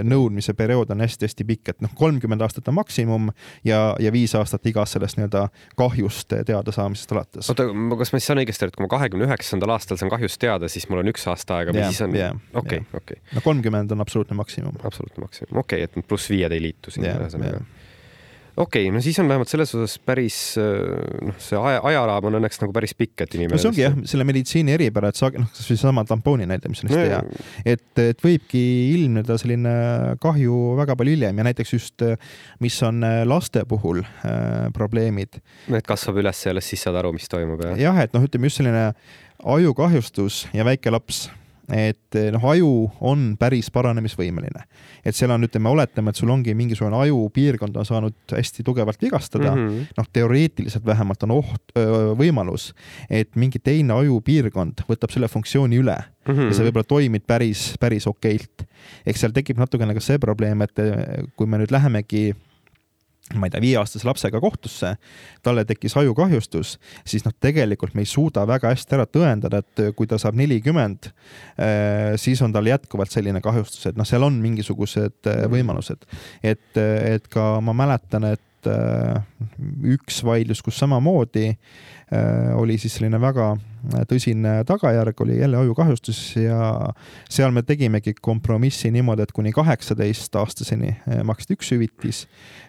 nõudmise 0.07 0.55
periood 0.57 0.91
on 0.95 1.05
hästi-hästi 1.05 1.47
pikk, 1.49 1.75
et 1.75 1.85
noh, 1.85 1.93
kolmkümmend 1.95 2.43
aastat 2.47 2.69
on 2.69 2.79
maksimum 2.79 3.31
ja, 3.65 3.95
ja 4.01 4.13
viis 4.13 4.35
aastat 4.39 4.67
igast 4.67 4.97
sellest 4.97 5.19
nii-öelda 5.21 5.49
kahjust 5.77 6.33
teadasaamisest 6.47 7.13
alates. 7.13 7.51
oota, 7.53 7.69
kas 7.99 8.13
ma 8.13 8.21
siis 8.21 8.31
saan 8.31 8.43
õigesti 8.43 8.67
aru, 8.67 8.75
et 8.75 8.79
kui 8.79 8.87
ma 8.87 8.93
kahekümne 8.97 9.29
üheksandal 9.29 9.75
aastal 9.77 9.96
aastal 9.97 10.05
saan 10.05 10.15
kahjust 10.17 10.41
teada, 10.43 10.71
siis 10.73 10.89
mul 10.91 11.03
on 11.03 11.13
üks 11.13 11.27
aasta 11.33 11.61
aega 11.61 11.75
või 11.75 11.83
yeah, 11.83 11.95
siis 11.95 12.05
on 12.07 12.63
okei 12.63 12.85
okei 13.01 13.23
no 13.37 13.45
kolmkümmend 13.45 13.97
on 13.97 14.05
absoluutne 14.05 14.37
maksimum. 14.39 14.77
absoluutne 14.85 15.25
maksimum, 15.25 15.65
okei 15.65 15.85
okay,, 15.85 15.91
et 16.03 16.09
pluss 16.09 16.31
viied 16.33 16.53
ei 16.53 16.63
liitu 16.69 16.95
siin 16.95 17.09
yeah, 17.09 17.21
ühesõnaga 17.25 17.59
yeah 17.59 17.85
okei 18.57 18.87
okay,, 18.87 18.93
no 18.95 19.01
siis 19.05 19.19
on 19.21 19.29
vähemalt 19.29 19.51
selles 19.51 19.73
osas 19.77 19.99
päris 20.01 20.37
noh, 20.57 21.37
see 21.43 21.59
aja, 21.61 21.81
ajaraam 21.91 22.29
on 22.31 22.39
õnneks 22.39 22.61
nagu 22.63 22.73
päris 22.73 22.95
pikk, 22.97 23.27
et 23.27 23.35
inimene. 23.37 23.57
no 23.57 23.61
see 23.61 23.69
ongi 23.69 23.83
jah, 23.83 23.97
selle 24.09 24.25
meditsiini 24.29 24.73
eripära, 24.73 25.11
et 25.13 25.19
sa 25.19 25.29
noh, 25.35 25.49
kasvõi 25.51 25.77
seesama 25.77 26.07
tampooni 26.09 26.49
näide, 26.49 26.71
mis 26.73 26.81
on 26.85 26.91
hästi 26.91 27.03
no, 27.03 27.11
hea, 27.13 27.51
et, 27.75 27.85
et 28.01 28.25
võibki 28.25 28.63
ilmneda 28.95 29.37
selline 29.41 29.75
kahju 30.23 30.63
väga 30.81 30.97
palju 30.97 31.17
hiljem 31.17 31.43
ja 31.43 31.47
näiteks 31.51 31.75
just, 31.77 32.07
mis 32.65 32.81
on 32.87 33.05
laste 33.29 33.67
puhul 33.69 34.01
äh, 34.07 34.71
probleemid. 34.77 35.41
et 35.69 35.87
kasvab 35.87 36.23
üles 36.25 36.43
ja 36.47 36.57
alles 36.57 36.73
siis 36.73 36.87
saad 36.87 36.97
aru, 37.03 37.13
mis 37.17 37.29
toimub 37.33 37.61
jah? 37.61 37.77
jah, 37.89 38.03
et 38.07 38.17
noh, 38.17 38.25
ütleme 38.25 38.49
just 38.49 38.63
selline 38.63 38.89
ajukahjustus 39.45 40.47
ja 40.55 40.65
väike 40.65 40.91
laps 40.91 41.27
et 41.73 42.15
eh, 42.15 42.29
noh, 42.31 42.43
aju 42.47 42.71
on 43.05 43.33
päris 43.39 43.69
paranemisvõimeline. 43.75 44.63
et 45.07 45.15
seal 45.15 45.31
on, 45.35 45.43
ütleme, 45.47 45.71
oletame, 45.71 46.11
et 46.11 46.19
sul 46.19 46.31
ongi 46.31 46.55
mingisugune 46.55 46.97
ajupiirkond 47.07 47.77
on 47.77 47.87
saanud 47.87 48.35
hästi 48.35 48.63
tugevalt 48.67 49.03
vigastada 49.03 49.55
mm 49.55 49.69
-hmm., 49.69 49.87
noh, 49.99 50.09
teoreetiliselt 50.13 50.87
vähemalt 50.87 51.23
on 51.23 51.31
oht, 51.31 51.75
võimalus, 52.19 52.73
et 53.11 53.35
mingi 53.37 53.59
teine 53.59 53.95
ajupiirkond 53.95 54.87
võtab 54.89 55.11
selle 55.11 55.29
funktsiooni 55.29 55.79
üle 55.79 55.97
mm 55.97 56.35
-hmm. 56.35 56.51
ja 56.51 56.55
sa 56.55 56.63
võib-olla 56.63 56.87
toimid 56.87 57.27
päris, 57.27 57.75
päris 57.81 58.07
okeilt. 58.07 58.67
eks 59.07 59.21
seal 59.21 59.33
tekib 59.33 59.59
natukene 59.59 59.95
ka 59.95 60.01
see 60.01 60.19
probleem, 60.19 60.63
et 60.63 60.79
eh, 60.79 61.25
kui 61.37 61.47
me 61.47 61.59
nüüd 61.59 61.71
lähemegi 61.71 62.35
ma 63.35 63.49
ei 63.49 63.51
tea, 63.51 63.63
viieaastase 63.63 64.07
lapsega 64.07 64.41
kohtusse, 64.43 64.93
talle 65.45 65.65
tekkis 65.67 65.97
ajukahjustus, 65.99 66.77
siis 67.09 67.25
noh, 67.27 67.35
tegelikult 67.43 67.97
me 67.99 68.05
ei 68.05 68.11
suuda 68.11 68.45
väga 68.47 68.71
hästi 68.71 68.99
ära 68.99 69.07
tõendada, 69.11 69.63
et 69.65 69.83
kui 69.99 70.07
ta 70.11 70.19
saab 70.23 70.39
nelikümmend, 70.39 71.11
eh, 71.59 72.15
siis 72.23 72.43
on 72.47 72.55
tal 72.55 72.71
jätkuvalt 72.71 73.11
selline 73.11 73.43
kahjustus, 73.43 73.89
et 73.91 73.99
noh, 73.99 74.07
seal 74.07 74.27
on 74.27 74.39
mingisugused 74.43 75.19
eh, 75.27 75.41
mhm. 75.43 75.55
võimalused. 75.57 76.07
et, 76.43 76.69
et 76.77 77.27
ka 77.33 77.57
ma 77.65 77.75
mäletan, 77.77 78.31
et 78.37 78.71
eh, 78.71 79.19
üks 79.97 80.23
vaidlus, 80.27 80.63
kus 80.63 80.79
samamoodi 80.79 81.51
oli 82.55 82.77
siis 82.79 82.95
selline 82.95 83.19
väga 83.19 83.49
tõsine 84.09 84.65
tagajärg 84.67 85.21
oli 85.25 85.39
jälle 85.39 85.57
ajukahjustus 85.57 86.21
ja 86.37 86.91
seal 87.31 87.55
me 87.55 87.63
tegimegi 87.63 88.15
kompromissi 88.21 88.91
niimoodi, 88.95 89.27
et 89.27 89.33
kuni 89.33 89.53
kaheksateist 89.57 90.37
aastaseni 90.37 90.93
eh, 90.93 91.23
maksti 91.27 91.57
üks 91.57 91.73
hüvitis. 91.75 92.25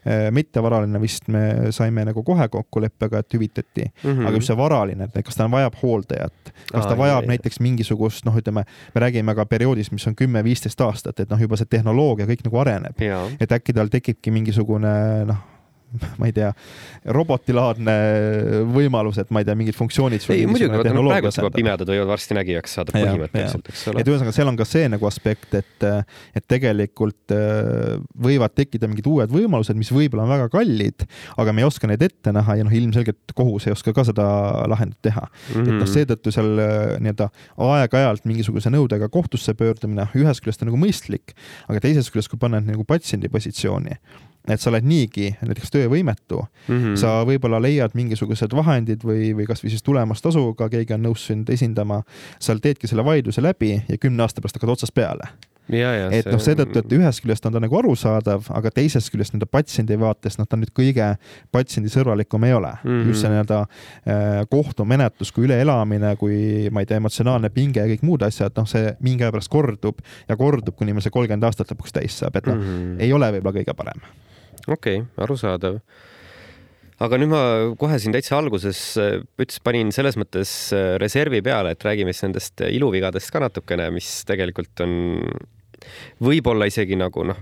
Eh, 0.06 0.28
mittevaraline 0.32 1.02
vist 1.02 1.28
me 1.34 1.72
saime 1.76 2.06
nagu 2.08 2.24
kohe 2.24 2.48
kokkuleppega, 2.54 3.24
et 3.24 3.34
hüvitati. 3.34 3.88
Mm, 4.04 4.12
-hmm. 4.12 4.28
aga 4.28 4.36
just 4.38 4.48
see 4.48 4.58
varaline, 4.58 5.10
et 5.10 5.26
kas 5.26 5.36
ta 5.36 5.50
vajab 5.52 5.76
hooldajat, 5.82 6.54
kas 6.72 6.86
ta 6.86 6.94
Aa, 6.94 6.98
vajab 6.98 7.24
jah, 7.24 7.30
näiteks 7.34 7.60
mingisugust 7.60 8.26
noh, 8.26 8.38
ütleme, 8.38 8.64
me 8.96 9.02
räägime 9.02 9.36
ka 9.36 9.46
perioodist, 9.46 9.92
mis 9.92 10.08
on 10.08 10.16
kümme-viisteist 10.16 10.82
aastat, 10.82 11.20
et 11.20 11.30
noh, 11.30 11.42
juba 11.42 11.58
see 11.58 11.70
tehnoloogia 11.70 12.28
kõik 12.30 12.46
nagu 12.48 12.64
areneb, 12.64 13.06
et 13.40 13.52
äkki 13.52 13.74
tal 13.74 13.88
tekibki 13.94 14.32
mingisugune 14.32 14.98
noh 15.28 15.57
ma 16.20 16.28
ei 16.28 16.34
tea, 16.36 16.50
robotilaadne 17.16 17.96
võimalus, 18.74 19.20
et 19.22 19.32
ma 19.34 19.42
ei 19.42 19.48
tea, 19.48 19.56
mingid 19.58 19.78
funktsioonid. 19.78 20.26
ei 20.34 20.48
muidugi, 20.50 20.82
praegu 20.84 21.32
juba 21.32 21.52
pimedad 21.54 21.90
võivad 21.90 22.12
varsti 22.12 22.38
nägijaks 22.38 22.78
saada 22.78 22.96
põhimõtteliselt, 22.96 23.72
eks 23.72 23.86
ole. 23.92 24.04
et 24.04 24.12
ühesõnaga, 24.12 24.34
seal 24.36 24.52
on 24.52 24.60
ka 24.60 24.68
see 24.68 24.90
nagu 24.92 25.08
aspekt, 25.10 25.56
et, 25.58 25.88
et 26.38 26.48
tegelikult 26.50 27.36
äh, 27.36 27.96
võivad 28.28 28.56
tekkida 28.58 28.90
mingid 28.92 29.08
uued 29.10 29.32
võimalused, 29.34 29.80
mis 29.80 29.92
võib-olla 29.96 30.28
on 30.28 30.34
väga 30.36 30.50
kallid, 30.54 31.08
aga 31.40 31.56
me 31.56 31.64
ei 31.64 31.70
oska 31.70 31.90
neid 31.90 32.04
ette 32.06 32.36
näha 32.36 32.60
ja 32.60 32.68
noh, 32.68 32.78
ilmselgelt 32.82 33.36
kohus 33.38 33.70
ei 33.70 33.76
oska 33.76 33.96
ka 33.96 34.08
seda 34.12 34.28
lahendit 34.68 35.00
teha 35.08 35.24
mm. 35.24 35.54
-hmm. 35.54 35.64
et 35.64 35.74
noh, 35.74 35.84
mhm. 35.86 35.94
seetõttu 35.94 36.36
seal 36.36 36.52
äh, 36.64 36.78
nii-öelda 37.04 37.32
aeg-ajalt 37.70 38.28
mingisuguse 38.28 38.72
nõudega 38.74 39.10
kohtusse 39.14 39.56
pöördumine 39.58 40.10
ühest 40.18 40.44
küljest 40.44 40.64
on 40.64 40.72
nagu 40.72 40.80
mõistlik, 40.82 41.36
aga 41.72 41.82
teisest 41.84 42.12
küljest, 42.12 42.32
kui 42.32 42.40
panna 42.42 42.60
nagu 42.64 42.84
patsiendi 42.88 43.32
positsiooni, 43.32 43.98
et 44.48 44.62
sa 44.62 44.72
oled 44.72 44.88
niigi 44.88 45.34
näiteks 45.42 45.74
töövõimetu 45.74 46.42
mm, 46.44 46.78
-hmm. 46.78 46.96
sa 47.00 47.22
võib-olla 47.28 47.62
leiad 47.62 47.98
mingisugused 47.98 48.56
vahendid 48.56 49.04
või, 49.04 49.34
või 49.36 49.48
kasvõi 49.50 49.74
siis 49.74 49.84
tulemustasuga, 49.84 50.70
keegi 50.70 50.96
on 50.96 51.06
nõus 51.10 51.28
sind 51.28 51.50
esindama, 51.50 52.04
sa 52.40 52.56
teedki 52.56 52.88
selle 52.88 53.06
vaidluse 53.06 53.42
läbi 53.42 53.76
ja 53.88 53.98
kümne 53.98 54.24
aasta 54.24 54.42
pärast 54.42 54.60
hakkad 54.60 54.76
otsast 54.78 54.94
peale 54.94 55.32
Ja, 55.68 55.90
ja, 55.92 56.06
et 56.16 56.28
noh, 56.32 56.40
seetõttu, 56.40 56.80
et 56.80 56.94
ühest 56.96 57.20
küljest 57.24 57.46
on 57.48 57.58
ta 57.58 57.60
nagu 57.60 57.76
arusaadav, 57.76 58.46
aga 58.56 58.72
teisest 58.72 59.12
küljest 59.12 59.34
nii-öelda 59.34 59.50
patsiendi 59.52 59.98
vaates, 60.00 60.38
noh, 60.40 60.48
ta 60.48 60.56
nüüd 60.60 60.72
kõige 60.76 61.10
patsiendisõbralikum 61.52 62.46
ei 62.48 62.54
ole 62.56 62.72
mm. 62.72 62.92
-hmm. 62.92 63.10
just 63.12 63.26
see 63.26 63.32
nii-öelda 63.34 63.58
äh, 63.66 64.38
kohtumenetlus 64.52 65.34
kui 65.36 65.44
üleelamine, 65.50 66.14
kui 66.22 66.70
ma 66.72 66.84
ei 66.84 66.88
tea, 66.88 67.02
emotsionaalne 67.02 67.52
pinge 67.52 67.84
ja 67.84 67.90
kõik 67.92 68.06
muud 68.08 68.24
asjad, 68.24 68.56
noh, 68.56 68.70
see 68.70 68.96
mingi 69.04 69.28
aja 69.28 69.36
pärast 69.36 69.52
kordub 69.52 70.00
ja 70.30 70.40
kordub, 70.40 70.76
kuni 70.80 70.96
meil 70.96 71.04
see 71.04 71.12
kolmkümmend 71.12 71.50
aastat 71.50 71.76
lõpuks 71.76 72.00
täis 72.00 72.16
saab, 72.24 72.40
et 72.40 72.48
noh 72.48 72.56
mm 72.56 72.64
-hmm., 72.64 73.04
ei 73.04 73.12
ole 73.14 73.32
võib-olla 73.36 73.60
kõige 73.60 73.76
parem 73.76 74.08
okei 74.68 75.02
okay,, 75.02 75.08
arusaadav. 75.24 75.80
aga 77.06 77.20
nüüd 77.22 77.32
ma 77.32 77.42
kohe 77.80 78.00
siin 78.02 78.16
täitsa 78.16 78.40
alguses 78.40 78.80
äh, 79.02 79.20
ütles, 79.38 79.62
panin 79.64 79.94
selles 79.96 80.18
mõttes 80.20 80.74
äh, 80.76 80.96
reservi 81.02 81.44
peale, 81.46 81.76
et 81.76 81.86
räägime 81.86 82.16
siis 82.16 82.26
nendest 82.28 82.66
iluvigadest 82.70 83.34
ka 83.34 83.44
natukene, 83.44 83.92
mis 83.94 84.10
tegelikult 84.30 84.86
on 84.86 84.98
võib-olla 86.24 86.68
isegi 86.70 86.98
nagu 87.00 87.24
noh, 87.28 87.40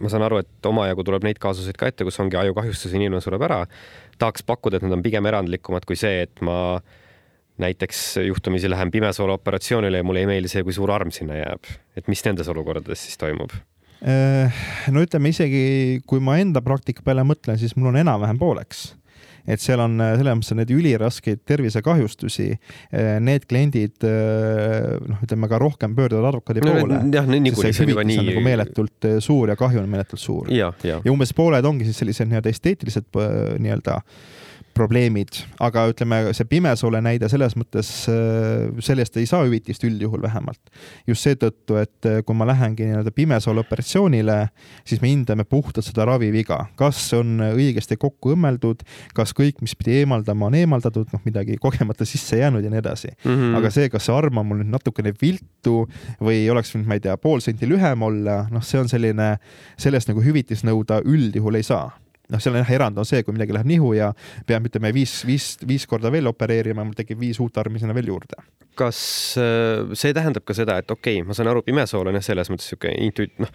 ma 0.00 0.10
saan 0.12 0.24
aru, 0.26 0.40
et 0.42 0.68
omajagu 0.68 1.04
tuleb 1.06 1.26
neid 1.26 1.40
kaasuseid 1.42 1.76
ka 1.78 1.90
ette, 1.90 2.06
kus 2.08 2.18
ongi 2.22 2.38
ajukahjustus, 2.40 2.94
inimene 2.96 3.20
sureb 3.24 3.44
ära. 3.46 3.64
tahaks 4.18 4.46
pakkuda, 4.48 4.78
et 4.78 4.86
need 4.86 4.96
on 4.96 5.04
pigem 5.04 5.28
erandlikumad 5.28 5.84
kui 5.84 5.98
see, 6.00 6.22
et 6.24 6.40
ma 6.44 6.80
näiteks 7.60 8.18
juhtumisi 8.26 8.70
lähen 8.70 8.90
pimesoole 8.90 9.32
operatsioonile 9.32 10.00
ja 10.00 10.04
mulle 10.04 10.24
ei 10.24 10.28
meeldi 10.28 10.48
see, 10.52 10.64
kui 10.64 10.76
suur 10.76 10.92
arm 10.92 11.12
sinna 11.12 11.38
jääb. 11.40 11.72
et 11.96 12.08
mis 12.08 12.24
nendes 12.24 12.48
olukordades 12.52 13.04
siis 13.04 13.20
toimub? 13.20 13.52
Äh, 14.04 14.52
no 14.92 15.00
ütleme 15.04 15.32
isegi, 15.32 16.02
kui 16.08 16.20
ma 16.20 16.36
enda 16.42 16.60
praktika 16.64 17.04
peale 17.06 17.24
mõtlen, 17.24 17.56
siis 17.60 17.76
mul 17.78 17.94
on 17.94 18.00
enam-vähem 18.04 18.38
pooleks 18.40 18.90
et 19.46 19.62
seal 19.62 19.78
on 19.78 19.92
selles 20.02 20.34
mõttes 20.34 20.56
need 20.58 20.70
üliraskeid 20.74 21.44
tervisekahjustusi, 21.46 22.48
äh, 22.90 23.12
need 23.22 23.46
kliendid 23.46 24.02
äh, 24.04 24.96
noh, 25.06 25.20
ütleme 25.22 25.48
ka 25.48 25.60
rohkem 25.62 25.94
pöörduvad 25.96 26.32
advokaadi 26.32 26.64
no, 26.64 26.72
poole. 26.74 26.98
jah, 27.14 27.28
niikuinii 27.30 27.76
see 27.76 27.86
on 27.86 27.92
juba 27.94 28.06
nii. 28.10 28.24
nagu 28.32 28.42
meeletult 28.42 29.08
suur 29.22 29.54
ja 29.54 29.56
kahju 29.58 29.84
on 29.84 29.92
meeletult 29.92 30.22
suur. 30.22 30.50
ja, 30.52 30.72
umbes 31.12 31.32
pooled 31.36 31.70
ongi 31.70 31.86
siis 31.86 32.02
sellised 32.02 32.28
nii-öelda 32.32 32.52
esteetilised 32.52 33.08
nii-öelda 33.14 34.00
äh, 34.00 34.26
probleemid, 34.76 35.40
aga 35.62 35.86
ütleme, 35.90 36.20
see 36.36 36.46
pimesoole 36.48 37.00
näide 37.04 37.28
selles 37.32 37.56
mõttes, 37.58 37.90
äh, 38.12 38.68
sellest 38.84 39.16
ei 39.20 39.28
saa 39.28 39.44
hüvitist 39.46 39.84
üldjuhul 39.86 40.22
vähemalt. 40.24 40.60
just 41.06 41.26
seetõttu, 41.26 41.78
et 41.80 42.08
äh, 42.08 42.20
kui 42.26 42.36
ma 42.36 42.46
lähengi 42.48 42.86
nii-öelda 42.88 43.12
pimesoole 43.14 43.62
operatsioonile, 43.64 44.38
siis 44.86 45.02
me 45.02 45.10
hindame 45.12 45.44
puhtalt 45.44 45.86
seda 45.86 46.06
raviviga, 46.08 46.66
kas 46.76 47.00
on 47.16 47.40
õigesti 47.52 47.98
kokku 48.00 48.34
õmmeldud, 48.34 48.84
kas 49.16 49.34
kõik, 49.36 49.60
mis 49.64 49.76
pidi 49.78 50.00
eemaldama, 50.02 50.50
on 50.50 50.58
eemaldatud, 50.58 51.10
noh, 51.12 51.24
midagi 51.26 51.58
kogemata 51.62 52.06
sisse 52.08 52.40
jäänud 52.40 52.64
ja 52.64 52.72
nii 52.72 52.82
edasi 52.82 53.12
mm. 53.12 53.30
-hmm. 53.30 53.58
aga 53.60 53.70
see, 53.74 53.90
kas 53.92 54.08
see 54.08 54.16
arm 54.16 54.38
on 54.42 54.50
mul 54.50 54.62
nüüd 54.62 54.72
natukene 54.74 55.12
viltu 55.20 55.86
või 56.20 56.46
oleks 56.52 56.74
võinud, 56.74 56.88
ma 56.88 56.98
ei 56.98 57.04
tea, 57.04 57.16
pool 57.16 57.40
senti 57.44 57.68
lühem 57.68 58.02
olla, 58.02 58.44
noh, 58.50 58.64
see 58.64 58.80
on 58.80 58.88
selline, 58.88 59.36
sellest 59.78 60.10
nagu 60.12 60.22
hüvitist 60.22 60.66
nõuda 60.66 61.00
üldjuhul 61.04 61.60
ei 61.60 61.66
saa 61.66 61.88
noh, 62.32 62.42
seal 62.42 62.54
on 62.56 62.62
jah, 62.62 62.74
erand 62.78 62.98
on 62.98 63.08
see, 63.08 63.22
kui 63.24 63.34
midagi 63.36 63.54
läheb 63.54 63.68
nihu 63.70 63.92
ja 63.96 64.10
peab, 64.46 64.68
ütleme, 64.68 64.92
viis, 64.94 65.18
viis, 65.28 65.54
viis 65.66 65.86
korda 65.90 66.10
veel 66.12 66.28
opereerima, 66.30 66.84
mul 66.86 66.96
tekib 66.98 67.20
viis 67.22 67.40
uut 67.42 67.58
armi 67.62 67.82
sinna 67.82 67.96
veel 67.96 68.10
juurde. 68.12 68.42
kas 68.76 68.98
äh, 69.40 69.94
see 69.96 70.12
tähendab 70.12 70.44
ka 70.44 70.52
seda, 70.56 70.74
et 70.82 70.90
okei 70.92 71.20
okay,, 71.20 71.26
ma 71.26 71.36
saan 71.36 71.48
aru, 71.48 71.62
pimesool 71.64 72.10
on 72.10 72.18
jah, 72.18 72.26
selles 72.26 72.50
mõttes 72.52 72.68
niisugune 72.68 73.06
intuit-, 73.06 73.38
noh, 73.40 73.52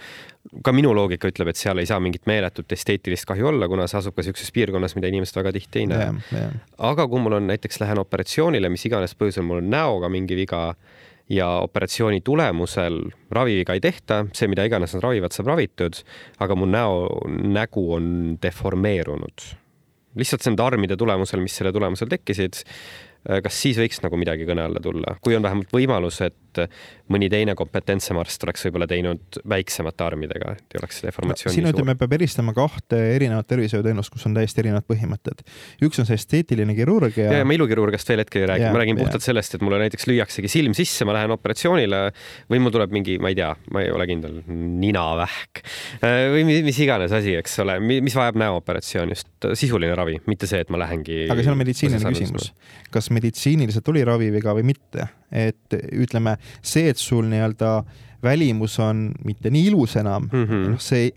ka 0.65 0.73
minu 0.73 0.95
loogika 0.97 1.29
ütleb, 1.29 1.51
et 1.51 1.59
seal 1.59 1.77
ei 1.77 1.89
saa 1.89 1.99
mingit 2.01 2.25
meeletut 2.29 2.73
esteetilist 2.73 3.27
kahju 3.29 3.51
olla, 3.51 3.69
kuna 3.69 3.85
see 3.91 3.99
asub 3.99 4.15
ka 4.17 4.25
niisuguses 4.25 4.55
piirkonnas, 4.55 4.97
mida 4.97 5.11
inimesed 5.11 5.37
väga 5.37 5.53
tihti 5.59 5.83
ei 5.83 5.91
näe. 5.91 6.47
aga 6.89 7.05
kui 7.11 7.21
mul 7.21 7.37
on 7.37 7.51
näiteks, 7.51 7.77
lähen 7.83 8.01
operatsioonile, 8.01 8.71
mis 8.73 8.87
iganes 8.89 9.13
põhjusel 9.19 9.45
mul 9.45 9.61
on 9.61 9.69
näoga 9.69 10.09
mingi 10.09 10.39
viga, 10.39 10.71
ja 11.31 11.47
operatsiooni 11.63 12.21
tulemusel 12.25 12.99
raviviga 13.31 13.75
ei 13.77 13.83
tehta, 13.83 14.25
see, 14.35 14.49
mida 14.51 14.65
iganes 14.67 14.95
nad 14.97 15.05
ravivad, 15.05 15.31
saab 15.35 15.53
ravitud, 15.53 16.01
aga 16.43 16.57
mu 16.59 16.67
näo, 16.67 17.05
nägu 17.47 17.85
on 17.95 18.11
deformeerunud. 18.43 19.47
lihtsalt 20.19 20.43
nende 20.49 20.63
armide 20.63 20.97
tulemusel, 20.99 21.39
mis 21.39 21.53
selle 21.55 21.71
tulemusel 21.71 22.09
tekkisid, 22.11 22.57
kas 23.45 23.59
siis 23.63 23.77
võiks 23.79 24.01
nagu 24.03 24.17
midagi 24.19 24.43
kõne 24.49 24.65
alla 24.67 24.81
tulla, 24.83 25.15
kui 25.23 25.37
on 25.37 25.45
vähemalt 25.45 25.71
võimalus, 25.71 26.19
et 26.25 26.50
mõni 27.11 27.29
teine 27.31 27.55
kompetentsem 27.57 28.17
arst 28.21 28.43
oleks 28.45 28.65
võib-olla 28.67 28.87
teinud 28.89 29.39
väiksemate 29.49 30.05
armidega, 30.05 30.55
et 30.57 30.75
ei 30.75 30.81
oleks 30.81 31.01
deformatsiooni 31.05 31.51
no, 31.51 31.55
siin 31.57 31.69
ütleme, 31.71 31.95
peab 31.99 32.15
eristama 32.17 32.53
kahte 32.55 32.99
erinevat 33.15 33.47
tervishoiuteenust, 33.51 34.13
kus 34.13 34.27
on 34.29 34.37
täiesti 34.37 34.63
erinevad 34.63 34.87
põhimõtted. 34.89 35.43
üks 35.87 36.01
on 36.01 36.09
see 36.09 36.19
esteetiline 36.19 36.75
kirurgia. 36.77 37.27
ja, 37.27 37.41
ja 37.41 37.47
ma 37.47 37.57
ilukirurgiast 37.57 38.11
veel 38.11 38.23
hetkel 38.23 38.45
ei 38.45 38.51
räägi, 38.53 38.67
ma 38.71 38.83
räägin 38.83 38.99
ja. 38.99 39.05
puhtalt 39.05 39.25
sellest, 39.25 39.57
et 39.57 39.65
mulle 39.65 39.81
näiteks 39.83 40.07
lüüaksegi 40.09 40.51
silm 40.51 40.75
sisse, 40.77 41.07
ma 41.07 41.15
lähen 41.17 41.35
operatsioonile 41.35 42.03
või 42.51 42.63
mul 42.63 42.75
tuleb 42.75 42.95
mingi, 42.95 43.17
ma 43.21 43.31
ei 43.33 43.39
tea, 43.39 43.51
ma 43.73 43.85
ei 43.85 43.91
ole 43.93 44.07
kindel, 44.09 44.41
ninavähk 44.47 45.63
äh, 46.01 46.27
või 46.35 46.45
mis 46.67 46.81
iganes 46.83 47.15
asi, 47.15 47.35
eks 47.39 47.59
ole, 47.65 47.77
mis 47.81 48.15
vajab 48.17 48.39
näooperatsiooni, 48.41 49.17
just 49.17 49.51
sisuline 49.59 49.95
ravi, 49.97 50.19
mitte 50.29 50.49
see, 50.49 50.61
et 50.63 50.71
ma 50.73 50.81
lähengi. 50.81 51.25
aga 51.31 51.43
see 51.43 51.53
on 51.53 51.59
meditsiiniline 51.61 52.13
küsimus. 52.15 52.51
kas 52.93 53.09
meditsiiniliselt 53.13 53.87
oli 53.93 54.05
raviviga 54.07 54.55
või 54.57 54.67
mitte. 54.73 55.09
Et 55.31 55.77
ütleme, 55.91 56.37
see, 56.61 56.89
et 56.89 56.97
sul 56.97 57.25
nii-öelda 57.31 57.83
välimus 58.23 58.79
on 58.79 59.09
mitte 59.25 59.49
nii 59.49 59.71
ilus 59.71 59.95
enam 59.95 60.27
mm, 60.31 60.43
-hmm. 60.43 60.73
noh, 60.73 60.81
see 60.81 61.11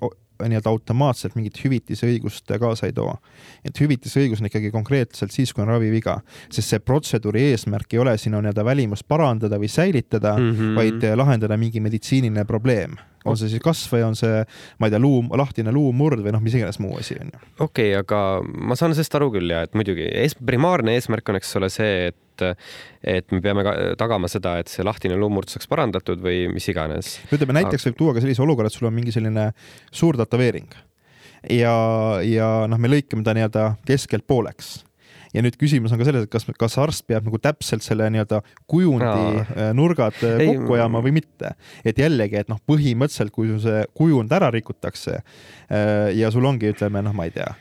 nii-öelda 0.45 0.71
automaatselt 0.71 1.37
mingit 1.39 1.59
hüvitiseõigust 1.63 2.51
kaasa 2.61 2.89
ei 2.89 2.93
too. 2.93 3.13
et 3.65 3.81
hüvitiseõigus 3.81 4.43
on 4.43 4.51
ikkagi 4.51 4.71
konkreetselt 4.75 5.33
siis, 5.33 5.53
kui 5.53 5.63
on 5.63 5.71
raviviga, 5.71 6.19
sest 6.51 6.69
see 6.69 6.79
protseduuri 6.83 7.51
eesmärk 7.53 7.95
ei 7.95 8.03
ole 8.03 8.17
sinu 8.19 8.41
nii-öelda 8.41 8.65
välimust 8.65 9.09
parandada 9.09 9.59
või 9.59 9.69
säilitada 9.69 10.37
mm, 10.39 10.53
-hmm. 10.53 10.75
vaid 10.77 11.11
lahendada 11.17 11.57
mingi 11.57 11.81
meditsiiniline 11.81 12.45
probleem 12.45 12.97
on 13.25 13.39
see 13.41 13.53
siis 13.53 13.63
kasv 13.65 13.97
või 13.97 14.05
on 14.09 14.19
see, 14.19 14.43
ma 14.81 14.89
ei 14.89 14.95
tea, 14.95 15.03
luu, 15.03 15.23
lahtine 15.41 15.73
luumurd 15.75 16.23
või 16.25 16.35
noh, 16.35 16.43
mis 16.45 16.57
iganes 16.59 16.81
muu 16.83 16.99
asi 17.01 17.17
on 17.21 17.33
ju. 17.33 17.41
okei 17.59 17.93
okay,, 17.95 18.03
aga 18.03 18.21
ma 18.45 18.79
saan 18.79 18.95
sellest 18.97 19.19
aru 19.19 19.31
küll 19.35 19.55
ja 19.55 19.65
et 19.67 19.75
muidugi 19.79 20.07
ees, 20.11 20.37
primaarne 20.39 20.97
eesmärk 20.99 21.33
on, 21.33 21.41
eks 21.41 21.57
ole, 21.61 21.73
see, 21.73 22.13
et 22.13 22.21
et 23.07 23.31
me 23.31 23.39
peame 23.39 23.63
tagama 23.95 24.27
seda, 24.27 24.57
et 24.59 24.67
see 24.67 24.83
lahtine 24.83 25.15
luumurd 25.15 25.53
saaks 25.53 25.69
parandatud 25.71 26.19
või 26.19 26.49
mis 26.51 26.67
iganes. 26.67 27.21
ütleme 27.31 27.55
näiteks 27.61 27.87
võib 27.87 28.01
tuua 28.01 28.15
ka 28.17 28.25
sellise 28.25 28.43
olukorra, 28.43 28.67
et 28.67 28.75
sul 28.75 28.89
on 28.91 28.97
mingi 28.97 29.15
selline 29.15 29.53
suur 29.95 30.19
tätoveering 30.19 30.75
ja, 31.51 31.77
ja 32.27 32.49
noh, 32.71 32.81
me 32.81 32.91
lõikame 32.91 33.25
ta 33.27 33.37
nii-öelda 33.37 33.69
keskelt 33.87 34.27
pooleks 34.27 34.81
ja 35.35 35.43
nüüd 35.45 35.59
küsimus 35.61 35.93
on 35.95 36.01
ka 36.01 36.09
selles, 36.09 36.27
et 36.27 36.33
kas, 36.33 36.47
kas 36.59 36.79
arst 36.83 37.07
peab 37.11 37.27
nagu 37.27 37.41
täpselt 37.43 37.85
selle 37.87 38.09
nii-öelda 38.15 38.41
kujundi 38.71 39.11
no. 39.11 39.45
Äh, 39.57 39.73
nurgad 39.77 40.19
äh, 40.23 40.39
Ei, 40.45 40.55
kokku 40.55 40.79
ajama 40.79 41.03
või 41.05 41.17
mitte. 41.21 41.55
et 41.85 42.01
jällegi, 42.01 42.41
et 42.45 42.51
noh, 42.53 42.61
põhimõtteliselt, 42.69 43.35
kui 43.35 43.51
sul 43.51 43.63
see 43.65 43.85
kujund 43.99 44.33
ära 44.35 44.51
rikutakse 44.55 45.21
äh, 45.21 46.11
ja 46.17 46.33
sul 46.35 46.47
ongi, 46.49 46.73
ütleme 46.75 47.03
noh, 47.05 47.17
ma 47.17 47.29
ei 47.29 47.35
tea 47.35 47.53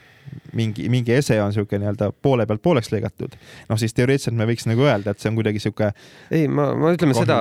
mingi, 0.58 0.88
mingi 0.90 1.14
ese 1.14 1.36
on 1.42 1.52
niisugune 1.52 1.84
nii-öelda 1.84 2.10
poole 2.24 2.46
pealt 2.50 2.62
pooleks 2.64 2.90
lõigatud, 2.94 3.36
noh 3.70 3.80
siis 3.80 3.94
teoreetiliselt 3.98 4.38
me 4.40 4.48
võiks 4.50 4.66
nagu 4.70 4.86
öelda, 4.86 5.14
et 5.14 5.22
see 5.22 5.30
on 5.30 5.38
kuidagi 5.38 5.60
niisugune 5.60 5.92
ei, 6.34 6.48
ma, 6.48 6.70
ma 6.80 6.94
ütleme 6.96 7.16
seda, 7.18 7.40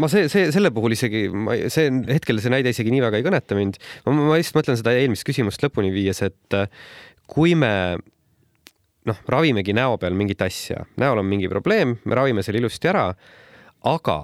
ma 0.00 0.10
see, 0.10 0.26
see, 0.32 0.48
selle 0.54 0.72
puhul 0.74 0.96
isegi, 0.96 1.26
ma, 1.30 1.56
see 1.72 1.90
hetkel 2.10 2.40
see 2.42 2.54
näide 2.54 2.72
isegi 2.74 2.94
nii 2.94 3.04
väga 3.04 3.20
ei 3.20 3.26
kõneta 3.26 3.58
mind. 3.58 3.78
ma, 4.06 4.16
ma 4.16 4.38
lihtsalt 4.38 4.62
mõtlen 4.62 4.80
seda 4.80 4.94
eelmist 4.98 5.26
küsimust 5.28 5.62
lõpuni 5.62 5.92
viies, 5.94 6.22
et 6.26 6.60
kui 7.28 7.54
me 7.58 7.72
noh, 9.06 9.22
ravimegi 9.28 9.74
näo 9.76 9.96
peal 10.00 10.16
mingit 10.18 10.42
asja, 10.42 10.84
näol 11.00 11.22
on 11.22 11.28
mingi 11.28 11.48
probleem, 11.48 11.96
me 12.04 12.18
ravime 12.18 12.42
selle 12.42 12.62
ilusti 12.62 12.90
ära, 12.90 13.06
aga 13.86 14.18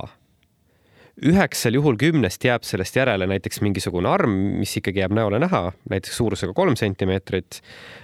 üheksal 1.23 1.79
juhul 1.79 1.99
kümnest 2.01 2.43
jääb 2.45 2.65
sellest 2.67 2.97
järele 2.99 3.29
näiteks 3.31 3.63
mingisugune 3.63 4.11
arm, 4.11 4.35
mis 4.59 4.75
ikkagi 4.81 5.05
jääb 5.05 5.15
näole 5.15 5.39
näha, 5.43 5.69
näiteks 5.91 6.19
suurusega 6.19 6.55
kolm 6.57 6.77
sentimeetrit. 6.77 7.61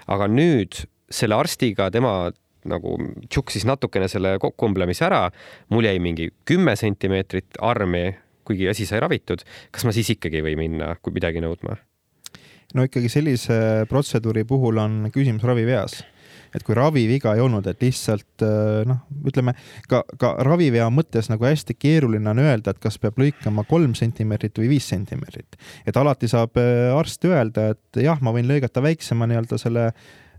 aga 0.07 0.29
nüüd 0.31 0.85
selle 1.11 1.35
arstiga 1.35 1.91
tema 1.91 2.31
nagu 2.71 2.97
tšuksis 3.27 3.65
natukene 3.67 4.09
selle 4.09 4.37
kokkuõmblemise 4.39 5.07
ära, 5.09 5.31
mul 5.73 5.89
jäi 5.89 5.99
mingi 5.99 6.29
kümme 6.47 6.77
sentimeetrit 6.77 7.59
armi, 7.59 8.13
kuigi 8.45 8.69
asi 8.69 8.87
sai 8.87 9.01
ravitud. 9.01 9.43
kas 9.71 9.85
ma 9.85 9.93
siis 9.93 10.11
ikkagi 10.11 10.39
ei 10.39 10.47
või 10.47 10.57
minna 10.57 10.95
midagi 11.11 11.43
nõudma? 11.43 11.77
no 12.75 12.87
ikkagi 12.87 13.09
sellise 13.11 13.87
protseduuri 13.91 14.45
puhul 14.45 14.79
on 14.79 15.11
küsimus 15.11 15.43
raviveas 15.43 16.05
et 16.55 16.65
kui 16.67 16.77
raviviga 16.77 17.35
ei 17.37 17.45
olnud, 17.45 17.67
et 17.71 17.83
lihtsalt 17.85 18.45
äh, 18.47 18.83
noh, 18.89 19.03
ütleme 19.27 19.55
ka, 19.91 20.03
ka 20.21 20.33
ravivea 20.47 20.89
mõttes 20.95 21.31
nagu 21.33 21.47
hästi 21.47 21.77
keeruline 21.79 22.33
on 22.33 22.43
öelda, 22.43 22.75
et 22.75 22.83
kas 22.83 22.99
peab 23.03 23.21
lõikama 23.21 23.65
kolm 23.69 23.95
sentimeetrit 23.99 24.59
või 24.63 24.73
viis 24.77 24.89
sentimeetrit. 24.91 25.61
et 25.87 26.01
alati 26.01 26.31
saab 26.31 26.59
äh, 26.61 26.91
arst 26.97 27.25
öelda, 27.29 27.71
et 27.75 28.03
jah, 28.05 28.21
ma 28.21 28.35
võin 28.35 28.49
lõigata 28.51 28.83
väiksema 28.85 29.29
nii-öelda 29.31 29.61
selle 29.61 29.91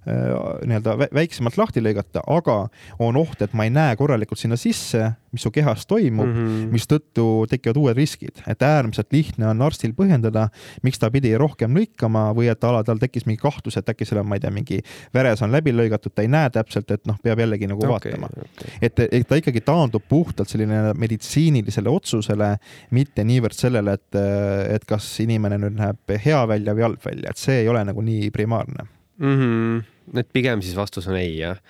nii-öelda 0.06 0.95
väiksemalt 1.14 1.58
lahti 1.60 1.82
lõigata, 1.84 2.24
aga 2.26 2.56
on 3.02 3.18
oht, 3.20 3.41
et 3.45 3.52
ma 3.54 3.68
ei 3.68 3.74
näe 3.74 3.93
korralikult 3.99 4.39
sinna 4.41 4.58
sisse, 4.58 5.12
mis 5.32 5.45
su 5.45 5.52
kehas 5.54 5.86
toimub 5.86 6.26
mm 6.26 6.39
-hmm., 6.39 6.72
mistõttu 6.74 7.26
tekivad 7.49 7.78
uued 7.78 7.97
riskid, 7.97 8.41
et 8.47 8.66
äärmiselt 8.66 9.14
lihtne 9.14 9.47
on 9.52 9.62
arstil 9.62 9.93
põhjendada, 9.93 10.47
miks 10.84 10.99
ta 10.99 11.12
pidi 11.14 11.36
rohkem 11.38 11.78
lõikama 11.78 12.32
või 12.34 12.49
et 12.52 12.64
ala 12.64 12.84
tal 12.84 12.97
tekkis 12.97 13.28
mingi 13.30 13.41
kahtlus, 13.41 13.78
et 13.78 13.89
äkki 13.93 14.06
seal 14.06 14.24
on, 14.24 14.28
ma 14.28 14.39
ei 14.39 14.43
tea, 14.43 14.52
mingi 14.52 14.82
veres 15.14 15.41
on 15.41 15.52
läbi 15.52 15.72
lõigatud, 15.72 16.16
ta 16.16 16.26
ei 16.26 16.28
näe 16.34 16.49
täpselt, 16.49 16.91
et 16.91 17.06
noh, 17.06 17.22
peab 17.22 17.39
jällegi 17.39 17.70
nagu 17.70 17.86
okay, 17.86 18.12
vaatama. 18.12 18.28
okay.. 18.41 18.74
et, 18.82 18.99
et 18.99 19.28
ta 19.28 19.38
ikkagi 19.38 19.62
taandub 19.62 20.04
puhtalt 20.10 20.49
selline 20.49 20.95
meditsiinilisele 20.97 21.89
otsusele, 21.89 22.56
mitte 22.89 23.24
niivõrd 23.24 23.54
sellele, 23.54 23.93
et, 23.93 24.20
et 24.76 24.86
kas 24.86 25.14
inimene 25.22 25.62
nüüd 25.62 25.78
näeb 25.78 26.18
hea 26.26 26.41
välja 26.47 26.74
või 26.74 26.89
halb 26.89 27.06
välja, 27.06 27.30
et 27.30 27.38
see 27.38 27.62
ei 27.62 27.70
ole 27.70 27.86
nagu 27.86 28.02
nii 28.02 28.32
primaarne. 28.34 28.89
Mm. 29.22 29.38
-hmm 29.38 29.91
et 30.18 30.34
pigem 30.34 30.64
siis 30.66 30.78
vastus 30.78 31.08
on 31.12 31.18
ei, 31.20 31.36
jah? 31.39 31.62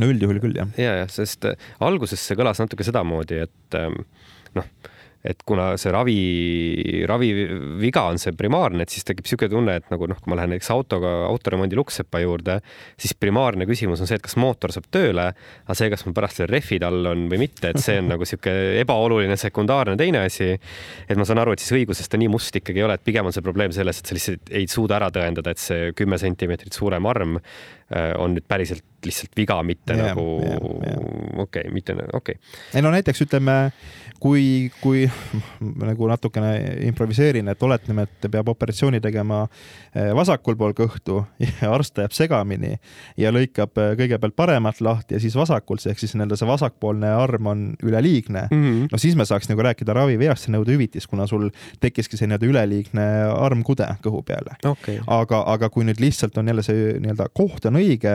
no 0.00 0.10
üldjuhul 0.12 0.42
küll, 0.42 0.58
jah. 0.58 0.70
ja, 0.80 0.98
jah, 1.02 1.10
sest 1.12 1.48
äh, 1.48 1.70
alguses 1.84 2.22
see 2.22 2.38
kõlas 2.38 2.60
natuke 2.62 2.86
sedamoodi, 2.86 3.44
et 3.46 3.78
ähm, 3.80 4.02
noh 4.56 4.70
et 5.26 5.42
kuna 5.46 5.72
see 5.80 5.92
ravi, 5.94 6.16
raviviga 7.08 8.06
on 8.10 8.20
see 8.20 8.34
primaarne, 8.36 8.84
et 8.86 8.92
siis 8.92 9.06
tekib 9.06 9.26
niisugune 9.26 9.52
tunne, 9.52 9.76
et 9.80 9.90
nagu 9.92 10.08
noh, 10.10 10.18
kui 10.22 10.32
ma 10.32 10.38
lähen 10.40 10.54
näiteks 10.54 10.70
autoga 10.74 11.12
autoremondi 11.28 11.78
Luksepa 11.78 12.20
juurde, 12.22 12.58
siis 13.00 13.16
primaarne 13.18 13.66
küsimus 13.68 14.02
on 14.02 14.10
see, 14.10 14.18
et 14.20 14.24
kas 14.24 14.36
mootor 14.40 14.74
saab 14.74 14.88
tööle, 14.94 15.28
aga 15.66 15.78
see, 15.78 15.90
kas 15.92 16.06
mul 16.06 16.16
pärast 16.16 16.42
veel 16.42 16.50
rehvid 16.52 16.86
all 16.86 17.12
on 17.12 17.26
või 17.32 17.42
mitte, 17.46 17.72
et 17.72 17.82
see 17.82 17.98
on 18.02 18.12
nagu 18.14 18.26
niisugune 18.26 18.80
ebaoluline 18.82 19.38
sekundaarne 19.40 19.96
teine 20.00 20.24
asi. 20.26 20.52
et 21.08 21.16
ma 21.18 21.26
saan 21.28 21.42
aru, 21.42 21.56
et 21.56 21.62
siis 21.62 21.74
õiguses 21.80 22.10
ta 22.10 22.20
nii 22.20 22.30
must 22.32 22.56
ikkagi 22.56 22.82
ei 22.82 22.86
ole, 22.86 22.98
et 22.98 23.06
pigem 23.06 23.26
on 23.26 23.34
see 23.34 23.44
probleem 23.44 23.74
selles, 23.74 24.00
et 24.00 24.10
sa 24.10 24.16
lihtsalt 24.16 24.54
ei 24.54 24.68
suuda 24.70 25.00
ära 25.00 25.10
tõendada, 25.14 25.52
et 25.52 25.62
see 25.62 25.90
kümme 25.96 26.18
sentimeetrit 26.20 26.76
suurem 26.76 27.06
arm 27.10 27.40
on 28.18 28.34
nüüd 28.34 28.46
päriselt 28.48 28.84
lihtsalt 29.06 29.36
viga, 29.36 29.60
mitte 29.62 29.94
yeah, 29.94 30.10
nagu 30.10 30.24
okei 31.42 31.62
okay,, 31.62 31.72
mitte 31.72 31.94
okei 31.94 32.34
okay.. 32.34 32.34
ei 32.74 32.82
no 32.82 32.90
näiteks 32.90 33.22
ütleme 33.26 33.56
kui, 34.20 34.70
kui 34.80 35.04
nagu 35.90 36.08
natukene 36.08 36.52
improviseerin, 36.88 37.48
et 37.52 37.62
oletame, 37.62 38.06
et 38.06 38.28
peab 38.32 38.48
operatsiooni 38.52 39.00
tegema 39.04 39.42
eh, 39.46 40.12
vasakul 40.16 40.56
pool 40.58 40.74
kõhtu 40.76 41.22
ja 41.62 41.72
arst 41.74 41.98
jääb 42.00 42.14
segamini 42.16 42.74
ja 43.20 43.32
lõikab 43.34 43.76
eh, 43.82 43.92
kõigepealt 44.00 44.36
paremat 44.38 44.80
lahti 44.84 45.16
ja 45.16 45.22
siis 45.22 45.36
vasakult, 45.38 45.84
ehk 45.86 46.00
siis 46.02 46.16
nii-öelda 46.16 46.38
see 46.40 46.48
vasakpoolne 46.48 47.12
arm 47.16 47.52
on 47.52 47.66
üleliigne 47.84 48.46
mm. 48.50 48.62
-hmm. 48.64 48.88
no 48.92 49.00
siis 49.02 49.16
me 49.16 49.28
saaks 49.28 49.50
nagu 49.52 49.62
rääkida 49.62 49.94
raviveast 49.96 50.48
ja 50.48 50.56
nõuda 50.56 50.74
hüvitist, 50.74 51.10
kuna 51.12 51.26
sul 51.26 51.50
tekkiski 51.80 52.16
see 52.16 52.30
nii-öelda 52.30 52.50
üleliigne 52.50 53.06
armkude 53.36 53.88
kõhu 54.04 54.22
peale 54.26 54.56
okay.. 54.64 54.98
aga, 55.06 55.42
aga 55.54 55.70
kui 55.70 55.84
nüüd 55.84 56.00
lihtsalt 56.00 56.38
on 56.38 56.48
jälle 56.48 56.64
see 56.66 56.96
nii-öelda 57.00 57.28
koht 57.36 57.68
on 57.68 57.75
õige 57.78 58.14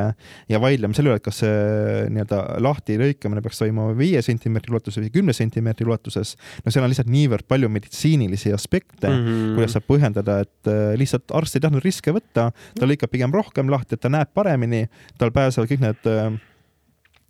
ja 0.52 0.62
vaidleme 0.62 0.98
selle 0.98 1.12
üle, 1.12 1.22
et 1.22 1.26
kas 1.26 1.42
see 1.44 2.06
nii-öelda 2.12 2.42
lahti 2.64 2.98
lõikamine 3.02 3.44
peaks 3.46 3.62
toimuma 3.62 3.96
viie 3.98 4.22
sentimeetri 4.26 4.74
ulatuses 4.74 5.02
või 5.04 5.14
kümne 5.14 5.36
sentimeetri 5.38 5.88
ulatuses. 5.88 6.36
no 6.66 6.74
seal 6.74 6.86
on 6.86 6.94
lihtsalt 6.94 7.12
niivõrd 7.12 7.48
palju 7.52 7.72
meditsiinilisi 7.72 8.54
aspekte 8.56 9.10
mm, 9.10 9.26
-hmm. 9.26 9.58
kuidas 9.58 9.78
saab 9.78 9.88
põhjendada, 9.90 10.40
et 10.46 10.72
äh, 10.72 10.94
lihtsalt 11.00 11.34
arst 11.38 11.58
ei 11.58 11.66
tahtnud 11.66 11.84
riske 11.86 12.14
võtta, 12.16 12.52
ta 12.52 12.90
lõikab 12.90 13.12
pigem 13.14 13.34
rohkem 13.34 13.72
lahti, 13.72 13.96
et 13.96 14.04
ta 14.04 14.12
näeb 14.12 14.34
paremini, 14.34 14.88
tal 15.18 15.34
pääsevad 15.36 15.72
kõik 15.72 15.86
need 15.86 16.10
äh, 16.12 16.32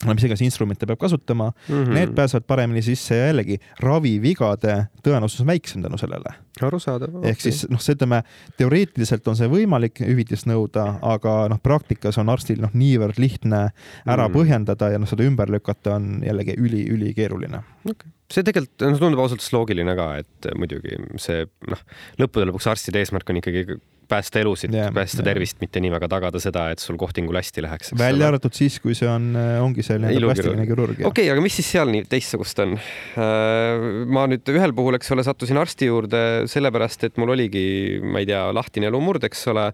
mis 0.09 0.25
iganes 0.27 0.43
instrumente 0.45 0.87
peab 0.89 0.99
kasutama 0.99 1.51
mm, 1.51 1.75
-hmm. 1.75 1.93
need 1.93 2.13
pääsevad 2.17 2.45
paremini 2.47 2.81
sisse 2.81 3.17
ja 3.17 3.27
jällegi 3.31 3.59
ravivigade 3.79 4.77
tõenäosus 5.07 5.41
on 5.41 5.47
väiksem 5.47 5.81
tänu 5.81 5.97
sellele. 5.97 6.33
arusaadav. 6.61 7.09
ehk 7.23 7.39
okay. 7.39 7.51
siis 7.51 7.67
noh, 7.69 7.81
see 7.81 7.95
ütleme, 7.95 8.23
teoreetiliselt 8.57 9.27
on 9.27 9.35
see 9.35 9.49
võimalik 9.49 10.01
hüvitist 10.05 10.45
nõuda, 10.45 10.99
aga 11.01 11.35
noh, 11.49 11.59
praktikas 11.63 12.17
on 12.17 12.29
arstil 12.29 12.61
noh, 12.61 12.73
niivõrd 12.73 13.17
lihtne 13.17 13.61
ära 14.05 14.27
mm 14.27 14.33
-hmm. 14.33 14.37
põhjendada 14.37 14.91
ja 14.91 14.99
noh, 14.99 15.09
seda 15.09 15.23
ümber 15.23 15.49
lükata 15.49 15.95
on 15.95 16.23
jällegi 16.25 16.57
üli-ülikeeruline 16.57 17.63
okay 17.89 18.11
see 18.31 18.45
tegelikult 18.47 18.85
no, 18.85 18.97
tundub 18.99 19.19
ausalt 19.19 19.41
öeldes 19.41 19.53
loogiline 19.55 19.95
ka, 19.97 20.07
et 20.21 20.49
muidugi 20.59 20.97
see 21.21 21.45
noh, 21.71 21.81
lõppude 22.21 22.47
lõpuks 22.49 22.69
arstide 22.71 23.01
eesmärk 23.01 23.29
on 23.31 23.41
ikkagi 23.41 23.65
päästa 24.11 24.41
elusid 24.41 24.73
yeah,, 24.75 24.91
päästa 24.93 25.21
yeah. 25.21 25.29
tervist, 25.31 25.57
mitte 25.63 25.81
nii 25.83 25.91
väga 25.93 26.09
tagada 26.11 26.41
seda, 26.43 26.67
et 26.73 26.83
sul 26.83 26.97
kohtingul 26.99 27.37
hästi 27.39 27.63
läheks. 27.65 27.93
välja 27.99 28.27
arvatud 28.31 28.55
siis, 28.55 28.77
kui 28.83 28.95
see 28.97 29.09
on, 29.09 29.31
äh, 29.39 29.57
ongi 29.63 29.85
see 29.85 29.99
nii-öelda 30.01 30.31
plastiline 30.31 30.67
kirurgia. 30.69 31.07
okei 31.07 31.27
okay,, 31.27 31.33
aga 31.33 31.43
mis 31.45 31.57
siis 31.59 31.71
seal 31.75 31.91
nii 31.93 32.05
teistsugust 32.11 32.61
on? 32.63 32.75
Äh, 32.77 33.85
ma 34.11 34.25
nüüd 34.31 34.51
ühel 34.53 34.75
puhul, 34.77 34.97
eks 34.99 35.11
ole, 35.15 35.25
sattusin 35.27 35.59
arsti 35.61 35.89
juurde 35.89 36.23
sellepärast, 36.51 37.07
et 37.07 37.19
mul 37.21 37.35
oligi, 37.35 37.65
ma 38.03 38.23
ei 38.23 38.29
tea, 38.29 38.43
lahtine 38.55 38.91
luumurd, 38.93 39.25
eks 39.27 39.45
ole, 39.53 39.67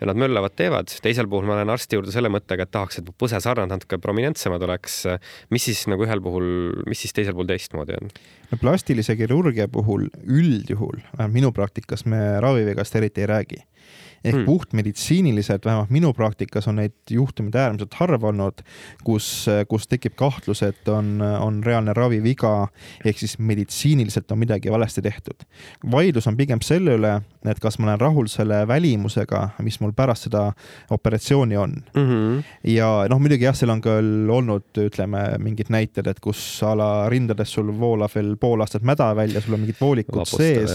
ja 0.00 0.10
nad 0.10 0.20
möllavad, 0.20 0.56
teevad. 0.58 0.92
teisel 1.04 1.30
puhul 1.30 1.48
ma 1.48 1.58
lähen 1.60 1.74
arsti 1.74 2.00
juurde 2.00 2.14
selle 2.14 2.32
mõttega, 2.32 2.66
et 2.66 2.74
tahaks, 2.74 3.00
et 3.00 3.08
mu 3.08 3.16
põsesarnad 3.20 3.70
natuke 3.70 4.00
prominentsemad 4.02 4.62
oleks. 4.66 5.04
mis 5.54 5.68
siis 5.70 5.84
nagu 5.90 6.06
ühel 6.06 6.22
puhul, 6.24 6.48
mis 6.88 7.04
siis 7.04 7.14
teisel 7.16 7.36
puhul 7.36 7.50
teistmoodi 7.50 7.98
on? 8.00 8.10
no 8.50 8.58
plastilise 8.60 9.16
kirurgia 9.18 9.68
puhul 9.68 10.08
üldjuhul, 10.24 11.00
vähemalt 11.14 11.34
minu 11.34 11.52
praktikas 11.54 12.04
me 12.06 12.20
ravivigast 12.44 12.96
eriti 13.00 13.24
ei 13.24 13.30
räägi 13.30 13.62
ehk 14.24 14.34
Hmm. 14.34 14.44
puhtmeditsiiniliselt, 14.44 15.64
vähemalt 15.64 15.90
minu 15.90 16.12
praktikas 16.12 16.68
on 16.68 16.76
neid 16.80 16.94
juhtumeid 17.10 17.54
äärmiselt 17.54 17.94
harva 17.94 18.28
olnud, 18.28 18.62
kus, 19.04 19.46
kus 19.68 19.86
tekib 19.88 20.14
kahtlus, 20.16 20.62
et 20.62 20.88
on, 20.88 21.20
on 21.20 21.60
reaalne 21.64 21.92
raviviga 21.94 22.68
ehk 23.04 23.18
siis 23.20 23.38
meditsiiniliselt 23.38 24.32
on 24.32 24.38
midagi 24.38 24.72
valesti 24.72 25.02
tehtud. 25.02 25.44
vaidlus 25.90 26.26
on 26.26 26.36
pigem 26.36 26.62
selle 26.64 26.96
üle, 26.98 27.12
et 27.44 27.60
kas 27.60 27.78
ma 27.78 27.90
olen 27.90 28.00
rahul 28.00 28.30
selle 28.32 28.62
välimusega, 28.68 29.48
mis 29.62 29.80
mul 29.80 29.92
pärast 29.92 30.28
seda 30.28 30.46
operatsiooni 30.90 31.56
on 31.56 31.76
mm. 31.94 32.08
-hmm. 32.08 32.42
ja 32.74 32.88
noh, 33.10 33.20
muidugi 33.20 33.44
jah, 33.44 33.56
seal 33.56 33.70
on 33.70 33.82
küll 33.84 34.30
olnud, 34.30 34.70
ütleme, 34.80 35.24
mingid 35.38 35.68
näited, 35.68 36.06
et 36.06 36.20
kus 36.20 36.62
a 36.62 36.74
la 36.76 36.90
rindades 37.12 37.52
sul 37.52 37.72
voolab 37.78 38.14
veel 38.14 38.36
pool 38.40 38.60
aastat 38.60 38.82
mäda 38.82 39.12
välja, 39.16 39.40
sul 39.40 39.54
on 39.54 39.60
mingid 39.60 39.80
voolikud 39.80 40.26
sees 40.26 40.72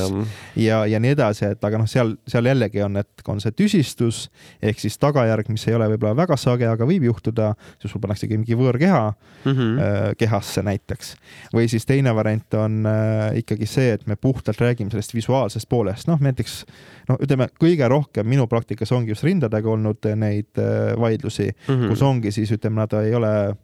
ja, 0.56 0.86
ja 0.86 1.00
nii 1.00 1.16
edasi, 1.18 1.46
et 1.46 1.64
aga 1.64 1.82
noh, 1.82 1.90
seal, 1.90 2.16
seal 2.28 2.46
jällegi 2.46 2.84
on, 2.86 2.98
et 2.98 3.10
on 3.30 3.39
see 3.44 3.56
tüsistus 3.56 4.22
ehk 4.62 4.80
siis 4.82 4.98
tagajärg, 5.02 5.50
mis 5.54 5.66
ei 5.68 5.76
ole 5.78 5.90
võib-olla 5.94 6.16
väga 6.18 6.38
sage, 6.40 6.68
aga 6.68 6.88
võib 6.88 7.08
juhtuda, 7.10 7.54
siis 7.82 7.94
sul 7.94 8.02
pannaksegi 8.04 8.38
mingi 8.38 8.58
võõrkeha 8.60 9.04
mm 9.12 9.52
-hmm. 9.52 10.16
kehasse 10.18 10.64
näiteks. 10.66 11.16
või 11.54 11.70
siis 11.70 11.86
teine 11.86 12.16
variant 12.16 12.54
on 12.54 12.86
äh, 12.86 13.38
ikkagi 13.44 13.66
see, 13.66 13.94
et 13.94 14.08
me 14.08 14.16
puhtalt 14.16 14.62
räägime 14.62 14.92
sellest 14.92 15.14
visuaalsest 15.14 15.70
poolest, 15.70 16.08
noh 16.08 16.20
näiteks 16.20 16.66
noh, 17.10 17.18
ütleme 17.20 17.50
kõige 17.60 17.88
rohkem 17.88 18.28
minu 18.28 18.48
praktikas 18.48 18.92
ongi 18.92 19.12
just 19.12 19.24
rindadega 19.24 19.70
olnud 19.70 20.06
neid 20.16 20.58
äh, 20.58 20.96
vaidlusi 21.00 21.50
mm, 21.52 21.76
-hmm. 21.76 21.90
kus 21.90 22.02
ongi 22.02 22.32
siis 22.32 22.52
ütleme, 22.52 22.76
nad 22.76 22.94
ei 22.94 23.16
ole 23.16 23.56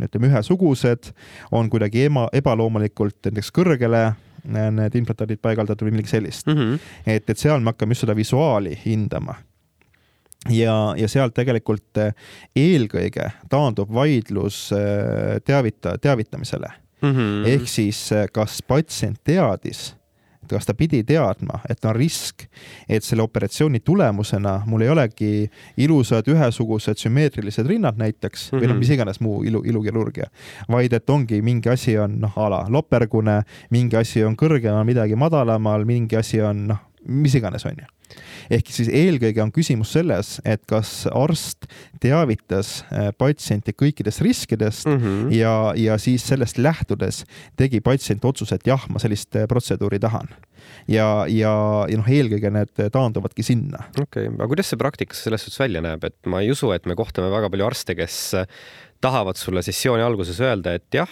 ütleme 0.00 0.28
ühesugused, 0.30 1.12
on 1.52 1.70
kuidagi 1.70 2.06
ema, 2.08 2.28
ebaloomulikult 2.32 3.28
näiteks 3.28 3.52
kõrgele 3.52 4.12
need 4.44 4.98
implantaadid 4.98 5.40
paigaldatud 5.42 5.86
või 5.86 5.96
midagi 5.96 6.16
sellist 6.16 6.46
mm. 6.46 6.58
-hmm. 6.58 6.92
et, 7.06 7.30
et 7.30 7.38
seal 7.38 7.60
me 7.60 7.72
hakkame 7.72 7.94
just 7.94 8.06
seda 8.06 8.16
visuaali 8.18 8.76
hindama. 8.84 9.36
ja, 10.50 10.94
ja 10.98 11.08
sealt 11.08 11.34
tegelikult 11.34 12.00
eelkõige 12.56 13.30
taandub 13.48 13.92
vaidlus 13.94 14.70
teavita, 15.44 15.98
teavitamisele 15.98 16.70
mm. 17.02 17.12
-hmm. 17.12 17.48
ehk 17.54 17.68
siis, 17.68 18.10
kas 18.32 18.62
patsient 18.62 19.20
teadis 19.24 19.92
et 20.52 20.58
kas 20.58 20.68
ta 20.68 20.74
pidi 20.76 21.02
teadma, 21.08 21.62
et 21.70 21.84
on 21.88 21.96
risk, 21.96 22.46
et 22.88 23.04
selle 23.04 23.24
operatsiooni 23.24 23.80
tulemusena 23.80 24.60
mul 24.68 24.84
ei 24.84 24.92
olegi 24.92 25.32
ilusad 25.80 26.28
ühesugused 26.28 27.00
sümmeetrilised 27.00 27.66
rinnad 27.66 27.98
näiteks 27.98 28.52
mm 28.52 28.58
-hmm. 28.58 28.62
või 28.62 28.68
noh, 28.68 28.78
mis 28.78 28.90
iganes 28.90 29.20
muu 29.20 29.42
ilu, 29.44 29.62
ilukirurgia, 29.64 30.28
vaid 30.68 30.92
et 30.92 31.10
ongi 31.10 31.42
mingi 31.42 31.68
asi 31.68 31.98
on 31.98 32.20
noh, 32.20 32.38
a 32.38 32.48
la 32.50 32.64
lopergune, 32.68 33.42
mingi 33.70 33.96
asi 33.96 34.24
on 34.24 34.36
kõrgemal, 34.36 34.84
midagi 34.84 35.16
madalamal, 35.16 35.84
mingi 35.84 36.16
asi 36.16 36.40
on 36.40 36.66
noh, 36.66 36.91
mis 37.06 37.34
iganes, 37.38 37.66
on 37.68 37.78
ju 37.82 37.90
ehk 38.52 38.70
siis 38.72 38.90
eelkõige 38.92 39.42
on 39.44 39.52
küsimus 39.54 39.92
selles, 39.94 40.34
et 40.48 40.62
kas 40.68 41.06
arst 41.08 41.68
teavitas 42.02 42.82
patsienti 43.18 43.74
kõikidest 43.76 44.22
riskidest 44.24 44.88
mm 44.88 44.98
-hmm. 44.98 45.34
ja, 45.36 45.54
ja 45.76 45.98
siis 45.98 46.26
sellest 46.28 46.58
lähtudes 46.58 47.24
tegi 47.56 47.80
patsient 47.80 48.24
otsuse, 48.24 48.54
et 48.54 48.66
jah, 48.66 48.84
ma 48.88 48.98
sellist 48.98 49.36
protseduuri 49.48 49.98
tahan. 49.98 50.28
ja, 50.88 51.26
ja, 51.28 51.54
ja 51.88 51.96
noh, 51.96 52.08
eelkõige 52.08 52.50
need 52.50 52.84
taanduvadki 52.92 53.42
sinna. 53.42 53.88
okei 54.00 54.26
okay., 54.26 54.34
aga 54.34 54.48
kuidas 54.48 54.70
see 54.70 54.78
praktikas 54.78 55.24
selles 55.24 55.44
suhtes 55.44 55.60
välja 55.60 55.80
näeb, 55.80 56.04
et 56.04 56.16
ma 56.26 56.40
ei 56.40 56.50
usu, 56.50 56.72
et 56.72 56.86
me 56.86 56.94
kohtame 56.94 57.30
väga 57.30 57.50
palju 57.50 57.66
arste, 57.66 57.94
kes 57.94 58.34
tahavad 59.00 59.36
sulle 59.36 59.62
sessiooni 59.62 60.02
alguses 60.02 60.40
öelda, 60.40 60.74
et 60.74 60.86
jah, 60.94 61.10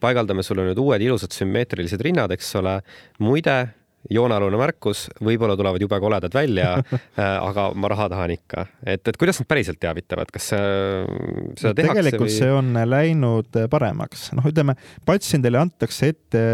paigaldame 0.00 0.42
sulle 0.42 0.64
nüüd 0.64 0.78
uued 0.78 1.02
ilusad 1.02 1.32
sümmeetrilised 1.32 2.00
rinnad, 2.00 2.32
eks 2.32 2.54
ole. 2.56 2.80
muide 3.18 3.68
joonealune 4.12 4.58
märkus, 4.60 5.06
võib-olla 5.24 5.56
tulevad 5.58 5.82
jube 5.82 5.98
koledad 6.02 6.34
välja 6.34 6.74
aga 7.48 7.68
ma 7.74 7.90
raha 7.92 8.08
tahan 8.12 8.34
ikka. 8.36 8.66
et, 8.86 9.02
et 9.02 9.18
kuidas 9.20 9.40
nad 9.42 9.48
päriselt 9.50 9.80
teavitavad, 9.82 10.30
kas 10.34 10.50
seda 10.52 11.72
tehakse 11.74 11.74
tegelikult 11.80 12.26
või... 12.26 12.36
see 12.38 12.52
on 12.52 12.72
läinud 12.86 13.60
paremaks, 13.72 14.28
noh, 14.36 14.46
ütleme 14.50 14.76
patsiendile 15.08 15.60
antakse 15.60 16.12
ette 16.14 16.44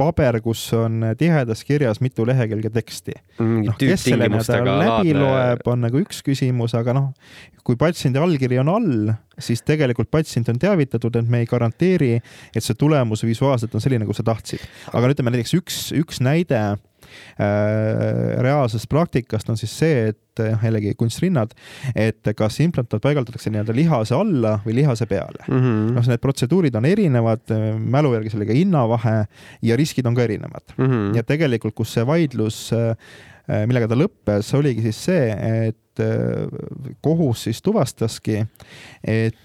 paber, 0.00 0.40
kus 0.44 0.64
on 0.76 1.12
tihedas 1.18 1.64
kirjas 1.66 2.02
mitu 2.04 2.26
lehekülge 2.28 2.72
teksti. 2.72 3.16
no, 3.40 3.76
kes 3.78 4.08
selle 4.08 4.30
nii-öelda 4.32 4.76
läbi 4.82 5.16
loeb, 5.16 5.66
on 5.70 5.86
nagu 5.86 6.02
üks 6.02 6.22
küsimus, 6.26 6.76
aga 6.78 6.96
noh, 6.96 7.10
kui 7.66 7.78
patsiendi 7.78 8.18
allkiri 8.18 8.58
on 8.62 8.70
all, 8.72 9.12
siis 9.42 9.62
tegelikult 9.66 10.10
patsient 10.12 10.48
on 10.50 10.58
teavitatud, 10.60 11.14
et 11.18 11.28
me 11.30 11.42
ei 11.42 11.48
garanteeri, 11.48 12.16
et 12.52 12.64
see 12.64 12.76
tulemus 12.78 13.22
visuaalselt 13.26 13.74
on 13.76 13.84
selline, 13.84 14.02
nagu 14.04 14.16
sa 14.16 14.24
tahtsid. 14.26 14.64
aga 14.90 15.06
no 15.06 15.14
ütleme 15.14 15.34
näiteks 15.34 15.54
üks, 15.58 15.78
üks 15.98 16.20
näide 16.24 16.58
äh, 16.70 16.76
reaalsest 18.44 18.88
praktikast 18.90 19.50
on 19.52 19.58
siis 19.60 19.74
see, 19.78 20.08
et 20.12 20.18
noh, 20.40 20.62
jällegi 20.64 20.94
kunstrinnad, 20.96 21.50
et 21.92 22.30
kas 22.38 22.56
implantaat 22.64 23.02
paigaldatakse 23.04 23.52
nii-öelda 23.52 23.74
lihase 23.76 24.16
alla 24.16 24.54
või 24.64 24.78
lihase 24.78 25.04
peale 25.10 25.44
mm. 25.44 25.58
-hmm. 25.58 25.90
noh, 25.98 26.08
need 26.08 26.22
protseduurid 26.22 26.78
on 26.78 26.88
erinevad, 26.88 27.52
mälu 27.78 28.14
järgi 28.16 28.32
sellega 28.32 28.56
hinnavahe 28.56 29.18
ja 29.68 29.76
riskid 29.76 30.08
on 30.08 30.16
ka 30.16 30.24
erinevad 30.24 30.72
mm. 30.76 30.86
-hmm. 30.86 31.12
ja 31.16 31.22
tegelikult, 31.22 31.76
kus 31.76 31.92
see 31.98 32.06
vaidlus 32.06 32.64
millega 33.66 33.90
ta 33.90 33.98
lõppes, 33.98 34.54
oligi 34.56 34.86
siis 34.86 35.04
see, 35.04 35.30
et 35.68 36.02
kohus 37.04 37.42
siis 37.44 37.60
tuvastaski, 37.62 38.44
et 39.04 39.36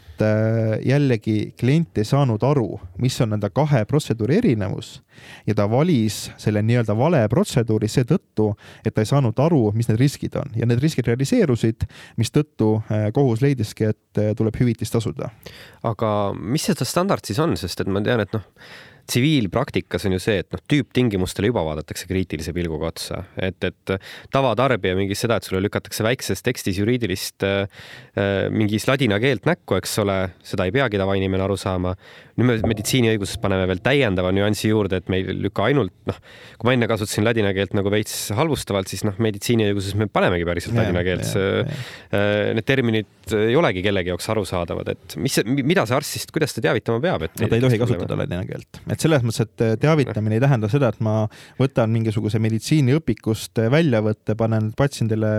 jällegi 0.86 1.54
klient 1.60 1.98
ei 1.98 2.06
saanud 2.08 2.44
aru, 2.44 2.80
mis 3.02 3.18
on 3.22 3.34
nende 3.36 3.50
kahe 3.54 3.84
protseduuri 3.86 4.38
erinevus. 4.42 5.02
Ja 5.48 5.56
ta 5.58 5.66
valis 5.70 6.28
selle 6.38 6.62
nii-öelda 6.66 6.96
vale 6.98 7.24
protseduuri 7.30 7.90
seetõttu, 7.90 8.52
et 8.86 8.94
ta 8.96 9.04
ei 9.04 9.10
saanud 9.10 9.40
aru, 9.40 9.72
mis 9.76 9.90
need 9.90 10.00
riskid 10.02 10.38
on. 10.40 10.52
Ja 10.56 10.68
need 10.70 10.82
riskid 10.84 11.10
realiseerusid, 11.10 11.88
mistõttu 12.18 12.78
kohus 13.14 13.42
leidiski, 13.46 13.92
et 13.94 14.22
tuleb 14.38 14.60
hüvitist 14.62 14.94
tasuda. 14.94 15.32
aga 15.84 16.34
mis 16.38 16.64
see 16.68 16.86
standard 16.86 17.26
siis 17.26 17.40
on, 17.40 17.58
sest 17.58 17.82
et 17.82 17.88
ma 17.88 18.02
tean, 18.04 18.22
et 18.24 18.34
noh, 18.34 18.46
tsiviilpraktikas 19.08 20.06
on 20.08 20.18
ju 20.18 20.22
see, 20.22 20.42
et 20.44 20.50
noh, 20.54 20.62
tüüptingimustele 20.72 21.52
juba 21.52 21.64
vaadatakse 21.68 22.08
kriitilise 22.10 22.54
pilguga 22.56 22.92
otsa, 22.92 23.24
et, 23.40 23.60
et 23.64 23.94
tavatarbija 24.34 24.98
mingis 24.98 25.24
seda, 25.24 25.40
et 25.40 25.48
sulle 25.48 25.62
lükatakse 25.64 26.06
väikses 26.06 26.44
tekstis 26.46 26.80
juriidilist 26.82 27.46
äh, 27.48 27.88
mingis 28.54 28.88
ladina 28.90 29.20
keelt 29.24 29.48
näkku, 29.48 29.78
eks 29.80 29.98
ole, 30.04 30.20
seda 30.46 30.68
ei 30.68 30.76
peagi 30.76 31.00
tavainimene 31.02 31.46
aru 31.48 31.58
saama. 31.60 31.96
nüüd 32.38 32.52
me 32.52 32.58
meditsiiniõiguses 32.70 33.40
paneme 33.42 33.66
veel 33.70 33.80
täiendava 33.82 34.30
nüansi 34.36 34.70
juurde, 34.70 35.00
et 35.02 35.08
me 35.10 35.22
ei 35.22 35.38
lükka 35.48 35.66
ainult 35.72 35.94
noh, 36.06 36.20
kui 36.60 36.70
ma 36.70 36.76
enne 36.76 36.90
kasutasin 36.90 37.26
ladina 37.26 37.54
keelt 37.58 37.74
nagu 37.78 37.90
veits 37.90 38.14
halvustavalt, 38.38 38.92
siis 38.92 39.02
noh, 39.08 39.16
meditsiiniõiguses 39.24 39.96
me 39.98 40.06
panemegi 40.12 40.46
päriselt 40.46 40.78
ladina 40.78 41.02
keelt. 41.08 41.34
Need 42.58 42.68
terminid 42.68 43.34
ei 43.36 43.56
olegi 43.58 43.82
kellegi 43.86 44.12
jaoks 44.12 44.30
arusaadavad, 44.34 44.94
et 44.94 45.18
mis, 45.22 45.40
mida 45.48 45.86
see 45.88 45.98
arst 45.98 46.18
siis, 46.18 46.28
kuidas 46.34 46.54
ta 46.56 46.64
teavitama 46.68 47.02
peab, 47.04 47.26
et 47.28 47.42
no 47.42 47.50
ta 47.50 47.58
ei 47.58 47.64
tohi 47.64 47.80
kasutada 47.82 48.20
ladina 48.22 48.44
keelt, 48.48 48.82
et 48.98 49.06
selles 49.06 49.24
mõttes, 49.26 49.46
et 49.46 49.82
teavitamine 49.82 50.38
ei 50.38 50.42
tähenda 50.42 50.70
seda, 50.72 50.90
et 50.90 51.00
ma 51.06 51.16
võtan 51.60 51.92
mingisuguse 51.94 52.40
meditsiiniõpikust 52.42 53.62
väljavõtte, 53.72 54.36
panen 54.40 54.72
patsiendile 54.78 55.32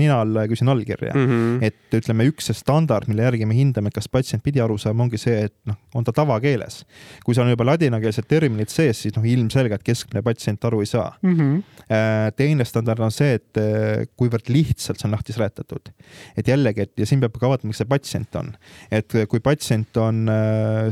nina 0.00 0.20
alla 0.20 0.44
ja 0.44 0.50
küsin 0.50 0.70
allkirja 0.72 1.14
mm. 1.14 1.26
-hmm. 1.30 1.64
et 1.64 1.96
ütleme, 2.00 2.26
üks 2.30 2.50
see 2.50 2.58
standard, 2.58 3.08
mille 3.08 3.24
järgi 3.24 3.48
me 3.48 3.56
hindame, 3.56 3.92
kas 3.94 4.10
patsient 4.12 4.44
pidi 4.44 4.60
aru 4.60 4.76
saama, 4.78 5.06
ongi 5.06 5.20
see, 5.20 5.46
et 5.48 5.56
noh, 5.68 5.78
on 5.94 6.04
ta 6.04 6.12
tavakeeles. 6.16 6.84
kui 7.24 7.34
seal 7.34 7.48
on 7.48 7.54
juba 7.54 7.66
ladinakeelsed 7.72 8.28
terminid 8.28 8.72
sees, 8.72 9.02
siis 9.04 9.16
noh, 9.16 9.24
ilmselgelt 9.24 9.84
keskmine 9.86 10.22
patsient 10.26 10.64
aru 10.64 10.82
ei 10.84 10.90
saa 10.90 11.08
mm. 11.22 11.36
-hmm. 11.36 12.34
teine 12.36 12.64
standard 12.64 13.00
on 13.00 13.14
see, 13.14 13.40
et 13.40 14.10
kuivõrd 14.16 14.52
lihtsalt 14.52 15.00
see 15.00 15.08
on 15.08 15.16
lahti 15.16 15.32
seletatud. 15.32 15.92
et 16.36 16.48
jällegi, 16.48 16.80
et 16.80 16.92
ja 16.96 17.06
siin 17.06 17.20
peab 17.20 17.38
ka 17.38 17.48
vaatama, 17.48 17.72
miks 17.72 17.80
see 17.80 17.88
patsient 17.88 18.36
on. 18.36 18.52
et 18.90 19.16
kui 19.28 19.40
patsient 19.40 19.96
on 19.96 20.28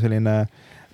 selline 0.01 0.39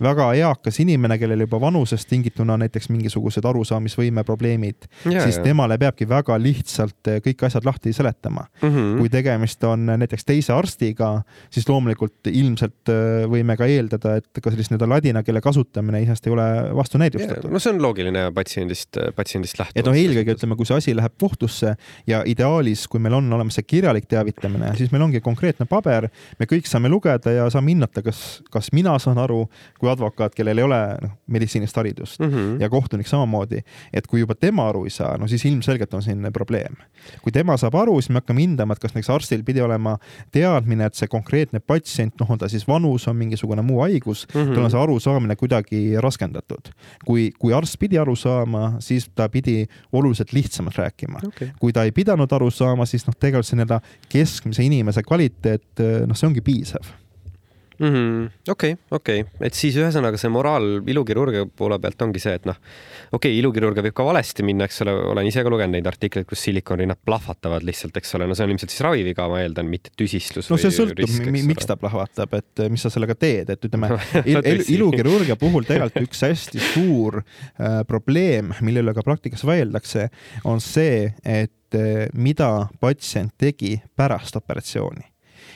väga 0.02 0.30
eakas 0.38 0.80
inimene, 0.82 1.18
kellel 1.18 1.44
juba 1.44 1.60
vanusest 1.62 2.08
tingituna 2.10 2.56
näiteks 2.60 2.88
mingisugused 2.90 3.44
arusaamisvõime 3.44 4.24
probleemid, 4.26 4.88
siis 5.04 5.38
ja. 5.38 5.42
temale 5.44 5.78
peabki 5.78 6.08
väga 6.08 6.38
lihtsalt 6.40 7.12
kõik 7.24 7.46
asjad 7.46 7.66
lahti 7.66 7.92
seletama 7.92 8.46
mm. 8.62 8.68
-hmm. 8.68 8.98
kui 8.98 9.12
tegemist 9.12 9.64
on 9.64 9.86
näiteks 9.86 10.24
teise 10.24 10.52
arstiga, 10.52 11.22
siis 11.50 11.68
loomulikult 11.68 12.26
ilmselt 12.30 12.90
võime 13.30 13.56
ka 13.56 13.68
eeldada, 13.70 14.16
et 14.18 14.42
ka 14.42 14.50
sellist 14.50 14.72
nii-öelda 14.72 14.88
ladina 14.88 15.22
keele 15.22 15.40
kasutamine 15.44 16.02
iseenesest 16.02 16.26
ei 16.26 16.32
ole 16.32 16.46
vastunäidustatud. 16.76 17.50
no 17.50 17.58
see 17.58 17.72
on 17.72 17.82
loogiline 17.82 18.24
patsiendist, 18.34 18.98
patsiendist 19.16 19.58
lähtuvalt. 19.58 19.78
et 19.78 19.90
noh, 19.90 19.98
eelkõige 19.98 20.36
ütleme, 20.38 20.56
kui 20.56 20.66
see 20.68 20.76
asi 20.76 20.96
läheb 20.96 21.14
kohtusse 21.20 21.74
ja 22.06 22.22
ideaalis, 22.26 22.86
kui 22.88 23.02
meil 23.02 23.14
on 23.18 23.32
olemas 23.32 23.58
see 23.58 23.66
kirjalik 23.66 24.08
teavitamine, 24.10 24.74
siis 24.78 24.92
meil 24.94 25.06
ongi 25.06 25.22
konkreetne 25.24 25.66
paber, 25.70 26.08
me 26.38 26.48
kõik 26.50 26.68
saame 26.70 26.90
lugeda 26.92 27.32
ja 27.32 27.48
saame 27.52 27.74
hinnata, 27.74 28.02
kas, 28.02 28.42
kas 28.50 28.70
mina 28.76 28.96
saan 29.02 29.18
aru, 29.22 29.44
kui 29.84 29.92
advokaat, 29.92 30.34
kellel 30.36 30.60
ei 30.60 30.64
ole 30.66 30.80
noh, 31.02 31.12
meditsiinist 31.34 31.76
haridust 31.76 32.20
mm 32.20 32.30
-hmm. 32.30 32.60
ja 32.62 32.70
kohtunik 32.72 33.06
samamoodi, 33.06 33.60
et 33.92 34.06
kui 34.06 34.20
juba 34.20 34.34
tema 34.34 34.68
aru 34.68 34.84
ei 34.84 34.90
saa, 34.90 35.16
no 35.18 35.28
siis 35.28 35.44
ilmselgelt 35.44 35.94
on 35.94 36.02
siin 36.02 36.30
probleem. 36.32 36.76
kui 37.22 37.32
tema 37.32 37.56
saab 37.56 37.74
aru, 37.74 38.00
siis 38.00 38.10
me 38.10 38.22
hakkame 38.22 38.40
hindama, 38.40 38.72
et 38.72 38.78
kas 38.78 38.94
näiteks 38.94 39.10
arstil 39.10 39.42
pidi 39.44 39.60
olema 39.60 39.98
teadmine, 40.32 40.86
et 40.86 40.94
see 40.94 41.08
konkreetne 41.08 41.60
patsient, 41.60 42.14
noh, 42.20 42.30
on 42.30 42.38
ta 42.38 42.48
siis 42.48 42.68
vanus, 42.68 43.08
on 43.08 43.16
mingisugune 43.16 43.62
muu 43.62 43.80
haigus 43.80 44.26
mm, 44.34 44.40
-hmm. 44.40 44.54
tal 44.54 44.64
on 44.64 44.70
see 44.70 44.80
arusaamine 44.80 45.36
kuidagi 45.36 46.00
raskendatud. 46.00 46.72
kui, 47.04 47.30
kui 47.38 47.52
arst 47.52 47.78
pidi 47.78 47.98
aru 47.98 48.16
saama, 48.16 48.76
siis 48.78 49.10
ta 49.14 49.28
pidi 49.28 49.66
oluliselt 49.92 50.32
lihtsamalt 50.32 50.76
rääkima 50.76 51.18
okay.. 51.26 51.48
kui 51.60 51.72
ta 51.72 51.82
ei 51.82 51.92
pidanud 51.92 52.32
aru 52.32 52.50
saama, 52.50 52.86
siis 52.86 53.06
noh, 53.06 53.14
tegelikult 53.20 53.46
see 53.46 53.56
nii-öelda 53.56 53.80
keskmise 54.08 54.62
inimese 54.62 55.02
kvaliteet, 55.02 55.84
noh, 56.06 56.16
see 56.16 56.28
ongi 56.28 56.40
piisav. 56.40 57.03
Okei, 58.50 58.76
okei, 58.94 59.24
et 59.42 59.56
siis 59.56 59.74
ühesõnaga 59.80 60.18
see 60.20 60.30
moraal 60.32 60.66
ilukirurgia 60.90 61.46
poole 61.58 61.78
pealt 61.82 62.02
ongi 62.06 62.22
see, 62.22 62.34
et 62.38 62.46
noh, 62.48 62.58
okei 63.10 63.32
okay,, 63.32 63.38
ilukirurgia 63.40 63.84
võib 63.86 63.96
ka 63.96 64.06
valesti 64.06 64.44
minna, 64.46 64.68
eks 64.68 64.82
ole, 64.84 64.94
olen 65.12 65.28
ise 65.28 65.42
ka 65.44 65.52
lugenud 65.52 65.74
neid 65.74 65.88
artikleid, 65.90 66.26
kus 66.30 66.44
silikonrinnad 66.46 67.00
plahvatavad 67.06 67.66
lihtsalt, 67.66 67.96
eks 67.98 68.14
ole, 68.18 68.28
no 68.30 68.36
see 68.38 68.46
on 68.46 68.54
ilmselt 68.54 68.74
siis 68.74 68.84
raviviga, 68.86 69.26
ma 69.30 69.40
eeldan, 69.42 69.70
mitte 69.70 69.94
tüsistlus. 69.98 70.50
no 70.52 70.58
see 70.60 70.74
sõltub, 70.74 71.16
miks 71.34 71.70
ta 71.70 71.78
plahvatab, 71.80 72.36
et 72.38 72.64
eh, 72.64 72.70
mis 72.72 72.84
sa 72.84 72.92
sellega 72.94 73.16
teed, 73.18 73.50
et 73.54 73.66
ütleme 73.70 73.90
il, 74.24 74.38
il, 74.38 74.62
ilukirurgia 74.76 75.38
puhul 75.40 75.66
tegelikult 75.68 76.10
üks 76.10 76.22
hästi 76.28 76.62
suur 76.74 77.22
äh, 77.22 77.80
probleem, 77.90 78.54
mille 78.64 78.84
üle 78.84 78.94
ka 78.96 79.06
praktikas 79.06 79.42
vaieldakse, 79.46 80.08
on 80.50 80.62
see, 80.62 81.08
et 81.24 81.78
äh, 81.78 82.06
mida 82.14 82.68
patsient 82.82 83.34
tegi 83.40 83.76
pärast 83.98 84.38
operatsiooni 84.38 85.13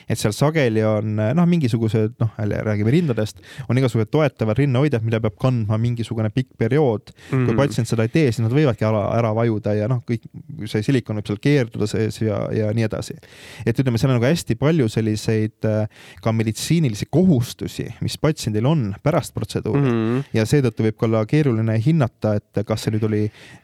et 0.09 0.19
seal 0.19 0.33
sageli 0.35 0.83
on 0.87 1.15
noh, 1.19 1.47
mingisugused 1.49 2.15
noh, 2.21 2.31
jälle 2.39 2.61
räägime 2.65 2.93
rindadest, 2.93 3.41
on 3.69 3.77
igasugused 3.79 4.11
toetavad 4.13 4.57
rinnahoidjad, 4.59 5.05
mida 5.05 5.21
peab 5.23 5.37
kandma 5.41 5.77
mingisugune 5.81 6.31
pikk 6.33 6.55
periood 6.59 7.11
mm. 7.13 7.45
kui 7.45 7.53
mhm. 7.53 7.59
patsient 7.59 7.89
seda 7.89 8.05
ei 8.07 8.13
tee, 8.13 8.31
siis 8.31 8.43
nad 8.45 8.55
võivadki 8.55 8.87
ära, 8.87 9.03
ära 9.17 9.33
vajuda 9.37 9.75
ja 9.77 9.89
noh, 9.91 10.01
kõik 10.07 10.25
see 10.69 10.83
silikon 10.85 11.19
võib 11.19 11.29
seal 11.29 11.41
keerduda 11.43 11.89
sees 11.89 12.19
ja, 12.23 12.41
ja 12.55 12.71
nii 12.75 12.87
edasi. 12.87 13.17
et 13.65 13.79
ütleme, 13.79 14.01
seal 14.01 14.13
on 14.13 14.19
nagu 14.19 14.29
hästi 14.29 14.57
palju 14.59 14.89
selliseid 14.91 15.69
äh, 15.69 16.05
ka 16.23 16.33
meditsiinilisi 16.35 17.09
kohustusi, 17.11 17.87
mis 18.05 18.17
patsiendil 18.21 18.67
on 18.69 18.89
pärast 19.03 19.35
protseduuri 19.37 19.85
mm 19.85 20.25
ja 20.33 20.45
seetõttu 20.47 20.83
võib 20.85 20.97
ka 20.99 21.05
olla 21.07 21.21
keeruline 21.29 21.75
hinnata, 21.83 22.35
et 22.39 22.61
kas 22.67 22.85
see 22.85 22.93
nüüd 22.93 23.05
oli 23.07 23.21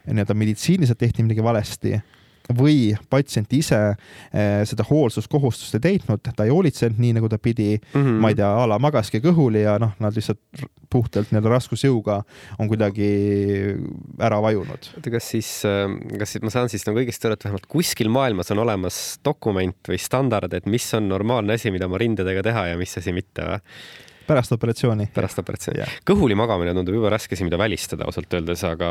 nii-öelda 0.08 0.36
meditsiiniliselt 0.38 1.00
tehti 1.02 1.26
midagi 1.26 1.44
valesti 1.44 1.94
või 2.54 2.94
patsient 3.10 3.52
ise 3.56 3.80
eh, 3.90 4.62
seda 4.68 4.86
hoolsuskohustust 4.86 5.78
ei 5.80 5.84
täitnud, 5.84 6.22
ta 6.26 6.46
ei 6.46 6.54
hoolitsenud 6.54 7.00
nii, 7.02 7.16
nagu 7.18 7.30
ta 7.32 7.40
pidi 7.42 7.76
mm, 7.78 7.98
-hmm. 7.98 8.22
ma 8.22 8.32
ei 8.32 8.38
tea, 8.38 8.50
a 8.50 8.68
la 8.70 8.80
magaski 8.82 9.22
kõhuli 9.24 9.66
ja 9.66 9.78
noh, 9.82 9.96
nad 10.00 10.16
lihtsalt 10.16 10.42
puhtalt 10.92 11.32
nii-öelda 11.32 11.52
raskusjõuga 11.56 12.22
on 12.60 12.70
kuidagi 12.72 13.10
ära 14.22 14.40
vajunud. 14.44 14.92
oota, 14.98 15.14
kas 15.18 15.30
siis, 15.34 15.52
äh, 15.66 15.90
kas 16.20 16.38
ma 16.42 16.54
saan 16.54 16.70
siis 16.70 16.86
nagu 16.88 17.02
õigesti 17.02 17.30
aru, 17.30 17.40
et 17.40 17.48
vähemalt 17.48 17.70
kuskil 17.72 18.10
maailmas 18.14 18.52
on 18.54 18.62
olemas 18.64 19.20
dokument 19.26 19.90
või 19.90 20.02
standard, 20.02 20.54
et 20.54 20.66
mis 20.70 20.88
on 20.94 21.10
normaalne 21.10 21.58
asi, 21.58 21.72
mida 21.74 21.90
oma 21.90 22.02
rindadega 22.02 22.44
teha 22.46 22.68
ja 22.74 22.78
mis 22.78 22.98
asi 22.98 23.16
mitte 23.16 23.48
või? 23.50 23.64
Pärast 24.28 24.56
operatsiooni. 24.56 25.10
pärast 25.16 25.40
operatsiooni 25.42 25.86
kõhuli 26.08 26.38
magamine 26.38 26.74
tundub 26.76 26.98
jube 26.98 27.12
raske 27.14 27.36
asi, 27.36 27.46
mida 27.48 27.60
välistada 27.60 28.08
ausalt 28.08 28.34
öeldes, 28.38 28.64
aga, 28.68 28.90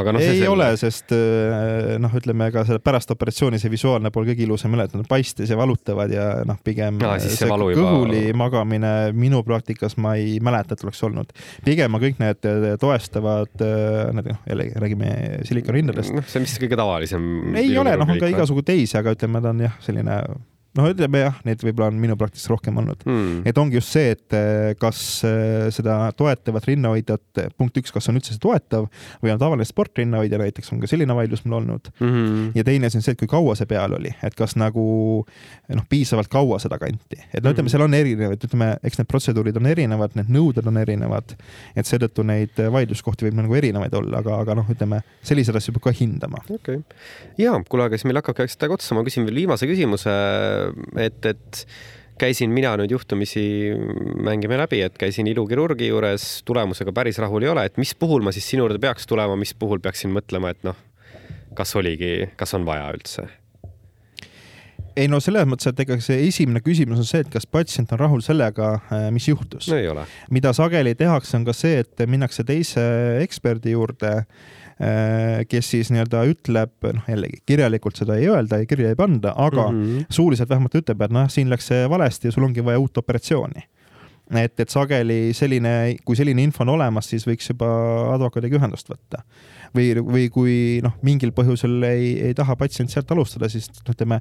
aga 0.00 0.14
noh. 0.14 0.22
ei 0.22 0.38
selle... 0.38 0.50
ole, 0.52 0.68
sest 0.80 1.14
äh, 1.16 1.94
noh, 2.02 2.14
ütleme 2.18 2.50
ka 2.54 2.64
selle 2.68 2.82
pärast 2.84 3.12
operatsiooni 3.14 3.60
see 3.62 3.72
visuaalne 3.72 4.12
pool 4.14 4.28
kõige 4.28 4.46
ilusam 4.46 4.74
ei 4.74 4.80
ole, 4.80 4.88
et 4.90 4.96
nad 4.98 5.08
paistes 5.10 5.50
ja 5.50 5.58
valutavad 5.58 6.12
ja 6.14 6.28
noh, 6.48 6.58
pigem 6.64 6.98
no, 7.02 7.12
see 7.22 7.48
kõhuli 7.50 8.26
juba... 8.28 8.38
magamine 8.44 8.94
minu 9.16 9.42
praktikas 9.46 9.98
ma 10.00 10.16
ei 10.20 10.38
mäleta, 10.44 10.76
et 10.76 10.86
oleks 10.86 11.02
olnud. 11.06 11.34
pigem 11.66 11.98
on 11.98 12.04
kõik 12.04 12.22
need 12.22 12.50
äh, 12.50 12.70
toestavad, 12.80 13.52
äh, 13.60 14.10
need 14.16 14.32
noh, 14.32 14.42
jällegi 14.50 14.84
räägime 14.86 15.12
silikonrindadest. 15.48 16.14
noh, 16.16 16.26
see 16.28 16.42
on 16.42 16.48
vist 16.48 16.62
kõige 16.62 16.80
tavalisem. 16.80 17.30
ei 17.60 17.76
ole, 17.80 17.96
noh, 18.00 18.10
on 18.16 18.20
ka 18.22 18.32
igasugu 18.32 18.66
teisi, 18.66 18.98
aga 19.00 19.16
ütleme, 19.16 19.42
ta 19.44 19.54
on 19.54 19.64
jah, 19.66 19.78
selline 19.84 20.18
noh, 20.78 20.88
ütleme 20.90 21.20
jah, 21.22 21.36
neid 21.46 21.62
võib-olla 21.62 21.88
on 21.92 21.98
minu 22.00 22.16
praktikas 22.18 22.48
rohkem 22.50 22.78
olnud. 22.82 23.04
Hmm.. 23.06 23.42
et 23.46 23.58
ongi 23.60 23.78
just 23.78 23.94
see, 23.94 24.14
et 24.14 24.36
eh, 24.36 24.72
kas 24.80 24.98
eh, 25.26 25.68
seda 25.74 25.96
toetavat 26.18 26.66
rinnahoidjat, 26.70 27.42
punkt 27.58 27.78
üks, 27.80 27.92
kas 27.94 28.10
on 28.10 28.18
üldse 28.18 28.34
see 28.34 28.42
toetav 28.42 28.88
või 29.22 29.32
on 29.34 29.40
tavaline 29.40 29.66
sportrinnahoidja 29.68 30.40
näiteks, 30.42 30.72
on 30.74 30.82
ka 30.82 30.90
selline 30.90 31.14
vaidlus 31.16 31.44
mul 31.46 31.60
olnud. 31.60 31.90
Hmm.. 32.00 32.50
ja 32.56 32.66
teine 32.66 32.90
asi 32.90 32.98
on 32.98 33.06
see, 33.06 33.14
et 33.14 33.22
kui 33.22 33.30
kaua 33.30 33.54
see 33.58 33.68
peal 33.70 33.94
oli, 33.98 34.12
et 34.26 34.38
kas 34.38 34.56
nagu 34.60 34.86
noh, 35.24 35.86
piisavalt 35.90 36.30
kaua 36.32 36.58
seda 36.62 36.78
kanti, 36.82 37.20
et 37.30 37.40
no 37.42 37.52
ütleme, 37.52 37.68
hmm. 37.68 37.74
seal 37.74 37.86
on 37.86 37.98
erinevaid, 37.98 38.48
ütleme, 38.48 38.72
eks 38.82 39.00
need 39.00 39.10
protseduurid 39.10 39.60
on 39.60 39.70
erinevad, 39.70 40.18
need 40.18 40.32
nõuded 40.34 40.66
on 40.70 40.82
erinevad, 40.82 41.36
et 41.78 41.90
seetõttu 41.90 42.26
neid 42.26 42.58
vaidluskohti 42.58 43.28
võib 43.28 43.38
nagu 43.38 43.60
erinevaid 43.60 43.94
olla, 44.00 44.24
aga, 44.24 44.40
aga 44.42 44.58
noh, 44.58 44.74
ütleme 44.74 45.04
selliseid 45.24 45.60
asju 45.60 45.76
peab 45.76 45.88
ka 45.88 45.94
hindama. 45.94 46.42
okei. 46.48 46.82
Okay., 46.82 46.82
ja 47.38 47.54
kuule, 47.68 47.86
aga 47.86 47.98
siis 47.98 48.08
meil 48.08 48.18
hakkabki 48.18 48.46
aeg 48.46 48.74
otsa, 48.74 48.96
ma 48.96 49.04
küsin 49.06 49.26
veel 49.28 49.44
viimase 49.44 49.68
küsimuse 49.68 50.12
et, 51.00 51.20
et 51.26 51.64
käisin 52.20 52.52
mina 52.54 52.74
nüüd 52.78 52.94
juhtumisi, 52.94 53.44
mängime 54.24 54.58
läbi, 54.60 54.80
et 54.86 54.98
käisin 54.98 55.28
ilukirurgi 55.30 55.90
juures, 55.90 56.42
tulemusega 56.46 56.94
päris 56.94 57.18
rahul 57.22 57.46
ei 57.46 57.52
ole, 57.52 57.66
et 57.68 57.78
mis 57.80 57.94
puhul 57.98 58.24
ma 58.24 58.32
siis 58.34 58.48
sinu 58.50 58.66
juurde 58.66 58.80
peaks 58.82 59.08
tulema, 59.10 59.36
mis 59.40 59.54
puhul 59.58 59.82
peaksin 59.82 60.14
mõtlema, 60.14 60.54
et 60.54 60.66
noh, 60.66 60.78
kas 61.58 61.74
oligi, 61.78 62.30
kas 62.38 62.54
on 62.58 62.68
vaja 62.68 62.92
üldse? 62.94 63.30
ei 64.94 65.08
no 65.10 65.18
selles 65.22 65.46
mõttes, 65.50 65.66
et 65.70 65.80
ega 65.82 65.96
see 66.02 66.20
esimene 66.28 66.60
küsimus 66.62 67.00
on 67.02 67.06
see, 67.08 67.24
et 67.24 67.30
kas 67.32 67.48
patsient 67.50 67.90
on 67.96 67.98
rahul 67.98 68.22
sellega, 68.22 68.68
äh, 68.94 69.08
mis 69.14 69.26
juhtus. 69.26 69.66
no 69.66 70.04
mida 70.30 70.52
sageli 70.54 70.94
tehakse, 70.98 71.34
on 71.38 71.46
ka 71.48 71.54
see, 71.56 71.80
et 71.82 72.04
minnakse 72.06 72.46
teise 72.46 72.84
eksperdi 73.24 73.74
juurde 73.74 74.12
kes 75.48 75.68
siis 75.70 75.90
nii-öelda 75.94 76.24
ütleb, 76.26 76.72
noh 76.82 77.04
jällegi 77.08 77.38
kirjalikult 77.46 78.00
seda 78.00 78.16
ei 78.18 78.26
öelda 78.26 78.58
ja 78.58 78.66
kirja 78.66 78.88
ei 78.90 78.98
panda, 78.98 79.30
aga 79.36 79.68
mm 79.70 79.82
-hmm. 79.82 80.06
suuliselt 80.10 80.50
vähemalt 80.50 80.74
ütleb, 80.74 81.04
et 81.06 81.14
noh, 81.14 81.28
siin 81.30 81.50
läks 81.50 81.70
see 81.70 81.84
valesti 81.90 82.28
ja 82.28 82.32
sul 82.32 82.48
ongi 82.48 82.64
vaja 82.64 82.80
uut 82.82 82.98
operatsiooni 82.98 83.62
et, 84.32 84.54
et 84.60 84.70
sageli 84.72 85.34
selline, 85.36 85.74
kui 86.04 86.16
selline 86.16 86.44
info 86.44 86.64
on 86.64 86.74
olemas, 86.78 87.10
siis 87.10 87.26
võiks 87.28 87.50
juba 87.50 87.68
advokaadiga 88.14 88.60
ühendust 88.60 88.88
võtta 88.88 89.24
või, 89.74 89.90
või 89.98 90.28
kui 90.32 90.54
noh, 90.84 90.94
mingil 91.06 91.32
põhjusel 91.34 91.82
ei, 91.88 92.12
ei 92.28 92.36
taha 92.36 92.56
patsient 92.58 92.92
sealt 92.92 93.10
alustada, 93.14 93.48
siis 93.52 93.66
ütleme, 93.90 94.20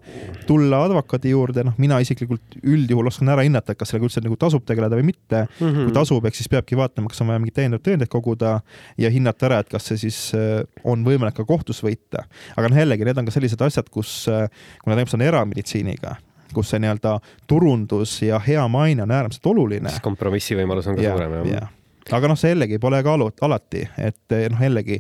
tulla 0.50 0.84
advokaadi 0.88 1.34
juurde, 1.34 1.66
noh, 1.68 1.78
mina 1.82 2.00
isiklikult 2.04 2.58
üldjuhul 2.62 3.12
oskan 3.12 3.32
ära 3.34 3.46
hinnata, 3.46 3.78
kas 3.78 3.94
sellega 3.94 4.10
üldse 4.10 4.24
nagu 4.26 4.38
tasub 4.42 4.66
tegeleda 4.68 4.98
või 5.00 5.08
mitte 5.12 5.46
mm. 5.46 5.62
-hmm. 5.62 5.88
kui 5.88 5.96
tasub, 5.96 6.26
eks 6.28 6.44
siis 6.44 6.52
peabki 6.52 6.78
vaatama, 6.80 7.12
kas 7.12 7.22
on 7.24 7.32
vaja 7.32 7.44
mingeid 7.44 7.60
täiendavaid 7.62 7.88
tõendeid 7.88 8.12
koguda 8.12 8.58
ja 8.98 9.14
hinnata 9.14 9.50
ära, 9.50 9.62
et 9.64 9.72
kas 9.72 9.92
see 9.92 10.04
siis 10.08 10.20
äh, 10.38 10.64
on 10.84 11.06
võimalik 11.06 11.38
ka 11.38 11.46
kohtus 11.46 11.84
võita. 11.86 12.26
aga 12.58 12.70
noh, 12.70 12.84
jällegi 12.84 13.06
need 13.06 13.18
on 13.18 13.30
ka 13.30 13.36
sellised 13.36 13.62
asjad, 13.62 13.90
kus, 13.94 14.24
äh, 14.32 14.50
kuna 14.84 14.98
tegemist 14.98 15.20
on 15.20 15.28
erameditsiiniga, 15.30 16.18
kus 16.54 16.74
see 16.74 16.82
nii-öelda 16.84 17.18
turundus 17.48 18.20
ja 18.26 18.42
hea 18.44 18.66
maine 18.72 19.06
on 19.06 19.12
äärmiselt 19.12 19.46
oluline. 19.54 19.94
kompromissi 20.02 20.58
võimalus 20.60 20.90
on 20.90 21.00
ka 21.00 21.06
ja, 21.06 21.16
suurem, 21.16 21.40
jah 21.44 21.64
ja 21.64 22.18
aga 22.18 22.28
noh, 22.28 22.40
see 22.40 22.52
jällegi 22.52 22.80
pole 22.84 23.00
ka 23.04 23.16
alati, 23.16 23.88
et 23.98 24.38
noh, 24.52 24.64
jällegi 24.68 25.00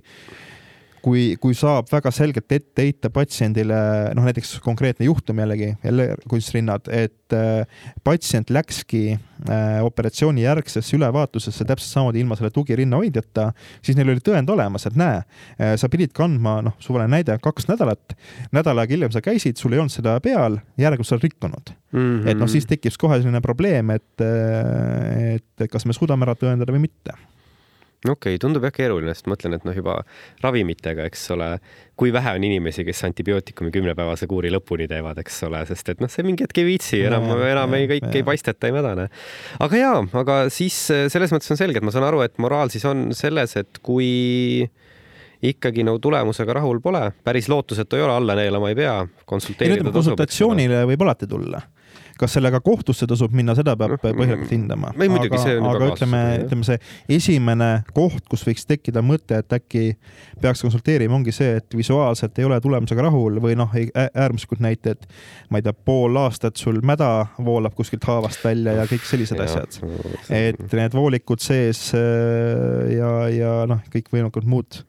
kui, 1.04 1.24
kui 1.41 1.56
saab 1.58 1.89
väga 1.91 2.12
selgelt 2.16 2.51
ette 2.56 2.86
heita 2.86 3.12
patsiendile, 3.14 3.78
noh 4.16 4.28
näiteks 4.28 4.56
konkreetne 4.64 5.08
juhtum 5.10 5.41
jällegi, 5.43 5.74
jälle 5.84 6.08
kunstrinnad, 6.32 6.88
et 6.93 7.36
äh, 7.36 7.89
patsient 8.06 8.54
läkski 8.54 9.04
äh, 9.16 9.82
operatsiooni 9.84 10.45
järgsesse 10.45 10.95
ülevaatusesse 10.97 11.68
täpselt 11.68 11.91
samamoodi 11.91 12.24
ilma 12.24 12.38
selle 12.39 12.54
tugirinnahoidjata, 12.56 13.49
siis 13.84 13.99
neil 13.99 14.14
oli 14.14 14.24
tõend 14.24 14.54
olemas, 14.54 14.88
et 14.88 14.97
näe 14.99 15.20
äh,, 15.20 15.76
sa 15.80 15.91
pidid 15.91 16.16
kandma, 16.16 16.60
noh, 16.70 16.78
suvaline 16.84 17.18
näide, 17.18 17.38
kaks 17.43 17.68
nädalat, 17.72 18.16
nädal 18.56 18.80
aega 18.80 18.95
hiljem 18.95 19.14
sa 19.16 19.24
käisid, 19.26 19.60
sul 19.60 19.76
ei 19.76 19.84
olnud 19.84 19.93
seda 19.93 20.16
peal, 20.24 20.60
järelikult 20.80 21.10
sa 21.10 21.18
oled 21.18 21.28
rikkunud 21.28 21.76
mm. 21.76 21.99
-hmm. 21.99 22.32
et 22.32 22.39
noh, 22.39 22.51
siis 22.51 22.70
tekib 22.70 22.95
kohe 22.99 23.20
selline 23.20 23.43
probleem, 23.43 23.91
et, 23.97 24.24
et 24.24 25.70
kas 25.72 25.88
me 25.89 25.95
suudame 25.95 26.28
ära 26.28 26.38
tõendada 26.39 26.76
või 26.76 26.88
mitte 26.88 27.18
okei 28.12 28.36
okay,, 28.36 28.41
tundub 28.41 28.66
jah 28.68 28.74
keeruline, 28.76 29.14
sest 29.16 29.30
mõtlen, 29.32 29.56
et 29.58 29.66
noh, 29.68 29.76
juba 29.78 29.97
ravimitega, 30.43 31.06
eks 31.10 31.26
ole, 31.36 31.49
kui 31.99 32.14
vähe 32.16 32.36
on 32.38 32.45
inimesi, 32.47 32.86
kes 32.88 33.04
antibiootikumi 33.08 33.72
kümnepäevase 33.74 34.28
kuuri 34.32 34.51
lõpuni 34.54 34.88
teevad, 34.91 35.20
eks 35.24 35.41
ole, 35.47 35.64
sest 35.70 35.93
et 35.93 36.04
noh, 36.04 36.12
see 36.12 36.26
mingi 36.28 36.45
hetk 36.47 36.62
ei 36.62 36.68
viitsi 36.68 37.04
enam, 37.08 37.30
enam 37.47 37.78
ei, 37.80 37.89
kõik 37.91 38.08
ja. 38.10 38.14
ei 38.20 38.28
paisteta, 38.28 38.70
ei 38.70 38.76
mädane. 38.76 39.10
aga 39.64 39.82
jaa, 39.82 39.99
aga 40.24 40.39
siis 40.54 40.80
selles 41.14 41.36
mõttes 41.36 41.54
on 41.54 41.60
selge, 41.60 41.80
et 41.80 41.88
ma 41.88 41.93
saan 41.95 42.08
aru, 42.10 42.24
et 42.26 42.39
moraal 42.43 42.74
siis 42.74 42.86
on 42.89 43.12
selles, 43.18 43.56
et 43.60 43.84
kui 43.86 44.66
ikkagi 45.43 45.84
nagu 45.84 45.99
tulemusega 45.99 46.60
rahul 46.60 46.80
pole, 46.84 47.10
päris 47.24 47.49
lootusetu 47.51 47.99
ei 47.99 48.06
ole, 48.06 48.16
alla 48.16 48.36
neelama 48.39 48.72
ei 48.72 48.80
pea, 48.80 48.97
konsulteerida 49.28 49.91
konsultatsioonile 49.91 50.86
võib 50.88 51.04
alati 51.08 51.28
tulla 51.28 51.62
kas 52.20 52.36
sellega 52.38 52.59
kohtusse 52.64 53.07
tasub 53.09 53.34
minna, 53.36 53.55
seda 53.57 53.76
peab 53.80 53.95
põhjalikult 54.01 54.51
hindama. 54.53 54.91
See 54.93 55.55
on 55.57 55.68
aga 55.70 55.88
juba 55.88 55.89
ütleme, 55.93 56.22
ütleme 56.43 56.68
see 56.68 56.78
esimene 57.18 57.70
koht, 57.95 58.26
kus 58.32 58.45
võiks 58.47 58.68
tekkida 58.70 59.03
mõte, 59.05 59.39
et 59.41 59.55
äkki 59.57 59.86
peaks 60.41 60.64
konsulteerima, 60.66 61.16
ongi 61.18 61.34
see, 61.36 61.57
et 61.61 61.78
visuaalselt 61.78 62.38
ei 62.39 62.47
ole 62.47 62.59
tulemusega 62.64 63.07
rahul 63.07 63.39
või 63.43 63.57
noh, 63.59 63.74
äärmuslikud 63.74 64.61
näited, 64.64 65.07
ma 65.49 65.61
ei 65.61 65.66
tea, 65.66 65.74
pool 65.74 66.20
aastat 66.22 66.59
sul 66.61 66.82
mäda 66.86 67.09
voolab 67.43 67.76
kuskilt 67.78 68.05
haavast 68.09 68.43
välja 68.45 68.78
ja 68.82 68.88
kõik 68.89 69.07
sellised 69.09 69.41
asjad. 69.43 69.82
et 70.30 70.64
need 70.80 70.95
voolikud 70.95 71.41
sees 71.43 71.89
äh, 71.97 72.93
ja, 72.97 73.11
ja 73.34 73.57
noh, 73.70 73.84
kõikvõimalikud 73.93 74.47
muud 74.49 74.84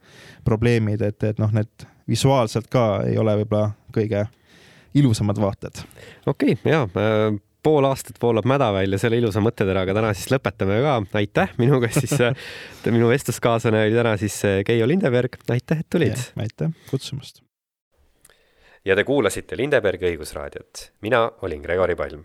probleemid, 0.45 1.03
et, 1.03 1.23
et 1.25 1.41
noh, 1.41 1.53
need 1.55 1.89
visuaalselt 2.09 2.69
ka 2.73 3.05
ei 3.09 3.17
ole 3.19 3.39
võib-olla 3.41 3.73
kõige 3.95 4.27
ilusamad 4.95 5.41
vaated. 5.41 5.83
okei 6.27 6.57
okay,, 6.57 6.73
ja 6.73 6.83
äh, 6.85 7.39
pool 7.65 7.87
aastat 7.89 8.21
voolab 8.23 8.47
mäda 8.49 8.69
välja 8.77 8.99
selle 9.01 9.19
ilusa 9.19 9.41
mõtteteraga, 9.45 9.95
täna 9.97 10.13
siis 10.17 10.31
lõpetame 10.35 10.81
ka. 10.85 10.99
aitäh, 11.21 11.55
minuga 11.59 11.89
siis 11.95 12.15
äh, 12.21 12.37
minu 12.91 13.09
vestluskaaslane 13.13 13.87
oli 13.87 13.97
täna 13.97 14.17
siis 14.21 14.39
äh, 14.45 14.61
Keijo 14.67 14.89
Lindeberg, 14.89 15.41
aitäh, 15.49 15.85
et 15.85 15.91
tulid. 15.91 16.29
aitäh 16.37 16.73
kutsumast. 16.91 17.43
ja 18.85 18.97
te 18.97 19.05
kuulasite 19.05 19.57
Lindebergi 19.61 20.13
õigusraadiot, 20.13 20.89
mina 21.07 21.27
olin 21.43 21.63
Gregori 21.65 21.97
Palm 21.99 22.25